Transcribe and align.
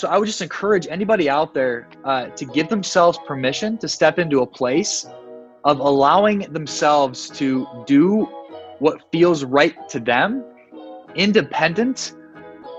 So 0.00 0.08
I 0.08 0.16
would 0.16 0.24
just 0.24 0.40
encourage 0.40 0.86
anybody 0.86 1.28
out 1.28 1.52
there 1.52 1.86
uh, 2.06 2.28
to 2.28 2.46
give 2.46 2.70
themselves 2.70 3.18
permission 3.26 3.76
to 3.76 3.86
step 3.86 4.18
into 4.18 4.40
a 4.40 4.46
place 4.46 5.06
of 5.64 5.78
allowing 5.78 6.50
themselves 6.54 7.28
to 7.32 7.66
do 7.84 8.22
what 8.78 9.02
feels 9.12 9.44
right 9.44 9.76
to 9.90 10.00
them, 10.00 10.42
independent 11.16 12.14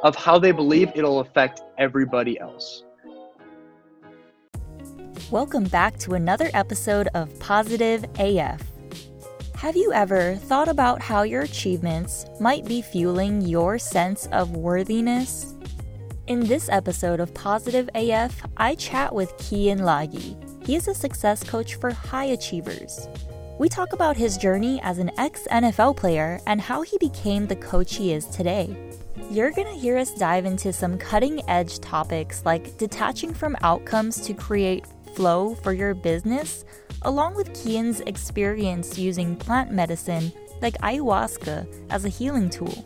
of 0.02 0.16
how 0.16 0.40
they 0.40 0.52
believe 0.52 0.90
it'll 0.96 1.20
affect 1.20 1.62
everybody 1.78 2.40
else. 2.40 2.86
Welcome 5.30 5.66
back 5.66 6.00
to 6.00 6.16
another 6.16 6.50
episode 6.56 7.08
of 7.14 7.40
Positive 7.40 8.04
AF. 8.18 8.64
Have 9.58 9.76
you 9.76 9.94
ever 9.94 10.38
thought 10.38 10.68
about 10.68 11.04
how 11.04 11.22
your 11.22 11.44
achievements 11.44 12.26
might 12.40 12.66
be 12.66 12.82
fueling 12.82 13.42
your 13.42 13.78
sense 13.78 14.26
of 14.32 14.58
worthiness? 14.58 15.54
In 16.32 16.40
this 16.40 16.70
episode 16.70 17.20
of 17.20 17.34
Positive 17.34 17.90
AF, 17.94 18.42
I 18.56 18.76
chat 18.76 19.14
with 19.14 19.36
Kian 19.36 19.82
Lagi. 19.82 20.66
He 20.66 20.78
is 20.78 20.88
a 20.88 20.94
success 20.94 21.44
coach 21.44 21.76
for 21.76 21.92
high 21.92 22.28
achievers. 22.28 23.10
We 23.60 23.68
talk 23.68 23.92
about 23.92 24.16
his 24.16 24.38
journey 24.38 24.80
as 24.82 24.98
an 24.98 25.12
ex 25.18 25.46
NFL 25.52 25.98
player 25.98 26.40
and 26.48 26.62
how 26.62 26.84
he 26.84 26.98
became 27.00 27.48
the 27.48 27.58
coach 27.58 27.98
he 27.98 28.14
is 28.14 28.28
today. 28.28 28.74
You're 29.30 29.52
going 29.52 29.68
to 29.68 29.78
hear 29.78 29.98
us 29.98 30.14
dive 30.14 30.46
into 30.46 30.72
some 30.72 30.98
cutting 30.98 31.42
edge 31.50 31.80
topics 31.80 32.46
like 32.46 32.78
detaching 32.78 33.34
from 33.34 33.58
outcomes 33.62 34.22
to 34.22 34.34
create 34.34 34.86
flow 35.14 35.56
for 35.56 35.74
your 35.74 35.94
business, 35.94 36.64
along 37.02 37.36
with 37.36 37.50
Kian's 37.50 38.00
experience 38.08 38.98
using 38.98 39.36
plant 39.36 39.72
medicine 39.72 40.32
like 40.62 40.78
ayahuasca 40.78 41.68
as 41.90 42.06
a 42.06 42.10
healing 42.10 42.50
tool. 42.50 42.86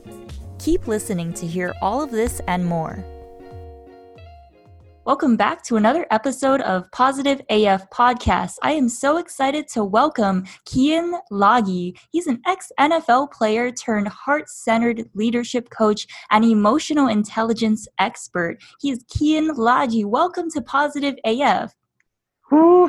Keep 0.57 0.87
listening 0.87 1.31
to 1.34 1.45
hear 1.45 1.75
all 1.79 2.01
of 2.01 2.09
this 2.09 2.41
and 2.48 2.65
more. 2.65 3.05
Welcome 5.05 5.37
back 5.37 5.61
to 5.65 5.75
another 5.75 6.07
episode 6.09 6.61
of 6.61 6.89
Positive 6.89 7.39
AF 7.51 7.87
Podcast. 7.91 8.55
I 8.63 8.71
am 8.71 8.89
so 8.89 9.17
excited 9.17 9.67
to 9.73 9.84
welcome 9.84 10.45
Kian 10.65 11.20
Lagi. 11.31 11.95
He's 12.12 12.25
an 12.25 12.41
ex 12.47 12.71
NFL 12.79 13.31
player 13.31 13.71
turned 13.71 14.07
heart 14.07 14.49
centered 14.49 15.07
leadership 15.13 15.70
coach 15.70 16.07
and 16.31 16.43
emotional 16.43 17.07
intelligence 17.07 17.87
expert. 17.99 18.57
He 18.81 18.89
is 18.89 19.03
Kian 19.03 19.51
Lagi. 19.51 20.05
Welcome 20.05 20.49
to 20.49 20.62
Positive 20.63 21.13
AF. 21.23 21.75
yeah, 22.51 22.87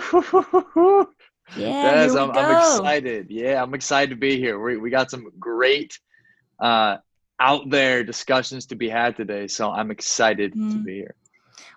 Des, 2.07 2.19
I'm, 2.19 2.31
I'm, 2.31 2.57
excited. 2.57 3.27
Yeah, 3.29 3.63
I'm 3.63 3.75
excited 3.75 4.09
to 4.09 4.17
be 4.17 4.39
here. 4.39 4.59
We, 4.59 4.79
we 4.79 4.89
got 4.89 5.11
some 5.11 5.31
great 5.39 6.01
uh, 6.61 6.97
out 7.41 7.69
there 7.69 8.03
discussions 8.03 8.65
to 8.69 8.75
be 8.75 8.89
had 8.89 9.19
today, 9.19 9.49
so 9.49 9.71
I'm 9.71 9.91
excited 9.91 10.55
mm. 10.55 10.73
to 10.73 10.79
be 10.79 10.95
here 10.95 11.15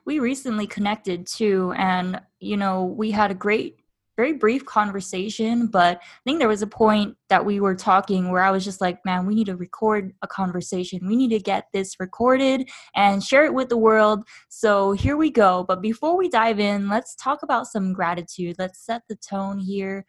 we 0.05 0.19
recently 0.19 0.67
connected 0.67 1.25
too 1.25 1.73
and 1.77 2.19
you 2.39 2.57
know 2.57 2.83
we 2.85 3.11
had 3.11 3.31
a 3.31 3.35
great 3.35 3.77
very 4.17 4.33
brief 4.33 4.65
conversation 4.65 5.67
but 5.67 5.97
i 5.97 6.19
think 6.25 6.39
there 6.39 6.47
was 6.47 6.61
a 6.61 6.67
point 6.67 7.15
that 7.29 7.45
we 7.45 7.59
were 7.59 7.75
talking 7.75 8.29
where 8.29 8.43
i 8.43 8.51
was 8.51 8.65
just 8.65 8.81
like 8.81 9.03
man 9.05 9.25
we 9.25 9.35
need 9.35 9.45
to 9.45 9.55
record 9.55 10.13
a 10.21 10.27
conversation. 10.27 11.07
We 11.07 11.15
need 11.15 11.29
to 11.29 11.39
get 11.39 11.67
this 11.73 11.99
recorded 11.99 12.69
and 12.95 13.23
share 13.23 13.45
it 13.45 13.53
with 13.53 13.69
the 13.69 13.77
world. 13.77 14.23
So 14.49 14.91
here 14.93 15.17
we 15.17 15.29
go. 15.29 15.65
But 15.67 15.81
before 15.81 16.17
we 16.17 16.29
dive 16.29 16.59
in 16.59 16.89
let's 16.89 17.15
talk 17.15 17.43
about 17.43 17.67
some 17.67 17.93
gratitude. 17.93 18.55
Let's 18.57 18.85
set 18.85 19.03
the 19.07 19.15
tone 19.15 19.59
here. 19.59 20.05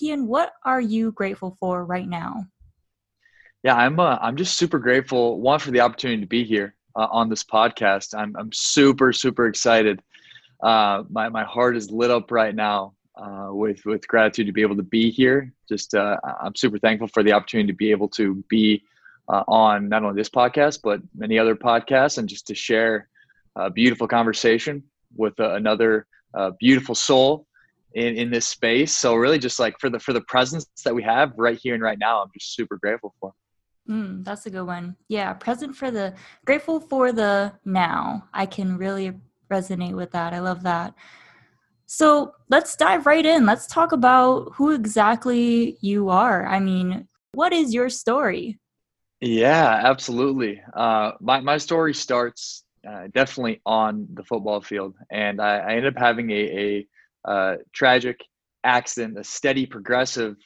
Kian 0.00 0.26
what 0.26 0.52
are 0.64 0.80
you 0.80 1.12
grateful 1.12 1.56
for 1.60 1.84
right 1.84 2.08
now? 2.08 2.46
Yeah 3.62 3.76
i'm 3.76 4.00
uh, 4.00 4.18
i'm 4.20 4.36
just 4.36 4.56
super 4.56 4.78
grateful 4.78 5.40
one 5.40 5.60
for 5.60 5.70
the 5.70 5.80
opportunity 5.80 6.20
to 6.20 6.26
be 6.26 6.44
here 6.44 6.74
uh, 6.96 7.08
on 7.10 7.28
this 7.28 7.44
podcast. 7.44 8.14
I'm, 8.16 8.34
I'm 8.36 8.52
super, 8.52 9.12
super 9.12 9.46
excited. 9.46 10.02
Uh, 10.62 11.02
my, 11.10 11.28
my 11.28 11.44
heart 11.44 11.76
is 11.76 11.90
lit 11.90 12.10
up 12.10 12.30
right 12.30 12.54
now 12.54 12.94
uh, 13.16 13.48
with, 13.50 13.84
with 13.84 14.06
gratitude 14.06 14.46
to 14.46 14.52
be 14.52 14.62
able 14.62 14.76
to 14.76 14.82
be 14.82 15.10
here. 15.10 15.52
Just, 15.68 15.94
uh, 15.94 16.16
I'm 16.40 16.54
super 16.54 16.78
thankful 16.78 17.08
for 17.08 17.22
the 17.22 17.32
opportunity 17.32 17.68
to 17.72 17.76
be 17.76 17.90
able 17.90 18.08
to 18.10 18.44
be 18.48 18.82
uh, 19.28 19.44
on 19.48 19.88
not 19.88 20.02
only 20.04 20.16
this 20.16 20.28
podcast, 20.28 20.80
but 20.82 21.00
many 21.14 21.38
other 21.38 21.56
podcasts 21.56 22.18
and 22.18 22.28
just 22.28 22.46
to 22.46 22.54
share 22.54 23.08
a 23.56 23.70
beautiful 23.70 24.08
conversation 24.08 24.82
with 25.16 25.38
uh, 25.40 25.54
another 25.54 26.06
beautiful 26.58 26.94
soul 26.94 27.46
in, 27.94 28.16
in 28.16 28.30
this 28.30 28.46
space. 28.46 28.92
So 28.96 29.14
really 29.14 29.38
just 29.38 29.58
like 29.58 29.78
for 29.78 29.90
the, 29.90 29.98
for 29.98 30.12
the 30.12 30.22
presence 30.22 30.66
that 30.84 30.94
we 30.94 31.02
have 31.02 31.32
right 31.36 31.58
here 31.60 31.74
and 31.74 31.82
right 31.82 31.98
now, 31.98 32.22
I'm 32.22 32.30
just 32.32 32.54
super 32.54 32.78
grateful 32.78 33.14
for. 33.20 33.32
Mm, 33.88 34.24
that's 34.24 34.46
a 34.46 34.50
good 34.50 34.66
one. 34.66 34.96
Yeah, 35.08 35.32
present 35.34 35.74
for 35.74 35.90
the 35.90 36.14
grateful 36.44 36.80
for 36.80 37.12
the 37.12 37.52
now. 37.64 38.28
I 38.32 38.46
can 38.46 38.76
really 38.76 39.12
resonate 39.50 39.94
with 39.94 40.12
that. 40.12 40.32
I 40.32 40.38
love 40.38 40.62
that. 40.62 40.94
So 41.86 42.32
let's 42.48 42.76
dive 42.76 43.06
right 43.06 43.26
in. 43.26 43.44
Let's 43.44 43.66
talk 43.66 43.92
about 43.92 44.52
who 44.54 44.70
exactly 44.70 45.76
you 45.80 46.08
are. 46.08 46.46
I 46.46 46.60
mean, 46.60 47.08
what 47.32 47.52
is 47.52 47.74
your 47.74 47.88
story? 47.88 48.58
Yeah, 49.20 49.80
absolutely. 49.84 50.62
Uh, 50.74 51.12
my 51.20 51.40
my 51.40 51.58
story 51.58 51.92
starts 51.94 52.64
uh, 52.88 53.08
definitely 53.14 53.60
on 53.66 54.08
the 54.14 54.24
football 54.24 54.60
field, 54.60 54.94
and 55.10 55.40
I, 55.40 55.58
I 55.58 55.74
ended 55.74 55.96
up 55.96 56.00
having 56.00 56.30
a, 56.30 56.86
a 57.26 57.30
uh, 57.30 57.56
tragic 57.72 58.24
accident, 58.64 59.18
a 59.18 59.24
steady, 59.24 59.66
progressive, 59.66 60.36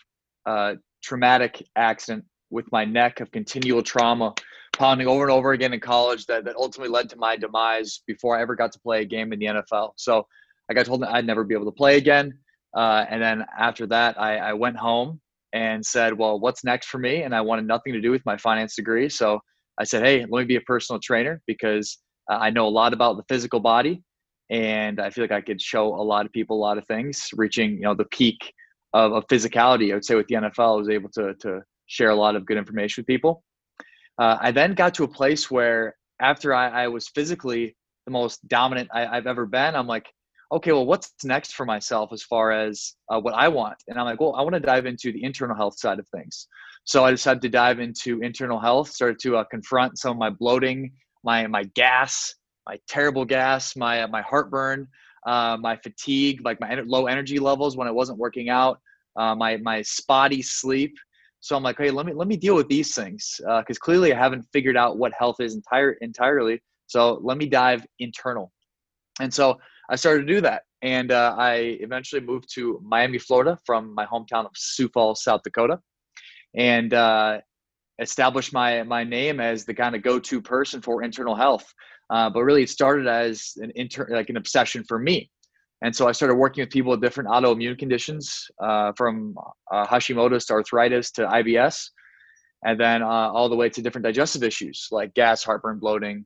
uh, 0.47 0.75
traumatic 1.03 1.63
accident 1.77 2.25
with 2.51 2.71
my 2.73 2.85
neck 2.85 3.21
of 3.21 3.31
continual 3.33 3.83
trauma 3.83 4.35
pounding 4.73 5.07
over 5.07 5.23
and 5.23 5.33
over 5.33 5.53
again 5.53 5.73
in 5.73 5.81
college 5.81 6.27
that, 6.27 6.45
that 6.45 6.57
ultimately 6.57 6.93
led 6.93 7.09
to 7.09 7.17
my 7.17 7.37
demise 7.37 8.03
before 8.07 8.37
I 8.37 8.43
ever 8.43 8.55
got 8.55 8.73
to 8.73 8.81
play 8.81 9.03
a 9.03 9.05
game 9.05 9.33
in 9.33 9.39
the 9.39 9.47
NFL. 9.47 9.93
So 9.97 10.27
I 10.71 10.75
got 10.75 10.87
told 10.87 11.03
I'd 11.05 11.27
never 11.27 11.45
be 11.45 11.55
able 11.55 11.65
to 11.67 11.73
play 11.73 11.97
again. 11.97 12.39
Uh, 12.77 13.07
and 13.09 13.23
then 13.23 13.45
after 13.59 13.87
that, 13.87 14.21
I, 14.21 14.37
I 14.37 14.53
went 14.53 14.77
home 14.77 15.21
and 15.53 15.85
said, 15.85 16.13
well, 16.13 16.39
what's 16.39 16.65
next 16.65 16.89
for 16.89 16.99
me? 16.99 17.23
And 17.23 17.35
I 17.35 17.41
wanted 17.41 17.67
nothing 17.67 17.95
to 17.95 18.01
do 18.01 18.11
with 18.11 18.25
my 18.27 18.37
finance 18.37 18.77
degree. 18.77 19.09
So 19.09 19.41
I 19.79 19.85
said, 19.85 20.05
hey, 20.05 20.27
let 20.29 20.41
me 20.41 20.45
be 20.45 20.57
a 20.57 20.61
personal 20.63 21.01
trainer 21.01 21.41
because 21.47 21.99
uh, 22.31 22.37
I 22.37 22.51
know 22.51 22.67
a 22.67 22.69
lot 22.69 22.93
about 22.93 23.17
the 23.17 23.25
physical 23.29 23.61
body. 23.61 24.03
And 24.51 25.01
I 25.01 25.11
feel 25.11 25.25
like 25.25 25.33
I 25.33 25.41
could 25.41 25.61
show 25.61 25.89
a 25.95 26.03
lot 26.03 26.27
of 26.27 26.33
people 26.33 26.57
a 26.57 26.61
lot 26.61 26.79
of 26.79 26.87
things, 26.87 27.31
reaching, 27.35 27.73
you 27.73 27.81
know, 27.81 27.95
the 27.95 28.05
peak 28.05 28.53
of, 28.93 29.13
of 29.13 29.27
physicality. 29.29 29.91
I 29.91 29.95
would 29.95 30.05
say 30.05 30.15
with 30.15 30.29
the 30.29 30.37
NFL, 30.37 30.75
I 30.75 30.79
was 30.79 30.89
able 30.89 31.09
to, 31.11 31.35
to 31.35 31.63
share 31.87 32.11
a 32.11 32.15
lot 32.15 32.37
of 32.37 32.47
good 32.47 32.57
information 32.57 33.03
with 33.03 33.07
people. 33.07 33.43
Uh, 34.19 34.39
I 34.41 34.51
then 34.51 34.75
got 34.75 34.95
to 34.95 35.05
a 35.05 35.09
place 35.09 35.51
where 35.51 35.97
after 36.21 36.55
I, 36.55 36.85
I 36.85 36.89
was 36.89 37.09
physically 37.09 37.77
the 38.07 38.13
most 38.13 38.47
dominant 38.49 38.89
I, 38.93 39.15
have 39.15 39.27
ever 39.27 39.47
been, 39.47 39.75
I'm 39.75 39.87
like, 39.87 40.07
okay, 40.53 40.73
well, 40.73 40.87
what's 40.87 41.13
next 41.25 41.55
for 41.55 41.67
myself 41.67 42.13
as 42.13 42.23
far 42.23 42.53
as 42.53 42.95
uh, 43.11 43.21
what 43.21 43.35
I 43.35 43.49
want? 43.49 43.77
And 43.89 43.99
I'm 43.99 44.05
like, 44.05 44.21
well, 44.21 44.35
I 44.37 44.43
want 44.43 44.55
to 44.55 44.61
dive 44.61 44.87
into 44.87 45.13
the 45.13 45.23
internal 45.23 45.57
health 45.57 45.79
side 45.79 45.99
of 45.99 46.07
things. 46.09 46.47
So 46.85 47.05
I 47.05 47.11
decided 47.11 47.43
to 47.43 47.49
dive 47.49 47.81
into 47.81 48.21
internal 48.23 48.61
health, 48.61 48.91
started 48.91 49.19
to 49.21 49.39
uh, 49.39 49.45
confront 49.45 49.99
some 49.99 50.13
of 50.13 50.19
my 50.19 50.31
bloating, 50.31 50.93
my 51.25 51.47
my 51.49 51.65
gas, 51.75 52.35
my 52.67 52.79
terrible 52.89 53.25
gas, 53.25 53.75
my 53.75 54.07
my 54.07 54.23
heartburn, 54.23 54.87
uh, 55.27 55.57
my 55.61 55.77
fatigue, 55.77 56.43
like 56.45 56.61
my 56.61 56.81
low 56.87 57.07
energy 57.07 57.41
levels 57.41 57.77
when 57.77 57.89
I 57.89 57.91
wasn't 57.91 58.19
working 58.19 58.49
out, 58.49 58.79
uh, 59.17 59.35
my 59.35 59.57
my 59.57 59.83
spotty 59.83 60.43
sleep, 60.43 60.95
so 61.41 61.57
I'm 61.57 61.63
like, 61.63 61.79
hey, 61.79 61.91
let 61.91 62.07
me 62.07 62.13
let 62.13 62.29
me 62.29 62.37
deal 62.37 62.55
with 62.55 62.69
these 62.69 62.95
things 62.95 63.37
because 63.39 63.77
uh, 63.77 63.85
clearly 63.85 64.13
I 64.13 64.19
haven't 64.19 64.45
figured 64.53 64.77
out 64.77 64.99
what 64.99 65.13
health 65.19 65.37
is 65.41 65.55
entire 65.55 65.93
entirely. 66.01 66.61
So 66.87 67.21
let 67.23 67.39
me 67.39 67.47
dive 67.47 67.85
internal. 67.99 68.53
And 69.21 69.33
so 69.33 69.59
I 69.91 69.97
started 69.97 70.27
to 70.27 70.35
do 70.35 70.41
that, 70.43 70.63
and 70.83 71.13
uh, 71.13 71.35
I 71.39 71.79
eventually 71.81 72.21
moved 72.21 72.53
to 72.55 72.81
Miami, 72.85 73.19
Florida, 73.19 73.59
from 73.65 73.95
my 73.95 74.05
hometown 74.07 74.45
of 74.45 74.51
Sioux 74.57 74.89
Falls, 74.89 75.23
South 75.23 75.43
Dakota, 75.43 75.79
and 76.57 76.93
uh, 76.93 77.39
established 78.01 78.53
my 78.53 78.83
my 78.83 79.05
name 79.05 79.41
as 79.41 79.65
the 79.65 79.75
kind 79.75 79.95
of 79.95 80.03
go-to 80.03 80.43
person 80.43 80.83
for 80.83 81.03
internal 81.03 81.35
health. 81.35 81.73
Uh, 82.11 82.31
but 82.31 82.43
really, 82.43 82.63
it 82.63 82.71
started 82.71 83.07
as 83.07 83.53
an 83.57 83.73
inter 83.75 84.07
like 84.11 84.29
an 84.29 84.37
obsession 84.37 84.85
for 84.87 84.99
me. 84.99 85.31
And 85.83 85.95
so 85.95 86.09
I 86.09 86.13
started 86.13 86.37
working 86.37 86.63
with 86.63 86.71
people 86.71 86.91
with 86.91 87.03
different 87.03 87.29
autoimmune 87.29 87.79
conditions, 87.79 88.47
uh, 88.63 88.93
from 88.97 89.37
uh, 89.71 89.87
Hashimoto's 89.87 90.47
to 90.47 90.55
arthritis 90.55 91.11
to 91.13 91.27
IBS, 91.27 91.91
and 92.65 92.81
then 92.81 93.03
uh, 93.03 93.07
all 93.07 93.49
the 93.49 93.57
way 93.57 93.69
to 93.69 93.83
different 93.83 94.05
digestive 94.05 94.43
issues 94.43 94.89
like 94.91 95.13
gas, 95.15 95.45
heartburn, 95.45 95.79
bloating, 95.79 96.25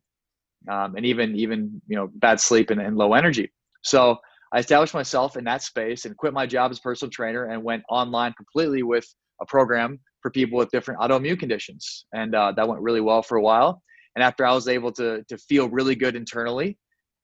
um, 0.70 0.94
and 0.96 1.04
even 1.04 1.34
even 1.34 1.82
you 1.88 1.96
know 1.96 2.08
bad 2.14 2.40
sleep 2.40 2.70
and, 2.70 2.80
and 2.80 2.96
low 2.96 3.14
energy. 3.14 3.50
So 3.82 4.18
I 4.52 4.58
established 4.58 4.94
myself 4.94 5.36
in 5.36 5.44
that 5.44 5.62
space 5.62 6.04
and 6.04 6.16
quit 6.16 6.32
my 6.32 6.46
job 6.46 6.70
as 6.70 6.78
personal 6.78 7.10
trainer 7.10 7.46
and 7.46 7.62
went 7.62 7.82
online 7.88 8.32
completely 8.34 8.82
with 8.82 9.06
a 9.40 9.46
program 9.46 9.98
for 10.22 10.30
people 10.30 10.58
with 10.58 10.70
different 10.70 11.00
autoimmune 11.00 11.38
conditions, 11.38 12.06
and 12.12 12.34
uh, 12.34 12.52
that 12.52 12.68
went 12.68 12.80
really 12.82 13.00
well 13.00 13.22
for 13.22 13.36
a 13.36 13.42
while. 13.42 13.82
And 14.14 14.22
after 14.22 14.46
I 14.46 14.52
was 14.52 14.68
able 14.68 14.92
to 14.92 15.24
to 15.28 15.38
feel 15.38 15.68
really 15.68 15.96
good 15.96 16.14
internally, 16.14 16.78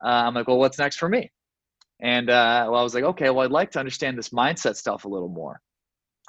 uh, 0.04 0.24
I'm 0.26 0.34
like, 0.34 0.48
well, 0.48 0.58
what's 0.58 0.78
next 0.78 0.96
for 0.96 1.08
me? 1.08 1.30
And 2.02 2.28
uh, 2.28 2.66
well, 2.70 2.80
I 2.80 2.82
was 2.82 2.94
like, 2.94 3.04
okay, 3.04 3.30
well, 3.30 3.44
I'd 3.44 3.50
like 3.50 3.70
to 3.72 3.78
understand 3.78 4.18
this 4.18 4.30
mindset 4.30 4.76
stuff 4.76 5.04
a 5.04 5.08
little 5.08 5.28
more. 5.28 5.60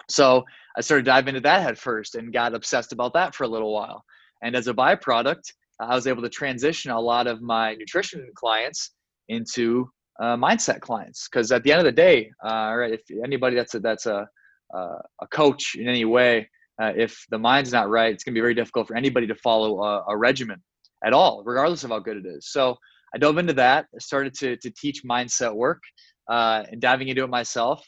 So 0.09 0.45
I 0.77 0.81
started 0.81 1.05
diving 1.05 1.29
into 1.29 1.41
that 1.41 1.63
head 1.63 1.77
first 1.77 2.15
and 2.15 2.31
got 2.31 2.55
obsessed 2.55 2.93
about 2.93 3.13
that 3.13 3.35
for 3.35 3.43
a 3.43 3.47
little 3.47 3.73
while. 3.73 4.03
And 4.41 4.55
as 4.55 4.67
a 4.67 4.73
byproduct, 4.73 5.51
I 5.79 5.93
was 5.93 6.07
able 6.07 6.21
to 6.21 6.29
transition 6.29 6.91
a 6.91 6.99
lot 6.99 7.27
of 7.27 7.41
my 7.41 7.73
nutrition 7.75 8.27
clients 8.35 8.91
into 9.27 9.89
uh, 10.21 10.37
mindset 10.37 10.79
clients 10.79 11.27
because 11.29 11.51
at 11.51 11.63
the 11.63 11.71
end 11.71 11.79
of 11.79 11.85
the 11.85 11.91
day, 11.91 12.31
uh, 12.43 12.73
right, 12.75 12.93
if 12.93 13.01
anybody 13.23 13.55
that's 13.55 13.75
a, 13.75 13.79
that's 13.79 14.05
a 14.05 14.27
a 14.73 15.27
coach 15.31 15.75
in 15.75 15.87
any 15.87 16.05
way, 16.05 16.49
uh, 16.81 16.91
if 16.95 17.25
the 17.29 17.37
mind's 17.37 17.71
not 17.71 17.89
right, 17.89 18.13
it's 18.13 18.23
going 18.23 18.33
to 18.33 18.37
be 18.37 18.41
very 18.41 18.53
difficult 18.53 18.87
for 18.87 18.95
anybody 18.95 19.27
to 19.27 19.35
follow 19.35 19.81
a, 19.81 20.03
a, 20.09 20.17
regimen 20.17 20.61
at 21.03 21.13
all, 21.13 21.43
regardless 21.43 21.83
of 21.83 21.89
how 21.89 21.99
good 21.99 22.17
it 22.17 22.25
is. 22.25 22.51
So 22.51 22.77
I 23.17 23.19
dove 23.19 23.39
into 23.39 23.53
that. 23.53 23.87
Started 23.97 24.35
to 24.35 24.57
to 24.57 24.69
teach 24.69 25.03
mindset 25.03 25.51
work 25.55 25.81
uh, 26.29 26.63
and 26.71 26.79
diving 26.79 27.07
into 27.07 27.23
it 27.23 27.29
myself. 27.29 27.83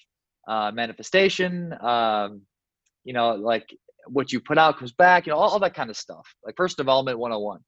Uh, 0.47 0.71
manifestation, 0.71 1.71
um, 1.81 2.41
you 3.03 3.13
know, 3.13 3.35
like 3.35 3.69
what 4.07 4.31
you 4.31 4.39
put 4.39 4.57
out 4.57 4.79
comes 4.79 4.91
back, 4.91 5.27
you 5.27 5.31
know, 5.31 5.37
all, 5.37 5.51
all 5.51 5.59
that 5.59 5.75
kind 5.75 5.91
of 5.91 5.95
stuff, 5.95 6.25
like 6.43 6.55
personal 6.55 6.83
development 6.83 7.19
101. 7.19 7.59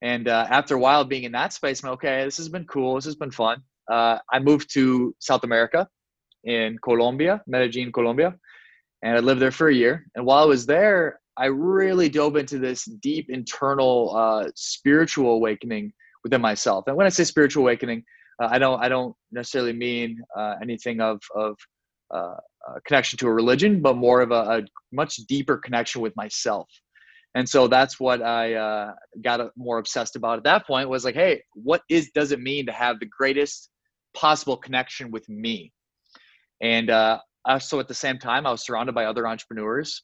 And 0.00 0.26
uh, 0.26 0.46
after 0.48 0.76
a 0.76 0.78
while 0.78 1.04
being 1.04 1.24
in 1.24 1.32
that 1.32 1.52
space, 1.52 1.84
I'm 1.84 1.90
okay, 1.90 2.24
this 2.24 2.38
has 2.38 2.48
been 2.48 2.64
cool. 2.64 2.94
This 2.94 3.04
has 3.04 3.16
been 3.16 3.30
fun. 3.30 3.62
Uh, 3.92 4.16
I 4.32 4.38
moved 4.38 4.72
to 4.72 5.14
South 5.18 5.44
America 5.44 5.86
in 6.44 6.78
Colombia, 6.82 7.42
Medellin, 7.46 7.92
Colombia, 7.92 8.34
and 9.02 9.18
I 9.18 9.20
lived 9.20 9.42
there 9.42 9.50
for 9.50 9.68
a 9.68 9.74
year. 9.74 10.06
And 10.14 10.24
while 10.24 10.42
I 10.42 10.46
was 10.46 10.64
there, 10.64 11.20
I 11.36 11.46
really 11.46 12.08
dove 12.08 12.36
into 12.36 12.58
this 12.58 12.86
deep 13.02 13.26
internal 13.28 14.16
uh, 14.16 14.48
spiritual 14.54 15.32
awakening 15.32 15.92
within 16.24 16.40
myself. 16.40 16.84
And 16.86 16.96
when 16.96 17.06
I 17.06 17.10
say 17.10 17.24
spiritual 17.24 17.62
awakening, 17.64 18.04
uh, 18.40 18.48
I 18.50 18.58
don't 18.58 18.82
I 18.82 18.88
don't 18.88 19.14
necessarily 19.32 19.72
mean 19.72 20.20
uh, 20.36 20.54
anything 20.62 21.00
of 21.00 21.20
of 21.34 21.56
uh, 22.12 22.34
connection 22.86 23.18
to 23.18 23.28
a 23.28 23.32
religion, 23.32 23.80
but 23.80 23.96
more 23.96 24.20
of 24.20 24.32
a, 24.32 24.34
a 24.34 24.62
much 24.92 25.16
deeper 25.28 25.56
connection 25.56 26.00
with 26.00 26.14
myself. 26.16 26.68
And 27.36 27.48
so 27.48 27.68
that's 27.68 28.00
what 28.00 28.22
i 28.22 28.54
uh, 28.54 28.92
got 29.22 29.50
more 29.56 29.78
obsessed 29.78 30.16
about 30.16 30.38
at 30.38 30.44
that 30.44 30.66
point 30.66 30.88
was 30.88 31.04
like 31.04 31.14
hey 31.14 31.42
what 31.54 31.82
is 31.88 32.10
does 32.12 32.32
it 32.32 32.40
mean 32.40 32.66
to 32.66 32.72
have 32.72 32.98
the 32.98 33.06
greatest 33.06 33.70
possible 34.14 34.56
connection 34.56 35.10
with 35.12 35.28
me? 35.28 35.72
And 36.60 36.90
uh, 36.90 37.20
so 37.60 37.78
at 37.80 37.88
the 37.88 37.94
same 37.94 38.18
time 38.18 38.46
i 38.46 38.50
was 38.50 38.64
surrounded 38.64 38.94
by 38.94 39.04
other 39.04 39.28
entrepreneurs 39.28 40.02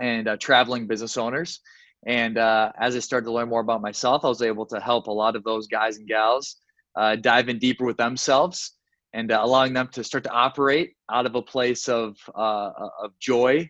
and 0.00 0.28
uh, 0.28 0.36
traveling 0.38 0.86
business 0.86 1.16
owners 1.16 1.60
and 2.06 2.38
uh, 2.38 2.72
as 2.80 2.96
i 2.96 2.98
started 2.98 3.26
to 3.26 3.32
learn 3.32 3.48
more 3.48 3.60
about 3.60 3.82
myself 3.82 4.24
i 4.24 4.28
was 4.28 4.42
able 4.42 4.66
to 4.66 4.80
help 4.80 5.06
a 5.06 5.12
lot 5.12 5.36
of 5.36 5.44
those 5.44 5.66
guys 5.66 5.98
and 5.98 6.08
gals 6.08 6.56
uh, 6.96 7.16
dive 7.16 7.48
in 7.48 7.58
deeper 7.58 7.84
with 7.84 7.96
themselves 7.96 8.72
and 9.12 9.30
uh, 9.30 9.40
allowing 9.42 9.72
them 9.72 9.88
to 9.88 10.02
start 10.02 10.24
to 10.24 10.30
operate 10.30 10.94
out 11.12 11.26
of 11.26 11.34
a 11.34 11.42
place 11.42 11.88
of, 11.88 12.16
of 12.34 13.10
joy 13.20 13.68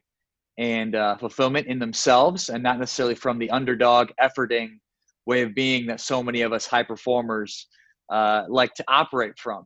and 0.58 0.94
uh, 0.94 1.16
fulfillment 1.16 1.66
in 1.66 1.78
themselves 1.78 2.48
and 2.48 2.62
not 2.62 2.78
necessarily 2.78 3.14
from 3.14 3.38
the 3.38 3.50
underdog 3.50 4.10
efforting 4.20 4.78
way 5.26 5.42
of 5.42 5.54
being 5.54 5.86
that 5.86 6.00
so 6.00 6.22
many 6.22 6.42
of 6.42 6.52
us 6.52 6.66
high 6.66 6.82
performers 6.82 7.66
uh, 8.10 8.44
like 8.48 8.72
to 8.74 8.84
operate 8.88 9.38
from. 9.38 9.64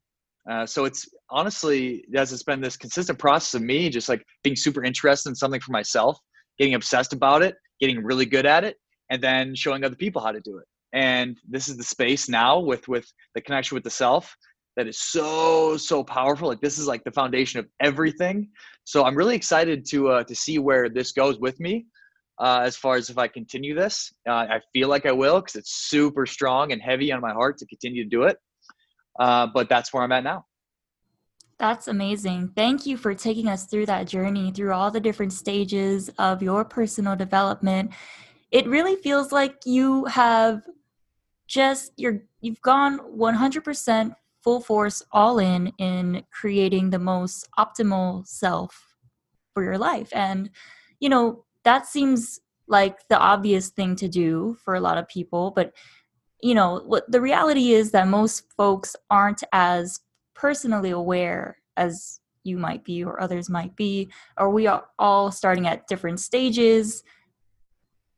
Uh, 0.51 0.67
so 0.67 0.85
it's 0.87 1.07
honestly 1.29 2.05
as 2.15 2.33
it's 2.33 2.43
been 2.43 2.61
this 2.61 2.77
consistent 2.77 3.19
process 3.19 3.55
of 3.55 3.63
me 3.63 3.91
just 3.91 4.09
like 4.09 4.25
being 4.43 4.57
super 4.57 4.83
interested 4.83 5.29
in 5.29 5.35
something 5.35 5.61
for 5.61 5.71
myself 5.71 6.19
getting 6.61 6.75
obsessed 6.75 7.13
about 7.13 7.43
it 7.43 7.57
getting 7.81 8.05
really 8.05 8.27
good 8.27 8.47
at 8.47 8.63
it 8.63 8.77
and 9.11 9.23
then 9.23 9.55
showing 9.55 9.83
other 9.83 9.97
people 9.97 10.23
how 10.23 10.31
to 10.31 10.41
do 10.41 10.59
it. 10.59 10.67
And 10.93 11.39
this 11.49 11.69
is 11.69 11.77
the 11.77 11.83
space 11.83 12.29
now 12.29 12.59
with 12.59 12.87
with 12.89 13.11
the 13.35 13.41
connection 13.41 13.75
with 13.75 13.85
the 13.85 13.91
self 13.91 14.37
that 14.77 14.87
is 14.87 15.01
so 15.01 15.77
so 15.77 16.05
powerful. 16.05 16.49
Like 16.49 16.61
this 16.61 16.79
is 16.79 16.87
like 16.87 17.03
the 17.05 17.11
foundation 17.11 17.59
of 17.61 17.67
everything. 17.81 18.49
So 18.85 19.05
i'm 19.05 19.17
really 19.17 19.37
excited 19.37 19.85
to 19.91 20.09
uh, 20.09 20.25
to 20.25 20.35
see 20.35 20.59
where 20.59 20.89
this 20.89 21.13
goes 21.13 21.39
with 21.39 21.59
me 21.61 21.87
uh, 22.39 22.61
as 22.65 22.77
far 22.77 22.97
as 22.97 23.09
if 23.09 23.19
i 23.19 23.29
continue 23.29 23.75
this. 23.75 24.13
Uh, 24.29 24.47
i 24.57 24.61
feel 24.73 24.89
like 24.89 25.07
i 25.07 25.13
will 25.13 25.41
because 25.41 25.57
it's 25.57 25.89
super 25.89 26.27
strong 26.27 26.73
and 26.73 26.83
heavy 26.83 27.13
on 27.13 27.21
my 27.21 27.33
heart 27.33 27.57
to 27.59 27.67
continue 27.67 28.03
to 28.05 28.11
do 28.11 28.25
it. 28.25 28.37
Uh, 29.19 29.47
but 29.55 29.69
that's 29.69 29.93
where 29.93 30.03
i'm 30.03 30.13
at 30.13 30.25
now 30.25 30.45
that's 31.61 31.89
amazing. 31.89 32.53
Thank 32.57 32.87
you 32.87 32.97
for 32.97 33.15
taking 33.15 33.47
us 33.47 33.67
through 33.67 33.85
that 33.87 34.09
journey, 34.09 34.51
through 34.51 34.73
all 34.73 34.91
the 34.91 34.99
different 34.99 35.35
stages 35.35 36.09
of 36.19 36.43
your 36.43 36.65
personal 36.65 37.15
development. 37.15 37.93
It 38.51 38.67
really 38.67 38.97
feels 38.97 39.31
like 39.31 39.57
you 39.67 40.07
have 40.07 40.63
just 41.47 41.93
you're 41.99 42.23
you've 42.41 42.63
gone 42.63 42.99
100% 42.99 44.15
full 44.43 44.61
force 44.61 45.03
all 45.13 45.39
in 45.39 45.71
in 45.77 46.25
creating 46.33 46.89
the 46.89 46.99
most 46.99 47.47
optimal 47.59 48.27
self 48.27 48.97
for 49.53 49.63
your 49.63 49.77
life 49.77 50.09
and 50.13 50.49
you 51.01 51.09
know 51.09 51.45
that 51.65 51.87
seems 51.87 52.41
like 52.69 53.07
the 53.09 53.19
obvious 53.19 53.69
thing 53.69 53.97
to 53.97 54.09
do 54.09 54.57
for 54.65 54.77
a 54.77 54.81
lot 54.81 54.97
of 54.97 55.09
people 55.09 55.51
but 55.51 55.75
you 56.41 56.55
know 56.55 56.81
what 56.87 57.11
the 57.11 57.21
reality 57.21 57.73
is 57.73 57.91
that 57.91 58.07
most 58.07 58.45
folks 58.57 58.95
aren't 59.11 59.43
as 59.53 60.01
personally 60.41 60.91
aware 60.91 61.57
as 61.77 62.21
you 62.45 62.57
might 62.57 62.83
be 62.85 63.05
or 63.05 63.21
others 63.21 63.51
might 63.51 63.75
be 63.77 64.09
or 64.39 64.49
we 64.49 64.67
are 64.67 64.85
all 64.99 65.31
starting 65.31 65.67
at 65.67 65.87
different 65.87 66.19
stages 66.19 67.03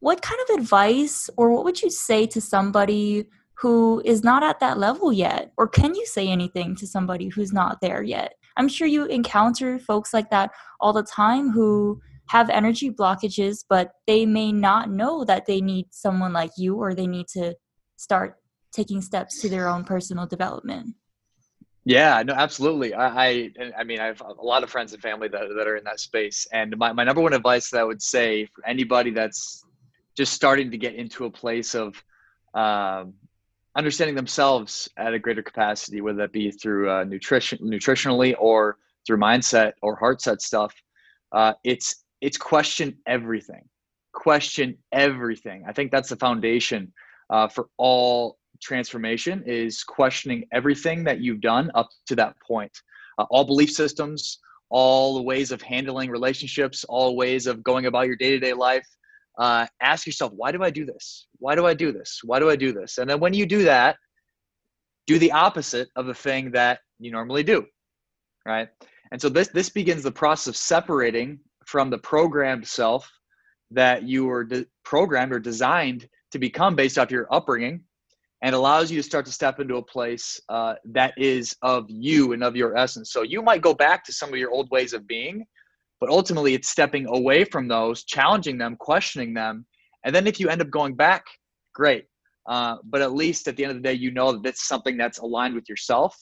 what 0.02 0.20
kind 0.20 0.40
of 0.48 0.58
advice 0.58 1.30
or 1.36 1.52
what 1.52 1.64
would 1.64 1.80
you 1.80 1.88
say 1.88 2.26
to 2.26 2.40
somebody 2.40 3.24
who 3.62 4.02
is 4.04 4.24
not 4.24 4.42
at 4.42 4.58
that 4.58 4.76
level 4.76 5.12
yet? 5.12 5.52
Or 5.56 5.68
can 5.68 5.94
you 5.94 6.04
say 6.06 6.26
anything 6.26 6.74
to 6.74 6.88
somebody 6.88 7.28
who's 7.28 7.52
not 7.52 7.80
there 7.80 8.02
yet? 8.02 8.34
I'm 8.56 8.66
sure 8.66 8.88
you 8.88 9.04
encounter 9.04 9.78
folks 9.78 10.12
like 10.12 10.28
that 10.30 10.50
all 10.80 10.92
the 10.92 11.04
time 11.04 11.50
who 11.50 12.00
have 12.26 12.50
energy 12.50 12.90
blockages, 12.90 13.64
but 13.68 13.92
they 14.08 14.26
may 14.26 14.50
not 14.50 14.90
know 14.90 15.24
that 15.24 15.46
they 15.46 15.60
need 15.60 15.86
someone 15.92 16.32
like 16.32 16.50
you 16.58 16.74
or 16.74 16.96
they 16.96 17.06
need 17.06 17.28
to 17.34 17.54
start 17.96 18.34
taking 18.72 19.00
steps 19.00 19.40
to 19.40 19.48
their 19.48 19.68
own 19.68 19.84
personal 19.84 20.26
development. 20.26 20.96
Yeah, 21.84 22.22
no, 22.22 22.32
absolutely. 22.34 22.94
I, 22.94 23.26
I, 23.26 23.50
I 23.76 23.84
mean, 23.84 23.98
I 23.98 24.06
have 24.06 24.20
a 24.20 24.44
lot 24.44 24.62
of 24.62 24.70
friends 24.70 24.92
and 24.92 25.02
family 25.02 25.28
that, 25.28 25.48
that 25.56 25.66
are 25.66 25.76
in 25.76 25.84
that 25.84 25.98
space. 25.98 26.46
And 26.52 26.76
my, 26.78 26.92
my 26.92 27.02
number 27.02 27.20
one 27.20 27.32
advice 27.32 27.70
that 27.70 27.80
I 27.80 27.84
would 27.84 28.00
say 28.00 28.46
for 28.46 28.64
anybody 28.66 29.10
that's 29.10 29.64
just 30.16 30.32
starting 30.32 30.70
to 30.70 30.78
get 30.78 30.94
into 30.94 31.24
a 31.24 31.30
place 31.30 31.74
of 31.74 32.00
um, 32.54 33.14
understanding 33.74 34.14
themselves 34.14 34.88
at 34.96 35.12
a 35.14 35.18
greater 35.18 35.42
capacity, 35.42 36.00
whether 36.00 36.18
that 36.18 36.32
be 36.32 36.52
through 36.52 36.90
uh, 36.90 37.04
nutrition, 37.04 37.58
nutritionally, 37.58 38.34
or 38.38 38.76
through 39.04 39.16
mindset 39.18 39.72
or 39.82 39.96
heart 39.96 40.20
set 40.20 40.40
stuff. 40.40 40.74
Uh, 41.32 41.54
it's 41.64 42.04
it's 42.20 42.36
question 42.36 42.96
everything, 43.06 43.64
question 44.12 44.76
everything. 44.92 45.64
I 45.66 45.72
think 45.72 45.90
that's 45.90 46.10
the 46.10 46.16
foundation 46.16 46.92
uh, 47.30 47.48
for 47.48 47.68
all 47.78 48.38
transformation 48.62 49.42
is 49.46 49.82
questioning 49.82 50.44
everything 50.52 51.04
that 51.04 51.20
you've 51.20 51.40
done 51.40 51.70
up 51.74 51.88
to 52.06 52.16
that 52.16 52.34
point, 52.40 52.72
uh, 53.18 53.24
all 53.30 53.44
belief 53.44 53.70
systems, 53.70 54.38
all 54.70 55.16
the 55.16 55.22
ways 55.22 55.50
of 55.50 55.60
handling 55.60 56.10
relationships, 56.10 56.84
all 56.84 57.16
ways 57.16 57.46
of 57.46 57.62
going 57.62 57.86
about 57.86 58.06
your 58.06 58.16
day 58.16 58.30
to 58.30 58.38
day 58.38 58.52
life 58.52 58.86
uh, 59.38 59.66
ask 59.80 60.06
yourself, 60.06 60.32
why 60.34 60.52
do 60.52 60.62
I 60.62 60.70
do 60.70 60.84
this? 60.84 61.26
Why 61.38 61.54
do 61.54 61.66
I 61.66 61.74
do 61.74 61.92
this? 61.92 62.20
Why 62.24 62.38
do 62.38 62.50
I 62.50 62.56
do 62.56 62.72
this? 62.72 62.98
And 62.98 63.08
then 63.08 63.20
when 63.20 63.34
you 63.34 63.46
do 63.46 63.64
that, 63.64 63.96
do 65.06 65.18
the 65.18 65.32
opposite 65.32 65.88
of 65.96 66.06
the 66.06 66.14
thing 66.14 66.50
that 66.52 66.80
you 66.98 67.10
normally 67.10 67.42
do, 67.42 67.66
right? 68.46 68.68
And 69.10 69.20
so 69.20 69.28
this 69.28 69.48
this 69.48 69.68
begins 69.68 70.02
the 70.02 70.12
process 70.12 70.46
of 70.46 70.56
separating 70.56 71.40
from 71.66 71.90
the 71.90 71.98
programmed 71.98 72.66
self 72.66 73.10
that 73.70 74.04
you 74.04 74.26
were 74.26 74.44
de- 74.44 74.66
programmed 74.84 75.32
or 75.32 75.38
designed 75.38 76.08
to 76.30 76.38
become 76.38 76.76
based 76.76 76.98
off 76.98 77.10
your 77.10 77.26
upbringing, 77.32 77.82
and 78.42 78.54
allows 78.56 78.90
you 78.90 78.96
to 78.96 79.02
start 79.02 79.24
to 79.24 79.32
step 79.32 79.60
into 79.60 79.76
a 79.76 79.82
place 79.82 80.40
uh, 80.48 80.74
that 80.84 81.14
is 81.16 81.56
of 81.62 81.86
you 81.88 82.32
and 82.32 82.42
of 82.42 82.56
your 82.56 82.76
essence. 82.76 83.12
So 83.12 83.22
you 83.22 83.40
might 83.40 83.62
go 83.62 83.72
back 83.72 84.04
to 84.04 84.12
some 84.12 84.30
of 84.30 84.38
your 84.38 84.50
old 84.50 84.68
ways 84.70 84.92
of 84.92 85.06
being, 85.06 85.46
but 86.00 86.10
ultimately, 86.10 86.54
it's 86.54 86.68
stepping 86.68 87.06
away 87.08 87.44
from 87.44 87.68
those, 87.68 88.02
challenging 88.02 88.58
them, 88.58 88.76
questioning 88.76 89.32
them. 89.32 89.64
And 90.04 90.12
then 90.12 90.26
if 90.26 90.40
you 90.40 90.48
end 90.48 90.60
up 90.60 90.70
going 90.70 90.96
back, 90.96 91.22
great. 91.72 92.06
Uh, 92.48 92.78
but 92.82 93.00
at 93.00 93.12
least 93.12 93.46
at 93.46 93.56
the 93.56 93.62
end 93.62 93.70
of 93.70 93.76
the 93.76 93.88
day, 93.88 93.94
you 93.94 94.10
know 94.10 94.32
that 94.32 94.48
it's 94.48 94.66
something 94.66 94.96
that's 94.96 95.18
aligned 95.18 95.54
with 95.54 95.68
yourself 95.68 96.16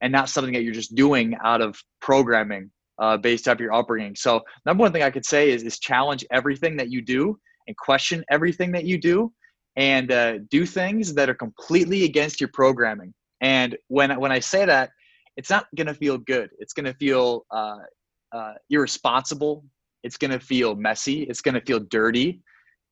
and 0.00 0.10
not 0.10 0.30
something 0.30 0.54
that 0.54 0.62
you're 0.62 0.72
just 0.72 0.94
doing 0.94 1.36
out 1.44 1.60
of 1.60 1.78
programming 2.00 2.70
uh, 2.98 3.18
based 3.18 3.46
off 3.46 3.60
your 3.60 3.74
upbringing. 3.74 4.16
So, 4.16 4.40
number 4.64 4.80
one 4.80 4.92
thing 4.92 5.02
I 5.02 5.10
could 5.10 5.26
say 5.26 5.50
is, 5.50 5.62
is 5.62 5.78
challenge 5.78 6.24
everything 6.32 6.78
that 6.78 6.90
you 6.90 7.02
do 7.02 7.38
and 7.66 7.76
question 7.76 8.24
everything 8.30 8.72
that 8.72 8.84
you 8.84 8.96
do 8.96 9.30
and 9.78 10.10
uh, 10.10 10.38
do 10.50 10.66
things 10.66 11.14
that 11.14 11.30
are 11.30 11.34
completely 11.34 12.04
against 12.04 12.40
your 12.40 12.50
programming. 12.52 13.14
And 13.40 13.78
when, 13.86 14.18
when 14.18 14.32
I 14.32 14.40
say 14.40 14.66
that, 14.66 14.90
it's 15.36 15.50
not 15.50 15.66
to 15.86 15.94
feel 15.94 16.18
good. 16.18 16.50
It's 16.58 16.74
to 16.86 16.94
feel 16.94 17.46
uh, 17.52 17.76
uh, 18.32 18.54
irresponsible. 18.70 19.64
It's 20.02 20.18
to 20.32 20.40
feel 20.40 20.74
messy. 20.74 21.22
It's 21.22 21.40
to 21.54 21.60
feel 21.64 21.78
dirty 21.78 22.40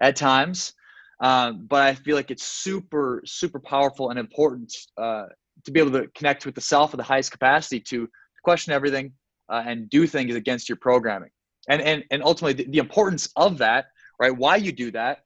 at 0.00 0.14
times. 0.14 0.72
Um, 1.20 1.66
but 1.68 1.82
I 1.82 1.94
feel 1.94 2.14
like 2.14 2.30
it's 2.30 2.44
super, 2.44 3.20
super 3.26 3.58
powerful 3.58 4.10
and 4.10 4.18
important 4.18 4.72
uh, 4.96 5.24
to 5.64 5.72
be 5.72 5.80
able 5.80 5.92
to 5.92 6.06
connect 6.14 6.46
with 6.46 6.54
the 6.54 6.60
self 6.60 6.94
at 6.94 6.98
the 6.98 7.02
highest 7.02 7.32
capacity 7.32 7.80
to 7.80 8.08
question 8.44 8.72
everything 8.72 9.12
uh, 9.48 9.64
and 9.66 9.90
do 9.90 10.06
things 10.06 10.36
against 10.36 10.68
your 10.68 10.76
programming. 10.76 11.30
And, 11.68 11.82
and, 11.82 12.04
and 12.12 12.22
ultimately, 12.22 12.62
the, 12.62 12.70
the 12.70 12.78
importance 12.78 13.28
of 13.34 13.58
that, 13.58 13.86
right? 14.20 14.30
Why 14.36 14.54
you 14.54 14.70
do 14.70 14.92
that 14.92 15.22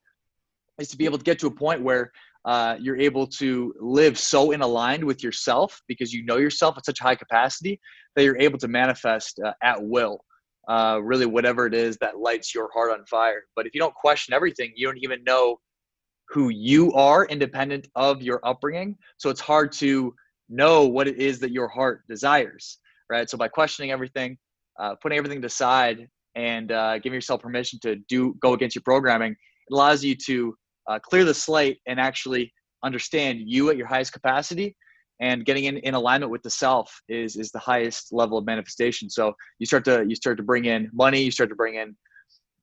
is 0.80 0.88
to 0.88 0.96
be 0.96 1.04
able 1.04 1.18
to 1.18 1.24
get 1.24 1.38
to 1.40 1.46
a 1.46 1.50
point 1.50 1.82
where 1.82 2.10
uh, 2.44 2.76
you're 2.80 2.98
able 2.98 3.26
to 3.26 3.74
live 3.78 4.18
so 4.18 4.50
in 4.52 4.62
aligned 4.62 5.04
with 5.04 5.22
yourself 5.22 5.80
because 5.86 6.12
you 6.12 6.24
know 6.24 6.38
yourself 6.38 6.76
at 6.78 6.86
such 6.86 6.98
high 6.98 7.14
capacity 7.14 7.78
that 8.16 8.24
you're 8.24 8.38
able 8.38 8.58
to 8.58 8.68
manifest 8.68 9.38
uh, 9.44 9.52
at 9.62 9.82
will 9.82 10.18
uh, 10.68 10.98
really 11.02 11.26
whatever 11.26 11.66
it 11.66 11.74
is 11.74 11.96
that 11.98 12.18
lights 12.18 12.54
your 12.54 12.70
heart 12.72 12.90
on 12.92 13.04
fire. 13.06 13.42
But 13.54 13.66
if 13.66 13.74
you 13.74 13.80
don't 13.80 13.94
question 13.94 14.32
everything 14.34 14.72
you 14.74 14.86
don't 14.86 14.98
even 15.02 15.22
know 15.24 15.58
who 16.30 16.48
you 16.48 16.92
are 16.92 17.26
independent 17.26 17.88
of 17.96 18.22
your 18.22 18.40
upbringing. 18.44 18.96
So 19.16 19.30
it's 19.30 19.40
hard 19.40 19.72
to 19.72 20.14
know 20.48 20.86
what 20.86 21.08
it 21.08 21.18
is 21.18 21.40
that 21.40 21.50
your 21.50 21.68
heart 21.68 22.02
desires 22.08 22.78
right? 23.10 23.28
So 23.28 23.36
by 23.36 23.48
questioning 23.48 23.90
everything 23.90 24.38
uh, 24.78 24.94
putting 25.02 25.18
everything 25.18 25.44
aside 25.44 26.08
and 26.36 26.72
uh, 26.72 26.98
giving 27.00 27.16
yourself 27.16 27.42
permission 27.42 27.78
to 27.82 27.96
do 28.08 28.34
go 28.40 28.54
against 28.54 28.76
your 28.76 28.82
programming 28.82 29.32
it 29.32 29.74
allows 29.74 30.02
you 30.02 30.14
to 30.26 30.56
uh, 30.88 30.98
clear 30.98 31.24
the 31.24 31.34
slate 31.34 31.78
and 31.86 32.00
actually 32.00 32.52
understand 32.82 33.40
you 33.44 33.70
at 33.70 33.76
your 33.76 33.86
highest 33.86 34.12
capacity 34.12 34.76
and 35.20 35.44
getting 35.44 35.64
in, 35.64 35.76
in 35.78 35.94
alignment 35.94 36.32
with 36.32 36.42
the 36.42 36.50
self 36.50 37.00
is 37.08 37.36
is 37.36 37.50
the 37.50 37.58
highest 37.58 38.12
level 38.12 38.38
of 38.38 38.46
manifestation. 38.46 39.10
So 39.10 39.34
you 39.58 39.66
start 39.66 39.84
to 39.84 40.04
you 40.08 40.14
start 40.14 40.38
to 40.38 40.42
bring 40.42 40.64
in 40.64 40.90
money 40.92 41.22
you 41.22 41.30
start 41.30 41.50
to 41.50 41.56
bring 41.56 41.74
in 41.74 41.96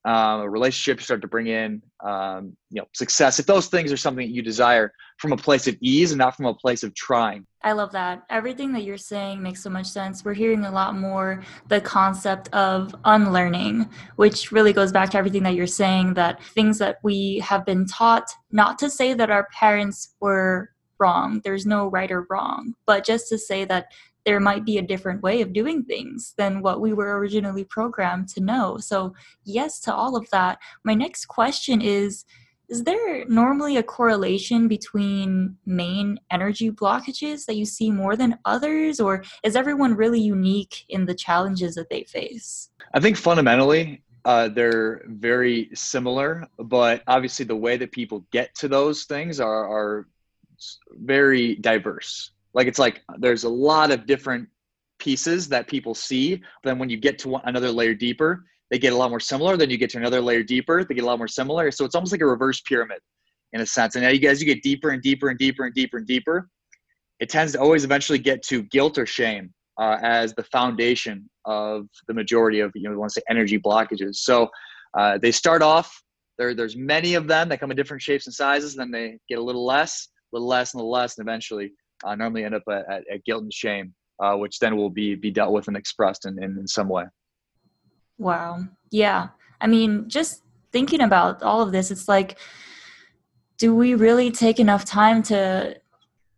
um, 0.08 0.40
a 0.40 0.50
relationship, 0.50 1.00
you 1.00 1.04
start 1.04 1.22
to 1.22 1.28
bring 1.28 1.48
in, 1.48 1.82
um, 2.02 2.56
you 2.70 2.80
know, 2.80 2.88
success. 2.94 3.40
If 3.40 3.46
those 3.46 3.68
things 3.68 3.92
are 3.92 3.98
something 3.98 4.26
that 4.26 4.34
you 4.34 4.42
desire 4.42 4.94
from 5.20 5.34
a 5.34 5.38
place 5.38 5.68
of 5.68 5.76
ease 5.82 6.12
and 6.12 6.18
not 6.18 6.38
from 6.38 6.46
a 6.46 6.54
place 6.54 6.82
of 6.84 6.96
trying. 6.96 7.46
I 7.62 7.74
love 7.74 7.92
that. 7.92 8.24
Everything 8.30 8.72
that 8.72 8.84
you're 8.84 8.98
saying 8.98 9.44
makes 9.44 9.62
so 9.62 9.70
much 9.70 9.88
sense. 9.88 10.24
We're 10.24 10.34
hearing 10.34 10.64
a 10.64 10.72
lot 10.72 10.96
more 10.96 11.44
the 11.68 11.82
concept 11.82 12.48
of 12.54 12.96
unlearning, 13.04 13.90
which 14.16 14.54
really 14.54 14.72
goes 14.72 14.94
back 14.94 15.10
to 15.10 15.18
everything 15.18 15.44
that 15.44 15.56
you're 15.56 15.68
saying 15.68 16.14
that 16.14 16.42
things 16.42 16.78
that 16.78 17.00
we 17.04 17.40
have 17.40 17.66
been 17.66 17.86
taught, 17.86 18.32
not 18.50 18.80
to 18.80 18.90
say 18.90 19.14
that 19.14 19.30
our 19.30 19.50
parents 19.60 20.16
were 20.22 20.70
wrong, 21.00 21.42
there's 21.44 21.66
no 21.66 21.88
right 21.88 22.12
or 22.12 22.26
wrong, 22.30 22.74
but 22.86 23.04
just 23.04 23.28
to 23.30 23.38
say 23.38 23.66
that 23.66 23.92
there 24.28 24.42
might 24.42 24.66
be 24.66 24.78
a 24.78 24.82
different 24.82 25.24
way 25.24 25.40
of 25.40 25.54
doing 25.54 25.86
things 25.86 26.34
than 26.38 26.62
what 26.62 26.82
we 26.82 26.92
were 26.92 27.18
originally 27.18 27.64
programmed 27.64 28.28
to 28.28 28.42
know. 28.42 28.78
So, 28.78 29.14
yes 29.46 29.80
to 29.82 29.94
all 29.94 30.18
of 30.18 30.30
that. 30.32 30.60
My 30.84 30.94
next 30.94 31.28
question 31.28 31.80
is 31.80 32.26
Is 32.68 32.84
there 32.84 33.26
normally 33.30 33.78
a 33.78 33.84
correlation 33.84 34.68
between 34.68 35.56
main 35.66 36.20
energy 36.30 36.70
blockages 36.70 37.46
that 37.46 37.56
you 37.56 37.64
see 37.64 37.90
more 37.90 38.18
than 38.18 38.38
others, 38.44 39.00
or 39.00 39.24
is 39.44 39.56
everyone 39.56 39.96
really 39.96 40.20
unique 40.20 40.84
in 40.90 41.06
the 41.06 41.16
challenges 41.16 41.76
that 41.76 41.90
they 41.90 42.04
face? 42.04 42.70
I 42.94 43.00
think 43.00 43.16
fundamentally, 43.16 44.04
uh, 44.26 44.50
they're 44.50 45.04
very 45.06 45.70
similar, 45.74 46.46
but 46.60 47.02
obviously 47.08 47.46
the 47.46 47.56
way 47.56 47.78
that 47.78 47.94
people 47.94 48.26
get 48.34 48.54
to 48.56 48.68
those 48.68 49.06
things 49.06 49.40
are, 49.40 49.66
are 49.70 50.08
very 50.92 51.56
diverse. 51.56 52.32
Like 52.58 52.68
it's 52.68 52.80
like 52.80 53.02
there's 53.20 53.44
a 53.44 53.50
lot 53.50 53.92
of 53.92 54.08
different 54.08 54.50
pieces 54.98 55.48
that 55.50 55.68
people 55.68 55.94
see. 55.94 56.36
But 56.36 56.72
then 56.72 56.80
when 56.80 56.90
you 56.90 56.98
get 56.98 57.20
to 57.20 57.30
one, 57.30 57.42
another 57.46 57.72
layer 57.72 57.94
deeper, 57.94 58.44
they 58.72 58.80
get 58.80 58.94
a 58.94 58.98
lot 58.98 59.12
more 59.12 59.20
similar. 59.20 59.56
Then 59.58 59.70
you 59.70 59.78
get 59.78 59.92
to 59.92 60.00
another 60.00 60.20
layer 60.20 60.42
deeper, 60.42 60.84
they 60.84 60.96
get 60.96 61.04
a 61.04 61.08
lot 61.08 61.20
more 61.20 61.28
similar. 61.28 61.70
So 61.70 61.86
it's 61.86 61.94
almost 61.94 62.12
like 62.12 62.22
a 62.22 62.26
reverse 62.26 62.60
pyramid 62.62 62.98
in 63.54 63.62
a 63.62 63.66
sense. 63.66 63.96
And 63.96 64.04
now 64.04 64.10
you 64.10 64.20
guys, 64.20 64.42
you 64.42 64.48
get 64.48 64.64
deeper 64.64 64.90
and 64.90 65.04
deeper 65.04 65.30
and 65.30 65.38
deeper 65.38 65.66
and 65.66 65.74
deeper 65.76 65.98
and 65.98 66.08
deeper. 66.08 66.50
It 67.20 67.30
tends 67.30 67.54
to 67.54 67.62
always 67.62 67.84
eventually 67.84 68.18
get 68.18 68.42
to 68.48 68.64
guilt 68.64 68.98
or 68.98 69.06
shame 69.06 69.54
uh, 69.80 69.98
as 70.02 70.34
the 70.34 70.44
foundation 70.44 71.30
of 71.46 71.86
the 72.08 72.14
majority 72.16 72.60
of, 72.60 72.72
you 72.74 72.84
know, 72.84 72.90
we 72.90 72.98
want 72.98 73.12
to 73.12 73.20
say 73.20 73.24
energy 73.30 73.60
blockages. 73.60 74.16
So 74.16 74.50
uh, 74.98 75.20
they 75.22 75.32
start 75.32 75.62
off, 75.62 76.04
there, 76.40 76.56
there's 76.56 76.76
many 76.76 77.14
of 77.14 77.28
them 77.28 77.50
that 77.50 77.60
come 77.60 77.70
in 77.70 77.78
different 77.78 78.02
shapes 78.02 78.26
and 78.26 78.34
sizes. 78.34 78.76
And 78.76 78.82
then 78.82 78.92
they 78.92 79.20
get 79.30 79.38
a 79.38 79.44
little 79.44 79.66
less, 79.66 80.10
a 80.34 80.36
little 80.36 80.48
less, 80.48 80.74
and 80.74 80.82
a 80.82 80.84
little 80.84 80.92
less. 80.92 81.18
And 81.18 81.28
eventually 81.28 81.72
uh, 82.04 82.16
normally 82.16 82.44
end 82.44 82.56
up 82.56 82.64
at, 82.70 82.90
at, 82.90 83.04
at, 83.12 83.26
guilt 83.26 83.44
and 83.44 83.54
shame, 83.54 83.94
uh, 84.20 84.36
which 84.36 84.60
then 84.60 84.76
will 84.76 84.90
be 84.90 85.16
be 85.16 85.32
dealt 85.32 85.54
with 85.54 85.68
and 85.68 85.78
expressed 85.78 86.26
in, 86.26 86.42
in, 86.42 86.58
in 86.58 86.68
some 86.68 86.90
way. 86.90 87.06
Wow. 88.18 88.66
Yeah. 88.92 89.30
I 89.62 89.68
mean, 89.68 90.10
just 90.10 90.44
thinking 90.72 91.02
about 91.02 91.44
all 91.44 91.62
of 91.62 91.72
this, 91.72 91.92
it's 91.92 92.08
like, 92.08 92.38
do 93.58 93.76
we 93.76 93.96
really 93.96 94.32
take 94.32 94.60
enough 94.60 94.86
time 94.86 95.24
to 95.24 95.80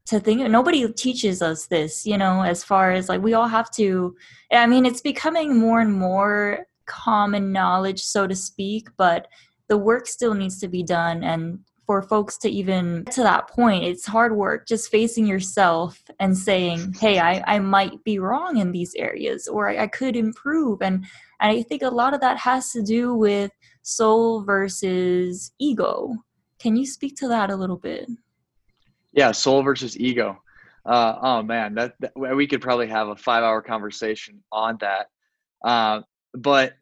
to 0.06 0.20
think 0.20 0.42
nobody 0.50 0.92
teaches 0.94 1.40
us 1.40 1.68
this 1.68 2.04
you 2.04 2.18
know 2.18 2.42
as 2.42 2.64
far 2.64 2.92
as 2.92 3.10
like 3.10 3.22
we 3.22 3.36
all 3.36 3.48
have 3.48 3.70
to 3.70 4.16
i 4.52 4.66
mean 4.66 4.84
it's 4.84 5.02
becoming 5.02 5.56
more 5.56 5.82
and 5.82 5.94
more 5.94 6.66
common 6.88 7.52
knowledge 7.52 8.02
so 8.02 8.26
to 8.26 8.36
speak 8.36 8.88
but 8.98 9.28
the 9.68 9.78
work 9.78 10.08
still 10.08 10.34
needs 10.34 10.60
to 10.60 10.68
be 10.68 10.82
done 10.82 11.24
and 11.24 11.60
for 11.90 12.04
folks 12.04 12.38
to 12.38 12.48
even 12.48 13.02
get 13.02 13.16
to 13.16 13.24
that 13.24 13.50
point. 13.50 13.84
It's 13.84 14.06
hard 14.06 14.36
work 14.36 14.68
just 14.68 14.92
facing 14.92 15.26
yourself 15.26 16.00
and 16.20 16.38
saying 16.38 16.94
hey 16.94 17.18
i, 17.18 17.44
I 17.48 17.58
might 17.58 18.04
be 18.04 18.20
wrong 18.20 18.58
in 18.58 18.72
these 18.72 18.94
areas 18.94 19.48
or 19.48 19.70
I, 19.70 19.86
I 19.86 19.88
could 19.88 20.16
improve. 20.16 20.84
And, 20.84 21.04
and 21.42 21.52
i 21.52 21.64
think 21.64 21.82
a 21.82 21.90
lot 21.90 22.14
of 22.14 22.22
that 22.22 22.38
has 22.38 22.72
to 22.74 22.84
do 22.84 23.16
with 23.16 23.50
soul 23.82 24.44
versus 24.44 25.52
ego. 25.58 26.14
Can 26.60 26.76
you 26.76 26.86
speak 26.86 27.16
to 27.22 27.28
that 27.30 27.50
a 27.50 27.56
little 27.56 27.78
bit? 27.78 28.08
Yeah 29.12 29.32
soul 29.32 29.64
versus 29.64 30.00
ego. 30.00 30.40
Uh, 30.86 31.16
oh 31.24 31.42
man 31.42 31.74
that, 31.74 31.96
that, 32.02 32.14
we 32.16 32.46
could 32.46 32.62
probably 32.62 32.88
have 32.88 33.08
a 33.08 33.16
five 33.16 33.44
hour 33.44 33.64
conversation 33.64 34.44
on 34.52 34.78
that. 34.80 35.08
Uh, 35.66 36.02
but 36.36 36.74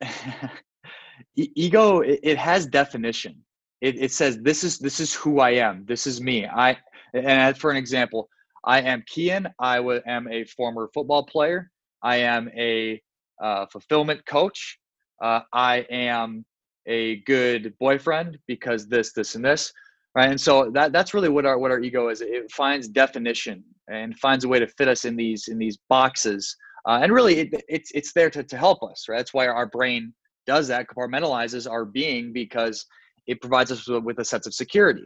ego 1.38 2.02
it, 2.02 2.20
it 2.24 2.38
has 2.38 2.68
definition 2.68 3.42
it, 3.82 3.96
it 4.00 4.12
says 4.12 4.40
this 4.42 4.64
is 4.64 4.80
this 4.80 5.00
is 5.00 5.14
who 5.14 5.40
I 5.40 5.52
am. 5.52 5.86
This 5.86 6.08
is 6.08 6.22
me. 6.22 6.46
I 6.46 6.78
and 7.14 7.58
for 7.58 7.72
an 7.72 7.78
example, 7.78 8.30
I 8.66 8.82
am 8.82 9.04
Kian. 9.10 9.52
I 9.60 9.80
am 10.06 10.28
a 10.28 10.46
former 10.46 10.90
football 10.94 11.26
player. 11.26 11.72
I 12.04 12.18
am 12.18 12.50
a 12.58 13.02
uh, 13.42 13.66
fulfillment 13.68 14.26
coach. 14.26 14.80
Uh, 15.22 15.42
I 15.54 15.86
am 15.90 16.46
a 16.86 17.18
good 17.22 17.74
boyfriend 17.80 18.38
because 18.48 18.88
this, 18.88 19.14
this, 19.14 19.36
and 19.36 19.44
this, 19.44 19.72
right? 20.16 20.30
And 20.30 20.40
so 20.40 20.72
that 20.72 20.92
that's 20.92 21.14
really 21.14 21.30
what 21.30 21.46
our 21.46 21.58
what 21.58 21.72
our 21.72 21.80
ego 21.80 22.10
is. 22.10 22.22
It 22.22 22.52
finds 22.52 22.88
definition 22.88 23.64
and 23.90 24.18
finds 24.20 24.44
a 24.44 24.48
way 24.48 24.60
to 24.60 24.68
fit 24.68 24.88
us 24.88 25.06
in 25.06 25.16
these 25.16 25.48
in 25.48 25.58
these 25.58 25.78
boxes. 25.90 26.56
Uh, 26.88 27.00
and 27.02 27.12
really, 27.12 27.40
it, 27.40 27.64
it's 27.68 27.92
it's 27.94 28.14
there 28.14 28.30
to 28.30 28.44
to 28.44 28.58
help 28.58 28.84
us, 28.84 29.06
right? 29.10 29.18
That's 29.18 29.34
why 29.34 29.48
our 29.48 29.68
brain 29.68 30.14
does 30.46 30.68
that, 30.70 30.88
compartmentalizes 30.88 31.70
our 31.70 31.84
being 31.84 32.32
because 32.32 32.86
it 33.28 33.42
provides 33.42 33.72
us 33.72 33.88
with 33.88 34.20
a 34.20 34.26
sense 34.26 34.48
of 34.48 34.54
security, 34.54 35.06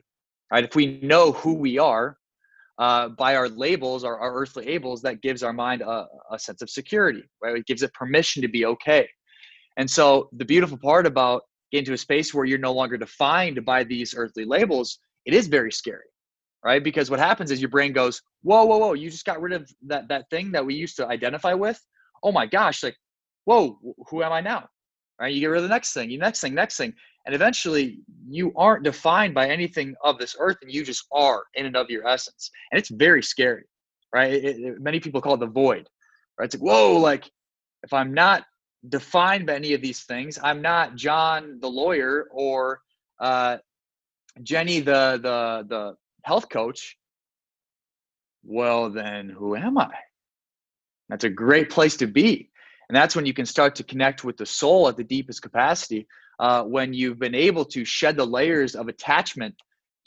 right? 0.52 0.64
If 0.64 0.76
we 0.76 1.00
know 1.02 1.32
who 1.32 1.54
we 1.54 1.80
are 1.80 2.18
uh, 2.78 3.10
by 3.10 3.36
our 3.36 3.50
labels, 3.50 4.04
our, 4.04 4.18
our 4.20 4.34
earthly 4.34 4.66
labels, 4.66 5.02
that 5.02 5.22
gives 5.22 5.44
our 5.44 5.54
mind 5.54 5.82
a, 5.82 6.08
a 6.32 6.40
sense 6.40 6.62
of 6.62 6.70
security, 6.70 7.24
right? 7.42 7.58
It 7.58 7.66
gives 7.66 7.84
it 7.84 7.94
permission 7.94 8.42
to 8.42 8.48
be 8.48 8.66
okay. 8.66 9.08
And 9.78 9.90
so 9.90 10.30
the 10.34 10.46
beautiful 10.46 10.78
part 10.78 11.06
about 11.06 11.44
getting 11.72 11.86
to 11.86 11.94
a 11.94 11.98
space 11.98 12.34
where 12.34 12.46
you're 12.46 12.60
no 12.60 12.74
longer 12.74 12.98
defined 12.98 13.64
by 13.66 13.84
these 13.84 14.14
earthly 14.16 14.46
labels, 14.46 15.00
it 15.26 15.34
is 15.34 15.48
very 15.48 15.72
scary, 15.72 16.10
right? 16.64 16.84
Because 16.84 17.10
what 17.10 17.20
happens 17.20 17.52
is 17.52 17.62
your 17.62 17.70
brain 17.70 17.94
goes, 17.94 18.22
whoa, 18.44 18.66
whoa, 18.66 18.78
whoa, 18.78 18.94
you 18.94 19.10
just 19.10 19.26
got 19.26 19.42
rid 19.42 19.54
of 19.54 19.70
that, 19.88 20.08
that 20.10 20.30
thing 20.30 20.52
that 20.52 20.66
we 20.66 20.76
used 20.76 20.98
to 20.98 21.08
identify 21.08 21.54
with. 21.54 21.80
Oh 22.24 22.32
my 22.32 22.46
gosh, 22.46 22.84
like, 22.84 22.98
whoa, 23.46 23.80
who 24.10 24.22
am 24.22 24.32
I 24.32 24.42
now? 24.42 24.68
Right? 25.22 25.34
You 25.34 25.40
get 25.40 25.48
rid 25.48 25.58
of 25.58 25.64
the 25.64 25.70
next 25.70 25.94
thing, 25.94 26.10
you 26.10 26.18
next 26.18 26.42
thing, 26.42 26.54
next 26.54 26.78
thing. 26.78 26.94
And 27.26 27.36
eventually 27.36 28.00
you 28.28 28.52
aren't 28.56 28.84
defined 28.84 29.36
by 29.36 29.48
anything 29.48 29.96
of 30.04 30.18
this 30.18 30.36
earth 30.40 30.58
and 30.64 30.72
you 30.72 30.84
just 30.84 31.06
are 31.12 31.44
in 31.54 31.68
and 31.68 31.78
of 31.78 31.90
your 31.90 32.08
essence. 32.08 32.50
And 32.72 32.80
it's 32.80 32.90
very 32.90 33.22
scary 33.22 33.66
right? 34.14 34.34
It, 34.34 34.60
it, 34.60 34.82
many 34.82 35.00
people 35.00 35.22
call 35.22 35.36
it 35.36 35.40
the 35.40 35.48
void 35.48 35.88
right? 36.38 36.46
It's 36.46 36.56
like 36.56 36.64
whoa 36.64 36.98
like 36.98 37.30
if 37.84 37.94
i'm 37.94 38.14
not 38.14 38.44
defined 38.90 39.46
by 39.46 39.56
any 39.56 39.74
of 39.74 39.82
these 39.82 40.04
things 40.04 40.40
i'm 40.44 40.62
not 40.62 40.96
john 40.96 41.60
the 41.62 41.68
lawyer 41.68 42.28
or 42.32 42.82
uh, 43.20 43.58
jenny 44.42 44.80
the 44.80 45.20
the 45.22 45.66
the 45.68 45.96
health 46.24 46.50
coach 46.50 46.98
well 48.44 48.90
then 48.90 49.30
who 49.30 49.56
am 49.56 49.78
i? 49.78 49.94
That's 51.10 51.26
a 51.26 51.30
great 51.30 51.70
place 51.70 51.98
to 51.98 52.08
be 52.08 52.51
and 52.92 52.96
that's 52.98 53.16
when 53.16 53.26
you 53.26 53.34
can 53.34 53.46
start 53.46 53.74
to 53.76 53.86
connect 53.86 54.26
with 54.26 54.36
the 54.36 54.46
soul 54.46 54.90
at 54.90 54.98
the 54.98 55.04
deepest 55.06 55.42
capacity 55.42 56.06
uh, 56.42 56.62
when 56.64 56.94
you've 56.94 57.20
been 57.20 57.34
able 57.34 57.64
to 57.64 57.86
shed 57.86 58.18
the 58.18 58.26
layers 58.26 58.76
of 58.76 58.90
attachment 58.90 59.56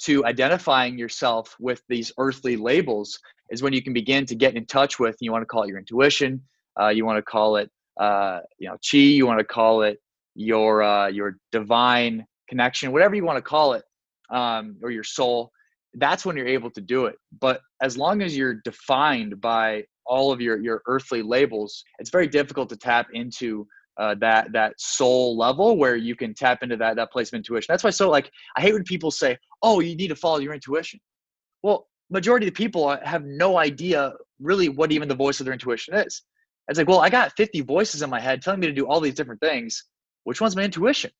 to 0.00 0.22
identifying 0.26 0.98
yourself 0.98 1.56
with 1.58 1.82
these 1.88 2.12
earthly 2.18 2.58
labels 2.58 3.18
is 3.48 3.62
when 3.62 3.72
you 3.72 3.80
can 3.80 3.94
begin 3.94 4.26
to 4.26 4.34
get 4.34 4.54
in 4.54 4.66
touch 4.66 4.98
with 4.98 5.16
you 5.20 5.32
want 5.32 5.40
to 5.40 5.46
call 5.46 5.62
it 5.62 5.68
your 5.68 5.78
intuition 5.78 6.42
uh, 6.78 6.88
you 6.88 7.06
want 7.06 7.16
to 7.16 7.22
call 7.22 7.56
it 7.56 7.70
uh, 7.98 8.40
you 8.58 8.68
know 8.68 8.76
chi 8.90 8.98
you 8.98 9.26
want 9.26 9.38
to 9.38 9.46
call 9.46 9.80
it 9.80 9.98
your 10.34 10.82
uh, 10.82 11.08
your 11.08 11.38
divine 11.52 12.26
connection 12.50 12.92
whatever 12.92 13.14
you 13.14 13.24
want 13.24 13.38
to 13.38 13.42
call 13.42 13.72
it 13.72 13.84
um, 14.30 14.76
or 14.82 14.90
your 14.90 15.04
soul 15.04 15.50
that's 15.94 16.26
when 16.26 16.36
you're 16.36 16.46
able 16.46 16.70
to 16.72 16.80
do 16.80 17.06
it. 17.06 17.16
But 17.40 17.60
as 17.80 17.96
long 17.96 18.22
as 18.22 18.36
you're 18.36 18.60
defined 18.64 19.40
by 19.40 19.84
all 20.06 20.32
of 20.32 20.40
your 20.40 20.60
your 20.60 20.82
earthly 20.86 21.22
labels 21.22 21.84
it's 21.98 22.10
very 22.10 22.26
difficult 22.26 22.68
to 22.68 22.76
tap 22.76 23.06
into 23.12 23.66
uh, 23.96 24.14
that 24.16 24.52
that 24.52 24.74
soul 24.78 25.36
level 25.36 25.76
where 25.76 25.96
you 25.96 26.16
can 26.16 26.34
tap 26.34 26.62
into 26.62 26.76
that 26.76 26.96
that 26.96 27.12
place 27.12 27.28
of 27.28 27.36
intuition. 27.36 27.66
That's 27.68 27.84
why 27.84 27.90
so 27.90 28.10
like 28.10 28.30
I 28.56 28.60
hate 28.60 28.72
when 28.72 28.82
people 28.82 29.10
say, 29.10 29.38
"Oh, 29.62 29.80
you 29.80 29.94
need 29.94 30.08
to 30.08 30.16
follow 30.16 30.38
your 30.38 30.54
intuition." 30.54 31.00
Well, 31.62 31.86
majority 32.10 32.46
of 32.46 32.54
the 32.54 32.56
people 32.56 32.96
have 33.02 33.24
no 33.24 33.58
idea 33.58 34.12
really 34.40 34.68
what 34.68 34.92
even 34.92 35.08
the 35.08 35.14
voice 35.14 35.40
of 35.40 35.44
their 35.44 35.52
intuition 35.52 35.94
is. 35.94 36.22
It's 36.68 36.78
like, 36.78 36.88
well, 36.88 37.00
I 37.00 37.10
got 37.10 37.36
50 37.36 37.60
voices 37.62 38.02
in 38.02 38.10
my 38.10 38.20
head 38.20 38.42
telling 38.42 38.60
me 38.60 38.66
to 38.66 38.72
do 38.72 38.86
all 38.86 39.00
these 39.00 39.14
different 39.14 39.40
things. 39.40 39.84
Which 40.24 40.40
one's 40.40 40.56
my 40.56 40.64
intuition? 40.64 41.10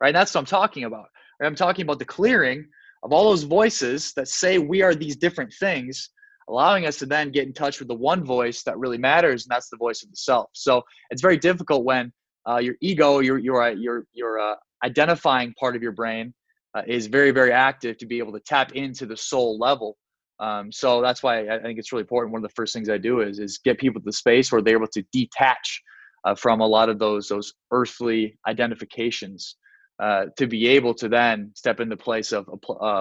Right? 0.00 0.08
And 0.08 0.16
that's 0.16 0.34
what 0.34 0.40
I'm 0.40 0.46
talking 0.46 0.84
about. 0.84 1.06
I'm 1.42 1.54
talking 1.54 1.82
about 1.82 1.98
the 1.98 2.04
clearing 2.04 2.66
of 3.02 3.12
all 3.12 3.30
those 3.30 3.44
voices 3.44 4.12
that 4.14 4.28
say 4.28 4.58
we 4.58 4.82
are 4.82 4.94
these 4.94 5.16
different 5.16 5.52
things 5.58 6.10
allowing 6.50 6.86
us 6.86 6.98
to 6.98 7.06
then 7.06 7.30
get 7.30 7.46
in 7.46 7.52
touch 7.52 7.78
with 7.78 7.88
the 7.88 7.94
one 7.94 8.24
voice 8.24 8.62
that 8.64 8.76
really 8.78 8.98
matters, 8.98 9.44
and 9.44 9.50
that's 9.50 9.70
the 9.70 9.76
voice 9.76 10.02
of 10.02 10.10
the 10.10 10.16
self. 10.16 10.50
So 10.52 10.82
it's 11.10 11.22
very 11.22 11.36
difficult 11.36 11.84
when 11.84 12.12
uh, 12.48 12.58
your 12.58 12.74
ego, 12.80 13.20
your 13.20 13.38
your 13.38 13.62
uh, 13.62 13.70
your 13.70 14.06
your 14.12 14.38
uh, 14.38 14.56
identifying 14.84 15.54
part 15.58 15.76
of 15.76 15.82
your 15.82 15.92
brain 15.92 16.34
uh, 16.74 16.82
is 16.86 17.06
very 17.06 17.30
very 17.30 17.52
active 17.52 17.96
to 17.98 18.06
be 18.06 18.18
able 18.18 18.32
to 18.32 18.40
tap 18.40 18.72
into 18.72 19.06
the 19.06 19.16
soul 19.16 19.58
level. 19.58 19.96
Um, 20.40 20.72
so 20.72 21.02
that's 21.02 21.22
why 21.22 21.48
I 21.48 21.58
think 21.60 21.78
it's 21.78 21.92
really 21.92 22.02
important. 22.02 22.32
One 22.32 22.42
of 22.42 22.48
the 22.48 22.54
first 22.54 22.72
things 22.72 22.88
I 22.88 22.98
do 22.98 23.20
is 23.20 23.38
is 23.38 23.58
get 23.58 23.78
people 23.78 24.00
to 24.00 24.04
the 24.04 24.12
space 24.12 24.50
where 24.50 24.62
they're 24.62 24.76
able 24.76 24.86
to 24.88 25.04
detach 25.12 25.82
uh, 26.24 26.34
from 26.34 26.60
a 26.60 26.66
lot 26.66 26.88
of 26.88 26.98
those 26.98 27.28
those 27.28 27.54
earthly 27.70 28.38
identifications. 28.46 29.56
Uh, 29.98 30.24
to 30.38 30.46
be 30.46 30.66
able 30.66 30.94
to 30.94 31.10
then 31.10 31.52
step 31.54 31.78
in 31.78 31.90
the 31.90 31.96
place 31.96 32.32
of 32.32 32.48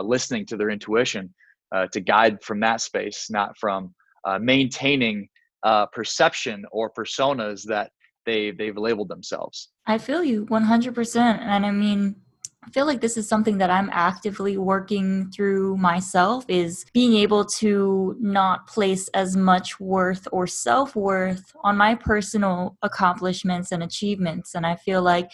listening 0.04 0.46
to 0.46 0.58
their 0.58 0.70
intuition 0.70 1.34
uh, 1.72 1.88
to 1.88 2.00
guide 2.00 2.42
from 2.44 2.60
that 2.62 2.82
space, 2.82 3.28
not 3.30 3.58
from 3.58 3.94
uh, 4.26 4.40
maintaining 4.40 5.28
uh, 5.64 5.86
perception 5.88 6.66
or 6.72 6.92
personas 6.92 7.64
that 7.64 7.92
they 8.26 8.52
they've 8.52 8.78
labeled 8.78 9.10
themselves. 9.10 9.70
I 9.86 9.98
feel 9.98 10.24
you 10.24 10.46
100%, 10.46 11.18
and 11.18 11.66
I 11.66 11.72
mean. 11.72 12.16
I 12.62 12.72
feel 12.72 12.86
like 12.86 13.00
this 13.00 13.16
is 13.16 13.28
something 13.28 13.58
that 13.60 13.70
I'm 13.70 13.90
actively 13.94 14.58
working 14.58 15.32
through 15.32 15.78
myself 15.78 16.44
is 16.50 16.86
being 16.94 17.16
able 17.16 17.46
to 17.46 18.18
not 18.20 18.68
place 18.68 19.08
as 19.14 19.38
much 19.38 19.80
worth 19.80 20.28
or 20.34 20.46
self-worth 20.46 21.54
on 21.64 21.78
my 21.78 21.96
personal 21.96 22.78
accomplishments 22.84 23.72
and 23.72 23.82
achievements 23.82 24.56
and 24.56 24.68
I 24.68 24.76
feel 24.76 25.02
like 25.02 25.32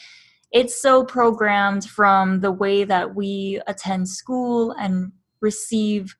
it's 0.51 0.81
so 0.81 1.03
programmed 1.03 1.85
from 1.85 2.39
the 2.39 2.51
way 2.51 2.83
that 2.85 3.15
we 3.15 3.59
attend 3.67 4.07
school 4.07 4.71
and 4.79 5.11
receive 5.41 6.15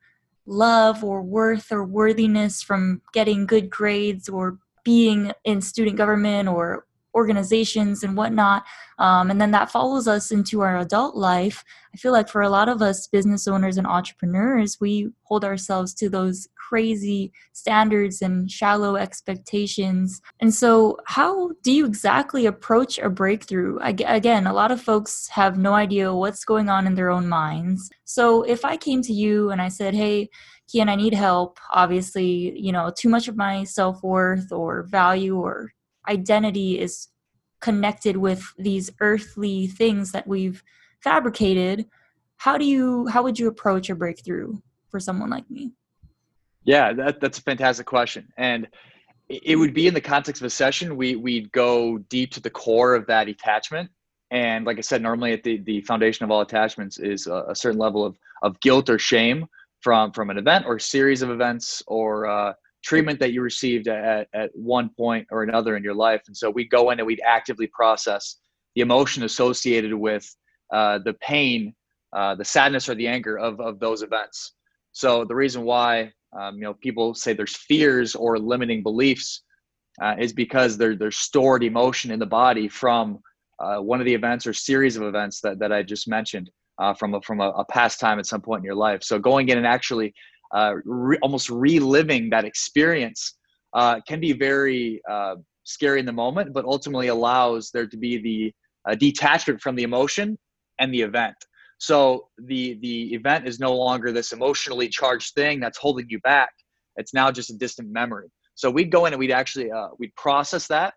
love 0.46 1.04
or 1.04 1.22
worth 1.22 1.72
or 1.72 1.84
worthiness 1.84 2.62
from 2.62 3.02
getting 3.14 3.46
good 3.46 3.70
grades 3.70 4.30
or 4.30 4.58
being 4.84 5.32
in 5.44 5.62
student 5.62 5.98
government 5.98 6.48
or 6.48 6.86
organizations 7.16 8.04
and 8.04 8.16
whatnot. 8.16 8.64
Um, 9.00 9.32
and 9.32 9.42
then 9.42 9.52
that 9.52 9.72
follows 9.72 10.08
us 10.08 10.32
into 10.32 10.62
our 10.62 10.78
adult 10.78 11.16
life. 11.16 11.64
I 11.94 11.98
feel 11.98 12.12
like 12.12 12.30
for 12.30 12.42
a 12.42 12.50
lot 12.50 12.70
of 12.70 12.82
us 12.82 13.08
business 13.08 13.48
owners 13.48 13.78
and 13.78 13.88
entrepreneurs, 13.88 14.78
we 14.80 15.10
hold 15.24 15.44
ourselves 15.44 15.94
to 15.96 16.10
those 16.10 16.48
crazy 16.68 17.32
standards 17.54 18.22
and 18.22 18.50
shallow 18.50 18.96
expectations. 18.96 20.22
And 20.40 20.54
so, 20.54 20.98
how 21.06 21.52
do 21.64 21.72
you 21.72 21.86
exactly 21.86 22.46
approach 22.46 22.98
a 22.98 23.10
breakthrough? 23.10 23.78
Again, 23.82 24.48
a 24.48 24.54
lot 24.54 24.72
of 24.72 24.82
folks 24.82 25.28
have 25.30 25.58
no 25.58 25.74
idea 25.74 26.14
what's 26.14 26.46
going 26.46 26.70
on 26.70 26.88
in 26.88 26.96
their 26.96 27.12
own 27.12 27.28
minds. 27.28 27.90
So, 28.06 28.44
if 28.44 28.66
I 28.66 28.78
came 28.78 29.02
to 29.04 29.14
you 29.14 29.52
and 29.52 29.62
I 29.62 29.70
said, 29.70 29.94
Hey, 29.94 30.30
Kian, 30.70 30.90
I 30.90 30.96
need 30.96 31.14
help. 31.14 31.60
Obviously, 31.72 32.58
you 32.58 32.72
know, 32.72 32.92
too 32.98 33.10
much 33.10 33.28
of 33.28 33.38
my 33.38 33.64
self 33.64 34.02
worth 34.04 34.52
or 34.52 34.84
value 34.84 35.38
or 35.38 35.72
identity 36.08 36.80
is 36.80 37.08
connected 37.62 38.18
with 38.18 38.44
these 38.58 38.92
earthly 39.00 39.68
things 39.68 40.12
that 40.12 40.28
we've 40.28 40.64
fabricated 41.02 41.86
how 42.38 42.58
do 42.58 42.66
you 42.66 43.08
how 43.08 43.24
would 43.24 43.40
you 43.40 43.48
approach 43.48 43.90
a 43.90 43.96
breakthrough 43.96 44.54
for 44.90 45.00
someone 45.00 45.30
like 45.30 45.50
me? 45.50 45.72
Yeah 46.64 46.94
that, 46.94 47.20
that's 47.20 47.40
a 47.40 47.42
fantastic 47.42 47.86
question. 47.86 48.28
And 48.38 48.68
it 49.28 49.58
would 49.58 49.74
be 49.74 49.88
in 49.88 49.94
the 49.96 50.02
context 50.02 50.42
of 50.42 50.46
a 50.46 50.50
session 50.50 50.96
we 50.96 51.16
we'd 51.16 51.51
go 51.51 51.98
deep 52.10 52.32
to 52.32 52.40
the 52.40 52.50
core 52.50 52.94
of 52.96 53.08
that 53.08 53.27
attachment. 53.27 53.90
And 54.32 54.66
like 54.66 54.77
i 54.77 54.82
said 54.82 55.01
normally 55.01 55.34
at 55.34 55.44
the, 55.44 55.58
the 55.60 55.82
foundation 55.82 56.24
of 56.24 56.32
all 56.32 56.42
attachments 56.42 57.00
is 57.00 57.27
a, 57.27 57.46
a 57.50 57.56
certain 57.56 57.79
level 57.79 58.06
of, 58.06 58.18
of 58.42 58.60
guilt 58.60 58.90
or 58.90 59.00
shame 59.00 59.48
from 59.82 60.12
from 60.12 60.29
an 60.29 60.38
event 60.38 60.66
or 60.66 60.77
series 60.79 61.22
of 61.22 61.29
events 61.29 61.82
or 61.88 62.27
uh, 62.27 62.53
treatment 62.86 63.20
that 63.20 63.34
you 63.34 63.42
received 63.42 63.88
at, 63.88 64.28
at 64.34 64.52
one 64.54 64.90
point 64.96 65.28
or 65.32 65.44
another 65.44 65.76
in 65.76 65.84
your 65.84 65.96
life. 65.96 66.22
And 66.28 66.38
so 66.38 66.50
we'd 66.50 66.70
go 66.70 66.92
in 66.92 67.00
and 67.00 67.08
we'd 67.08 67.22
actively 67.26 67.68
process 67.68 68.38
the 68.76 68.82
emotion 68.82 69.24
associated 69.24 69.94
with 69.94 70.26
uh, 70.72 71.00
the 71.00 71.14
pain, 71.14 71.74
uh, 72.16 72.36
the 72.36 72.46
sadness, 72.46 72.88
or 72.88 72.96
the 72.96 73.08
anger 73.08 73.38
of, 73.38 73.60
of 73.60 73.80
those 73.80 74.04
events. 74.04 74.54
So 74.92 75.26
the 75.26 75.36
reason 75.36 75.64
why 75.64 76.12
um, 76.40 76.56
you 76.56 76.64
know 76.64 76.74
people 76.76 77.14
say 77.14 77.34
there's 77.34 77.56
fears 77.56 78.16
or 78.16 78.38
limiting 78.38 78.84
beliefs 78.84 79.44
uh, 80.02 80.16
is 80.20 80.34
because 80.34 80.78
there, 80.78 80.96
there's 80.96 81.18
stored 81.18 81.64
emotion 81.64 82.12
in 82.12 82.20
the 82.20 82.26
body 82.26 82.68
from 82.68 83.20
uh, 83.60 83.78
one 83.78 84.00
of 84.00 84.06
the 84.06 84.14
events 84.14 84.46
or 84.46 84.54
series 84.54 84.98
of 84.98 85.04
events 85.04 85.40
that, 85.42 85.60
that 85.60 85.72
I 85.72 85.82
just 85.84 86.08
mentioned 86.08 86.50
uh, 86.80 86.94
from 86.94 87.14
a, 87.14 87.22
from 87.22 87.40
a, 87.40 87.50
a 87.52 87.66
past 87.66 88.00
time 88.00 88.20
at 88.20 88.26
some 88.26 88.42
point 88.42 88.60
in 88.60 88.66
your 88.66 88.76
life. 88.76 89.04
So 89.04 89.18
going 89.18 89.48
in 89.50 89.58
and 89.58 89.66
actually 89.66 90.14
uh, 90.53 90.75
re- 90.86 91.18
almost 91.22 91.50
reliving 91.50 92.29
that 92.29 92.46
experience 92.46 93.38
uh, 93.74 94.00
can 94.08 94.20
be 94.20 94.34
very 94.34 95.01
uh, 95.10 95.36
scary 95.64 96.00
in 96.00 96.05
the 96.05 96.14
moment, 96.14 96.53
but 96.53 96.66
ultimately 96.66 97.08
allows 97.08 97.72
there 97.72 97.88
to 97.88 97.98
be 97.98 98.18
the 98.18 98.53
uh, 98.90 98.96
detachment 98.96 99.60
from 99.62 99.75
the 99.75 99.84
emotion 99.84 100.38
and 100.79 100.94
the 100.94 101.01
event. 101.01 101.36
So 101.77 102.29
the 102.38 102.77
the 102.81 103.14
event 103.14 103.48
is 103.48 103.60
no 103.60 103.75
longer 103.75 104.12
this 104.12 104.31
emotionally 104.31 104.88
charged 104.88 105.34
thing 105.34 105.60
that's 105.60 105.77
holding 105.77 106.05
you 106.10 106.20
back. 106.22 106.51
It's 106.96 107.14
now 107.14 107.31
just 107.31 107.50
a 107.50 107.58
distant 107.58 107.90
memory. 107.90 108.29
So 108.55 108.72
we'd 108.72 108.92
go 108.92 109.05
in 109.05 109.14
and 109.14 109.20
we'd 109.20 109.31
actually 109.31 109.72
uh, 109.72 109.90
we'd 110.00 110.16
process 110.16 110.68
that, 110.68 110.94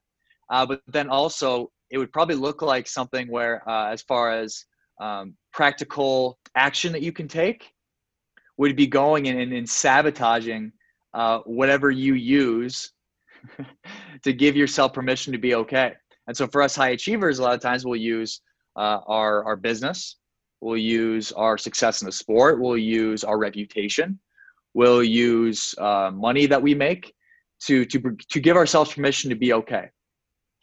uh, 0.52 0.64
but 0.66 0.82
then 0.87 1.08
also 1.08 1.70
it 1.90 1.98
would 1.98 2.12
probably 2.12 2.37
look 2.37 2.62
like 2.62 2.87
something 2.87 3.28
where, 3.28 3.68
as 3.68 4.02
far 4.02 4.30
as 4.30 4.64
um, 5.00 5.34
practical 5.52 6.38
action 6.54 6.92
that 6.92 7.02
you 7.02 7.12
can 7.12 7.26
take, 7.26 7.72
would 8.58 8.76
be 8.76 8.86
going 8.86 9.26
in 9.26 9.38
and, 9.40 9.52
and 9.52 9.68
sabotaging 9.68 10.72
uh, 11.14 11.38
whatever 11.46 11.90
you 11.90 12.14
use 12.14 12.92
to 14.22 14.32
give 14.32 14.56
yourself 14.56 14.92
permission 14.92 15.32
to 15.32 15.38
be 15.38 15.54
okay. 15.54 15.94
And 16.26 16.36
so 16.36 16.46
for 16.46 16.60
us 16.60 16.76
high 16.76 16.90
achievers, 16.90 17.38
a 17.38 17.42
lot 17.42 17.54
of 17.54 17.60
times 17.60 17.86
we'll 17.86 17.96
use 17.96 18.42
uh, 18.76 19.00
our, 19.06 19.44
our 19.44 19.56
business, 19.56 20.16
we'll 20.60 20.76
use 20.76 21.32
our 21.32 21.56
success 21.56 22.02
in 22.02 22.06
the 22.06 22.12
sport, 22.12 22.60
we'll 22.60 22.76
use 22.76 23.24
our 23.24 23.38
reputation, 23.38 24.18
we'll 24.74 25.02
use 25.02 25.74
uh, 25.78 26.10
money 26.12 26.46
that 26.46 26.60
we 26.60 26.74
make 26.74 27.14
to, 27.60 27.84
to, 27.86 28.16
to 28.28 28.40
give 28.40 28.56
ourselves 28.56 28.92
permission 28.92 29.30
to 29.30 29.36
be 29.36 29.52
okay. 29.52 29.88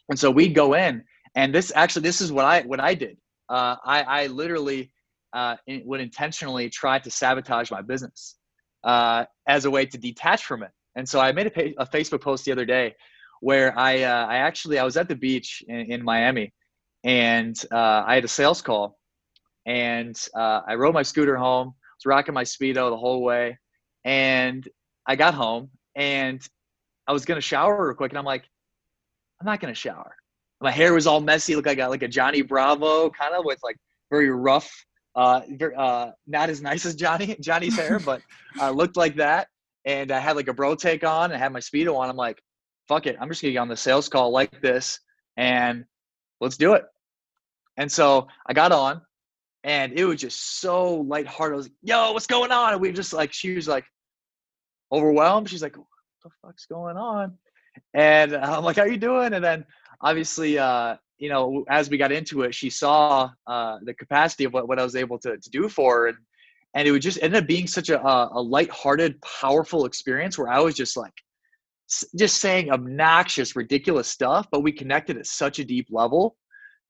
And 0.08 0.18
so 0.18 0.30
we 0.30 0.48
go 0.48 0.74
in 0.74 1.02
and 1.34 1.54
this 1.54 1.72
actually, 1.74 2.02
this 2.02 2.20
is 2.20 2.30
what 2.30 2.44
I, 2.44 2.62
what 2.62 2.80
I 2.80 2.94
did. 2.94 3.16
Uh, 3.48 3.76
I, 3.84 4.02
I 4.02 4.26
literally 4.28 4.90
uh, 5.36 5.56
would 5.84 6.00
intentionally 6.00 6.70
try 6.70 6.98
to 6.98 7.10
sabotage 7.10 7.70
my 7.70 7.82
business 7.82 8.36
uh, 8.84 9.26
as 9.46 9.66
a 9.66 9.70
way 9.70 9.84
to 9.84 9.98
detach 9.98 10.44
from 10.46 10.62
it. 10.62 10.70
And 10.96 11.06
so 11.06 11.20
I 11.20 11.30
made 11.32 11.48
a, 11.48 11.82
a 11.82 11.86
Facebook 11.86 12.22
post 12.22 12.46
the 12.46 12.52
other 12.52 12.64
day 12.64 12.94
where 13.40 13.78
I, 13.78 14.02
uh, 14.02 14.26
I 14.26 14.36
actually 14.38 14.78
I 14.78 14.84
was 14.84 14.96
at 14.96 15.08
the 15.08 15.14
beach 15.14 15.62
in, 15.68 15.92
in 15.92 16.02
Miami, 16.02 16.54
and 17.04 17.54
uh, 17.70 18.02
I 18.06 18.14
had 18.14 18.24
a 18.24 18.28
sales 18.28 18.62
call, 18.62 18.98
and 19.66 20.16
uh, 20.34 20.62
I 20.66 20.74
rode 20.76 20.94
my 20.94 21.02
scooter 21.02 21.36
home. 21.36 21.68
I 21.68 21.92
was 21.98 22.06
rocking 22.06 22.34
my 22.34 22.44
speedo 22.44 22.88
the 22.88 22.96
whole 22.96 23.22
way, 23.22 23.58
and 24.04 24.66
I 25.06 25.16
got 25.16 25.34
home 25.34 25.70
and 25.94 26.40
I 27.06 27.12
was 27.12 27.24
gonna 27.26 27.40
shower 27.42 27.86
real 27.88 27.94
quick, 27.94 28.12
and 28.12 28.18
I'm 28.18 28.24
like, 28.24 28.44
I'm 29.40 29.46
not 29.46 29.60
gonna 29.60 29.74
shower. 29.74 30.16
My 30.62 30.70
hair 30.70 30.94
was 30.94 31.06
all 31.06 31.20
messy, 31.20 31.54
looked 31.54 31.68
like 31.68 31.78
a, 31.78 31.88
like 31.88 32.02
a 32.02 32.08
Johnny 32.08 32.40
Bravo 32.40 33.10
kind 33.10 33.34
of 33.34 33.44
with 33.44 33.58
like 33.62 33.76
very 34.10 34.30
rough 34.30 34.86
uh, 35.16 35.40
uh, 35.76 36.10
not 36.26 36.50
as 36.50 36.60
nice 36.62 36.84
as 36.84 36.94
Johnny 36.94 37.36
Johnny's 37.40 37.76
hair, 37.76 37.98
but 38.04 38.22
uh, 38.60 38.70
looked 38.70 38.96
like 38.96 39.16
that. 39.16 39.48
And 39.84 40.12
I 40.12 40.18
had 40.18 40.36
like 40.36 40.48
a 40.48 40.52
bro 40.52 40.74
take 40.74 41.04
on 41.04 41.32
and 41.32 41.40
had 41.40 41.52
my 41.52 41.60
speedo 41.60 41.96
on. 41.96 42.08
I'm 42.08 42.16
like, 42.16 42.40
fuck 42.88 43.06
it, 43.06 43.16
I'm 43.20 43.28
just 43.28 43.42
gonna 43.42 43.52
get 43.52 43.58
on 43.58 43.68
the 43.68 43.76
sales 43.76 44.08
call 44.08 44.30
like 44.30 44.60
this 44.60 45.00
and 45.36 45.84
let's 46.40 46.56
do 46.56 46.74
it. 46.74 46.84
And 47.76 47.90
so 47.90 48.28
I 48.46 48.52
got 48.52 48.72
on, 48.72 49.02
and 49.64 49.92
it 49.92 50.04
was 50.04 50.20
just 50.20 50.60
so 50.60 50.94
lighthearted. 50.94 51.54
I 51.54 51.56
was 51.56 51.66
like, 51.66 51.72
"Yo, 51.82 52.12
what's 52.12 52.26
going 52.26 52.52
on?" 52.52 52.72
And 52.72 52.80
we 52.80 52.92
just 52.92 53.12
like, 53.12 53.32
she 53.32 53.54
was 53.54 53.68
like 53.68 53.84
overwhelmed. 54.92 55.50
She's 55.50 55.62
like, 55.62 55.76
"What 55.76 55.86
the 56.24 56.30
fuck's 56.42 56.66
going 56.66 56.96
on?" 56.96 57.36
And 57.92 58.34
I'm 58.34 58.64
like, 58.64 58.76
"How 58.76 58.84
you 58.84 58.96
doing?" 58.96 59.34
And 59.34 59.44
then 59.44 59.66
obviously, 60.00 60.58
uh, 60.58 60.96
you 61.18 61.28
know, 61.28 61.64
as 61.68 61.88
we 61.88 61.96
got 61.96 62.12
into 62.12 62.42
it, 62.42 62.54
she 62.54 62.70
saw 62.70 63.30
uh, 63.46 63.78
the 63.82 63.94
capacity 63.94 64.44
of 64.44 64.52
what, 64.52 64.68
what 64.68 64.78
I 64.78 64.84
was 64.84 64.96
able 64.96 65.18
to, 65.20 65.36
to 65.36 65.50
do 65.50 65.68
for 65.68 65.94
her. 65.94 66.06
And, 66.08 66.18
and 66.74 66.86
it 66.86 66.90
would 66.90 67.02
just 67.02 67.22
ended 67.22 67.42
up 67.42 67.48
being 67.48 67.66
such 67.66 67.88
a, 67.88 68.06
a 68.06 68.40
light-hearted, 68.40 69.20
powerful 69.22 69.86
experience 69.86 70.36
where 70.36 70.48
I 70.48 70.60
was 70.60 70.74
just 70.74 70.96
like, 70.96 71.14
just 72.18 72.38
saying 72.38 72.70
obnoxious, 72.70 73.56
ridiculous 73.56 74.08
stuff, 74.08 74.46
but 74.50 74.62
we 74.62 74.72
connected 74.72 75.16
at 75.16 75.26
such 75.26 75.58
a 75.58 75.64
deep 75.64 75.86
level 75.90 76.36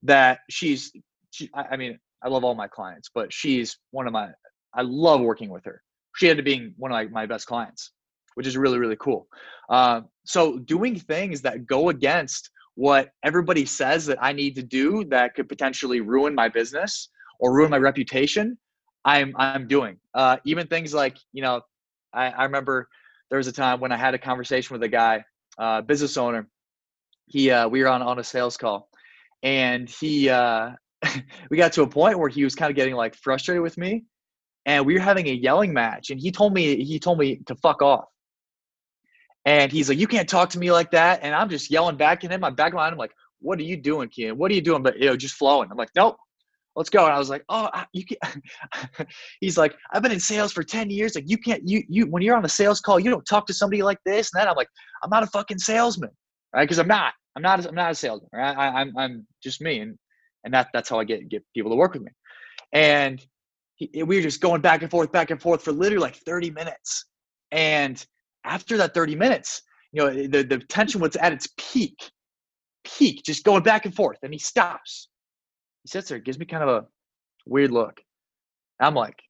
that 0.03 0.41
she's, 0.51 0.91
she, 1.31 1.51
I 1.55 1.77
mean, 1.77 1.99
I 2.25 2.29
love 2.29 2.45
all 2.45 2.55
my 2.55 2.67
clients, 2.67 3.11
but 3.15 3.33
she's 3.33 3.79
one 3.91 4.07
of 4.07 4.13
my, 4.13 4.31
I 4.75 4.83
love 4.83 5.21
working 5.21 5.51
with 5.51 5.65
her. 5.67 5.83
She 6.17 6.29
ended 6.29 6.43
up 6.43 6.47
being 6.47 6.75
one 6.79 6.91
of 6.91 6.95
my, 6.95 7.05
my 7.05 7.27
best 7.27 7.47
clients, 7.47 7.93
which 8.35 8.47
is 8.47 8.57
really, 8.57 8.79
really 8.79 8.97
cool. 8.97 9.29
Uh, 9.69 10.01
so 10.25 10.59
doing 10.59 10.99
things 10.99 11.43
that 11.43 11.67
go 11.67 11.91
against 11.91 12.51
what 12.77 13.11
everybody 13.25 13.65
says 13.65 14.07
that 14.07 14.23
I 14.23 14.33
need 14.33 14.55
to 14.57 14.63
do 14.63 15.05
that 15.07 15.35
could 15.35 15.49
potentially 15.49 16.01
ruin 16.01 16.35
my 16.35 16.49
business 16.49 17.09
or 17.41 17.55
ruin 17.55 17.71
my 17.71 17.79
reputation, 17.79 18.57
I'm 19.05 19.35
I'm 19.37 19.67
doing. 19.67 19.97
Uh, 20.15 20.37
even 20.45 20.67
things 20.67 20.95
like 20.95 21.17
you 21.33 21.43
know, 21.43 21.63
I, 22.13 22.27
I 22.29 22.45
remember 22.45 22.89
there 23.31 23.39
was 23.39 23.47
a 23.47 23.53
time 23.53 23.81
when 23.81 23.93
I 23.93 23.97
had 23.97 24.15
a 24.15 24.19
conversation 24.19 24.75
with 24.75 24.83
a 24.83 24.89
guy, 24.89 25.25
uh, 25.59 25.81
business 25.83 26.17
owner. 26.17 26.49
He 27.27 27.51
uh, 27.51 27.67
we 27.69 27.81
were 27.81 27.89
on 27.89 28.03
on 28.03 28.19
a 28.19 28.25
sales 28.25 28.59
call, 28.59 28.89
and 29.43 29.89
he 29.89 30.29
uh, 30.29 30.73
we 31.51 31.57
got 31.57 31.73
to 31.73 31.83
a 31.83 31.89
point 31.89 32.19
where 32.19 32.29
he 32.29 32.45
was 32.45 32.55
kind 32.55 32.71
of 32.71 32.77
getting 32.77 32.95
like 32.95 33.15
frustrated 33.15 33.63
with 33.63 33.79
me, 33.79 34.05
and 34.67 34.85
we 34.85 34.95
were 34.95 35.01
having 35.01 35.29
a 35.29 35.33
yelling 35.33 35.73
match, 35.73 36.11
and 36.11 36.21
he 36.21 36.31
told 36.31 36.53
me 36.53 36.85
he 36.85 36.99
told 36.99 37.19
me 37.19 37.41
to 37.47 37.55
fuck 37.55 37.81
off. 37.81 38.05
And 39.47 39.71
he's 39.71 39.89
like, 39.89 39.99
"You 39.99 40.09
can't 40.09 40.29
talk 40.29 40.51
to 40.51 40.59
me 40.59 40.73
like 40.73 40.91
that." 40.91 41.21
And 41.23 41.35
I'm 41.35 41.49
just 41.49 41.71
yelling 41.71 41.97
back 41.97 42.25
at 42.25 42.33
him. 42.33 42.45
I'm 42.45 42.57
back 42.57 42.75
line. 42.75 42.93
I'm 42.93 42.99
like, 42.99 43.13
"What 43.39 43.59
are 43.61 43.63
you 43.63 43.77
doing, 43.77 44.09
Kian? 44.09 44.33
What 44.35 44.51
are 44.51 44.55
you 44.55 44.61
doing?" 44.61 44.83
But 44.83 44.99
you 44.99 45.07
know, 45.07 45.17
just 45.17 45.37
flowing. 45.37 45.71
I'm 45.71 45.77
like, 45.79 45.91
"Nope, 45.95 46.17
let's 46.75 46.91
go." 46.91 47.05
And 47.05 47.15
I 47.15 47.19
was 47.19 47.31
like, 47.31 47.45
"Oh, 47.49 47.71
you 47.93 48.05
can." 48.05 48.19
he's 49.41 49.57
like, 49.57 49.77
"I've 49.93 50.03
been 50.03 50.13
in 50.13 50.21
sales 50.21 50.53
for 50.53 50.65
ten 50.65 50.91
years. 50.91 51.15
Like, 51.15 51.31
you 51.31 51.39
can't. 51.39 51.67
You 51.67 51.85
you 51.89 52.07
when 52.07 52.23
you're 52.23 52.37
on 52.37 52.45
a 52.45 52.49
sales 52.49 52.81
call, 52.81 52.99
you 52.99 53.09
don't 53.09 53.25
talk 53.25 53.47
to 53.47 53.55
somebody 53.55 53.83
like 53.83 53.99
this." 54.05 54.31
And 54.35 54.41
then 54.41 54.49
I'm 54.49 54.57
like, 54.57 54.69
"I'm 55.05 55.11
not 55.11 55.23
a 55.23 55.29
fucking 55.29 55.59
salesman, 55.59 56.11
right? 56.53 56.65
Because 56.65 56.81
I'm 56.81 56.89
not. 56.89 57.15
I'm 57.37 57.43
not. 57.43 57.65
I'm 57.65 57.75
not 57.75 57.93
a 57.93 57.95
salesman. 57.95 58.29
Right? 58.33 58.57
I, 58.57 58.81
I'm 58.81 58.99
I'm 58.99 59.27
just 59.45 59.61
me, 59.61 59.79
and 59.79 59.97
and 60.43 60.53
that 60.55 60.71
that's 60.75 60.89
how 60.89 60.99
I 60.99 61.05
get 61.05 61.29
get 61.29 61.45
people 61.55 61.71
to 61.71 61.77
work 61.77 61.95
with 61.95 62.03
me." 62.03 62.11
And 62.73 63.25
he, 63.77 64.03
we 64.03 64.17
were 64.17 64.23
just 64.23 64.41
going 64.41 64.61
back 64.61 64.83
and 64.83 64.91
forth, 64.91 65.13
back 65.13 65.31
and 65.31 65.41
forth 65.41 65.63
for 65.63 65.71
literally 65.71 66.03
like 66.03 66.17
30 66.17 66.51
minutes, 66.51 67.05
and 67.53 68.05
after 68.47 68.77
that 68.79 68.95
30 68.95 69.17
minutes, 69.17 69.63
you 69.93 70.03
know, 70.03 70.11
the, 70.11 70.43
the 70.43 70.59
tension 70.59 71.01
was 71.01 71.17
at 71.17 71.33
its 71.33 71.49
peak, 71.57 72.11
peak, 72.85 73.23
just 73.25 73.45
going 73.45 73.63
back 73.63 73.85
and 73.85 73.95
forth. 73.95 74.19
And 74.23 74.33
he 74.33 74.39
stops. 74.39 75.09
He 75.83 75.89
sits 75.89 76.09
there, 76.09 76.19
gives 76.19 76.39
me 76.39 76.47
kind 76.47 76.63
of 76.63 76.69
a 76.69 76.87
weird 77.47 77.71
look. 77.71 78.01
I'm 78.81 78.95
like, 78.95 79.21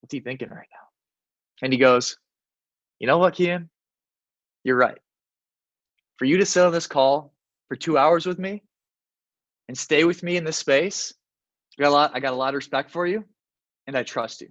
what's 0.00 0.12
he 0.12 0.20
thinking 0.20 0.48
right 0.48 0.68
now? 0.72 0.86
And 1.62 1.72
he 1.72 1.78
goes, 1.78 2.16
you 2.98 3.06
know 3.06 3.18
what, 3.18 3.34
Kian? 3.34 3.68
You're 4.64 4.76
right. 4.76 4.98
For 6.16 6.24
you 6.24 6.36
to 6.38 6.46
sit 6.46 6.64
on 6.64 6.72
this 6.72 6.86
call 6.86 7.32
for 7.68 7.76
two 7.76 7.98
hours 7.98 8.26
with 8.26 8.38
me 8.38 8.62
and 9.68 9.76
stay 9.76 10.04
with 10.04 10.22
me 10.22 10.36
in 10.36 10.44
this 10.44 10.56
space, 10.56 11.14
I 11.78 11.82
got 11.82 11.90
a 11.90 11.92
lot, 11.92 12.10
I 12.14 12.20
got 12.20 12.32
a 12.32 12.36
lot 12.36 12.48
of 12.48 12.56
respect 12.56 12.90
for 12.90 13.06
you 13.06 13.24
and 13.86 13.96
I 13.96 14.02
trust 14.02 14.40
you. 14.40 14.48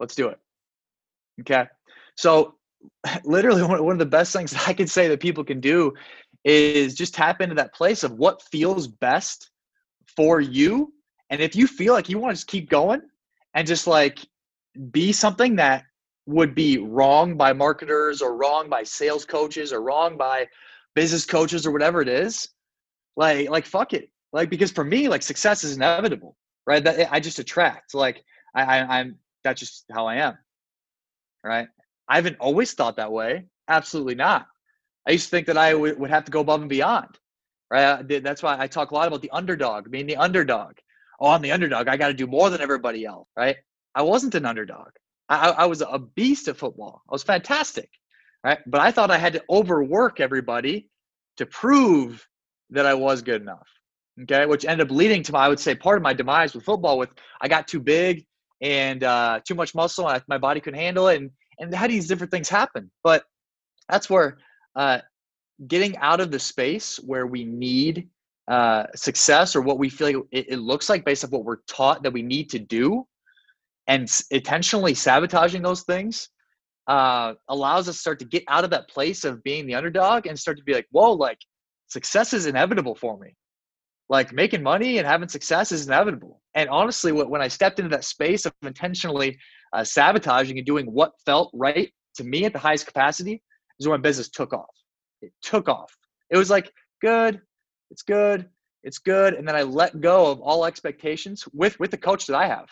Let's 0.00 0.14
do 0.14 0.28
it. 0.28 0.38
Okay. 1.40 1.66
So 2.16 2.57
literally 3.24 3.62
one 3.62 3.92
of 3.92 3.98
the 3.98 4.06
best 4.06 4.32
things 4.32 4.54
I 4.66 4.72
can 4.72 4.86
say 4.86 5.08
that 5.08 5.20
people 5.20 5.44
can 5.44 5.60
do 5.60 5.92
is 6.44 6.94
just 6.94 7.14
tap 7.14 7.40
into 7.40 7.54
that 7.56 7.74
place 7.74 8.04
of 8.04 8.12
what 8.12 8.42
feels 8.42 8.86
best 8.86 9.50
for 10.16 10.40
you. 10.40 10.92
And 11.30 11.40
if 11.40 11.54
you 11.54 11.66
feel 11.66 11.92
like 11.92 12.08
you 12.08 12.18
want 12.18 12.32
to 12.32 12.36
just 12.36 12.46
keep 12.46 12.70
going 12.70 13.02
and 13.54 13.66
just 13.66 13.86
like 13.86 14.18
be 14.90 15.12
something 15.12 15.56
that 15.56 15.84
would 16.26 16.54
be 16.54 16.78
wrong 16.78 17.36
by 17.36 17.52
marketers 17.52 18.22
or 18.22 18.36
wrong 18.36 18.68
by 18.68 18.82
sales 18.82 19.24
coaches 19.24 19.72
or 19.72 19.82
wrong 19.82 20.16
by 20.16 20.46
business 20.94 21.24
coaches 21.24 21.66
or 21.66 21.70
whatever 21.70 22.00
it 22.02 22.08
is, 22.08 22.48
like 23.16 23.48
like 23.48 23.66
fuck 23.66 23.92
it. 23.94 24.10
Like 24.32 24.50
because 24.50 24.70
for 24.70 24.84
me, 24.84 25.08
like 25.08 25.22
success 25.22 25.64
is 25.64 25.76
inevitable, 25.76 26.36
right? 26.66 26.84
That 26.84 27.12
I 27.12 27.20
just 27.20 27.38
attract. 27.38 27.94
Like 27.94 28.24
I, 28.54 28.62
I 28.62 28.98
I'm 28.98 29.16
that's 29.42 29.60
just 29.60 29.84
how 29.90 30.06
I 30.06 30.16
am. 30.16 30.38
Right. 31.42 31.68
I 32.08 32.16
haven't 32.16 32.38
always 32.40 32.72
thought 32.72 32.96
that 32.96 33.12
way. 33.12 33.46
Absolutely 33.68 34.14
not. 34.14 34.46
I 35.06 35.12
used 35.12 35.26
to 35.26 35.30
think 35.30 35.46
that 35.46 35.58
I 35.58 35.72
w- 35.72 35.96
would 35.98 36.10
have 36.10 36.24
to 36.24 36.30
go 36.30 36.40
above 36.40 36.60
and 36.60 36.70
beyond. 36.70 37.18
Right. 37.70 38.02
That's 38.22 38.42
why 38.42 38.56
I 38.58 38.66
talk 38.66 38.90
a 38.90 38.94
lot 38.94 39.08
about 39.08 39.20
the 39.20 39.30
underdog, 39.30 39.90
being 39.90 40.06
the 40.06 40.16
underdog. 40.16 40.78
Oh, 41.20 41.28
I'm 41.28 41.42
the 41.42 41.52
underdog. 41.52 41.86
I 41.86 41.98
got 41.98 42.08
to 42.08 42.14
do 42.14 42.26
more 42.26 42.48
than 42.48 42.62
everybody 42.62 43.04
else. 43.04 43.28
Right. 43.36 43.56
I 43.94 44.02
wasn't 44.02 44.34
an 44.36 44.46
underdog. 44.46 44.88
I, 45.28 45.50
I 45.50 45.66
was 45.66 45.82
a 45.82 45.98
beast 45.98 46.48
at 46.48 46.56
football. 46.56 47.02
I 47.08 47.12
was 47.12 47.22
fantastic. 47.22 47.90
Right. 48.42 48.58
But 48.66 48.80
I 48.80 48.90
thought 48.90 49.10
I 49.10 49.18
had 49.18 49.34
to 49.34 49.44
overwork 49.50 50.18
everybody 50.18 50.88
to 51.36 51.44
prove 51.44 52.26
that 52.70 52.86
I 52.86 52.94
was 52.94 53.20
good 53.20 53.42
enough. 53.42 53.68
Okay. 54.22 54.46
Which 54.46 54.64
ended 54.64 54.90
up 54.90 54.96
leading 54.96 55.22
to 55.24 55.32
my, 55.32 55.40
I 55.40 55.48
would 55.48 55.60
say, 55.60 55.74
part 55.74 55.98
of 55.98 56.02
my 56.02 56.14
demise 56.14 56.54
with 56.54 56.64
football. 56.64 56.96
With 56.98 57.10
I 57.40 57.48
got 57.48 57.68
too 57.68 57.80
big 57.80 58.24
and 58.62 59.04
uh, 59.04 59.40
too 59.46 59.54
much 59.54 59.74
muscle, 59.74 60.08
and 60.08 60.16
I, 60.16 60.24
my 60.26 60.38
body 60.38 60.60
couldn't 60.60 60.80
handle 60.80 61.08
it, 61.08 61.20
and 61.20 61.30
and 61.58 61.74
how 61.74 61.86
do 61.86 61.92
these 61.92 62.08
different 62.08 62.30
things 62.30 62.48
happen. 62.48 62.90
But 63.02 63.24
that's 63.88 64.08
where 64.08 64.38
uh, 64.76 65.00
getting 65.66 65.96
out 65.98 66.20
of 66.20 66.30
the 66.30 66.38
space 66.38 66.96
where 66.98 67.26
we 67.26 67.44
need 67.44 68.08
uh, 68.48 68.84
success 68.94 69.54
or 69.54 69.60
what 69.60 69.78
we 69.78 69.88
feel 69.88 70.22
it, 70.30 70.46
it, 70.52 70.58
looks 70.58 70.88
like 70.88 71.04
based 71.04 71.24
on 71.24 71.30
what 71.30 71.44
we're 71.44 71.58
taught 71.68 72.02
that 72.02 72.12
we 72.12 72.22
need 72.22 72.48
to 72.48 72.58
do 72.58 73.06
and 73.88 74.10
intentionally 74.30 74.94
sabotaging 74.94 75.62
those 75.62 75.82
things 75.82 76.30
uh, 76.86 77.34
allows 77.48 77.88
us 77.88 77.96
to 77.96 78.00
start 78.00 78.18
to 78.18 78.24
get 78.24 78.42
out 78.48 78.64
of 78.64 78.70
that 78.70 78.88
place 78.88 79.24
of 79.24 79.42
being 79.42 79.66
the 79.66 79.74
underdog 79.74 80.26
and 80.26 80.38
start 80.38 80.56
to 80.56 80.64
be 80.64 80.72
like, 80.72 80.86
whoa, 80.90 81.12
like 81.12 81.38
success 81.88 82.32
is 82.32 82.46
inevitable 82.46 82.94
for 82.94 83.18
me. 83.18 83.36
Like 84.08 84.32
making 84.32 84.62
money 84.62 84.96
and 84.96 85.06
having 85.06 85.28
success 85.28 85.70
is 85.70 85.86
inevitable. 85.86 86.40
And 86.54 86.70
honestly, 86.70 87.12
when 87.12 87.42
I 87.42 87.48
stepped 87.48 87.78
into 87.78 87.90
that 87.90 88.04
space 88.04 88.46
of 88.46 88.54
intentionally 88.62 89.38
uh, 89.72 89.84
sabotaging 89.84 90.58
and 90.58 90.66
doing 90.66 90.86
what 90.86 91.12
felt 91.24 91.50
right 91.54 91.92
to 92.16 92.24
me 92.24 92.44
at 92.44 92.52
the 92.52 92.58
highest 92.58 92.86
capacity 92.86 93.42
is 93.78 93.88
when 93.88 94.00
business 94.00 94.28
took 94.28 94.52
off. 94.52 94.74
It 95.22 95.32
took 95.42 95.68
off. 95.68 95.96
It 96.30 96.36
was 96.36 96.50
like, 96.50 96.70
good, 97.00 97.40
it's 97.90 98.02
good, 98.02 98.48
it's 98.82 98.98
good. 98.98 99.34
And 99.34 99.46
then 99.46 99.56
I 99.56 99.62
let 99.62 100.00
go 100.00 100.30
of 100.30 100.40
all 100.40 100.64
expectations 100.64 101.44
with, 101.52 101.78
with 101.80 101.90
the 101.90 101.96
coach 101.96 102.26
that 102.26 102.36
I 102.36 102.46
have. 102.46 102.68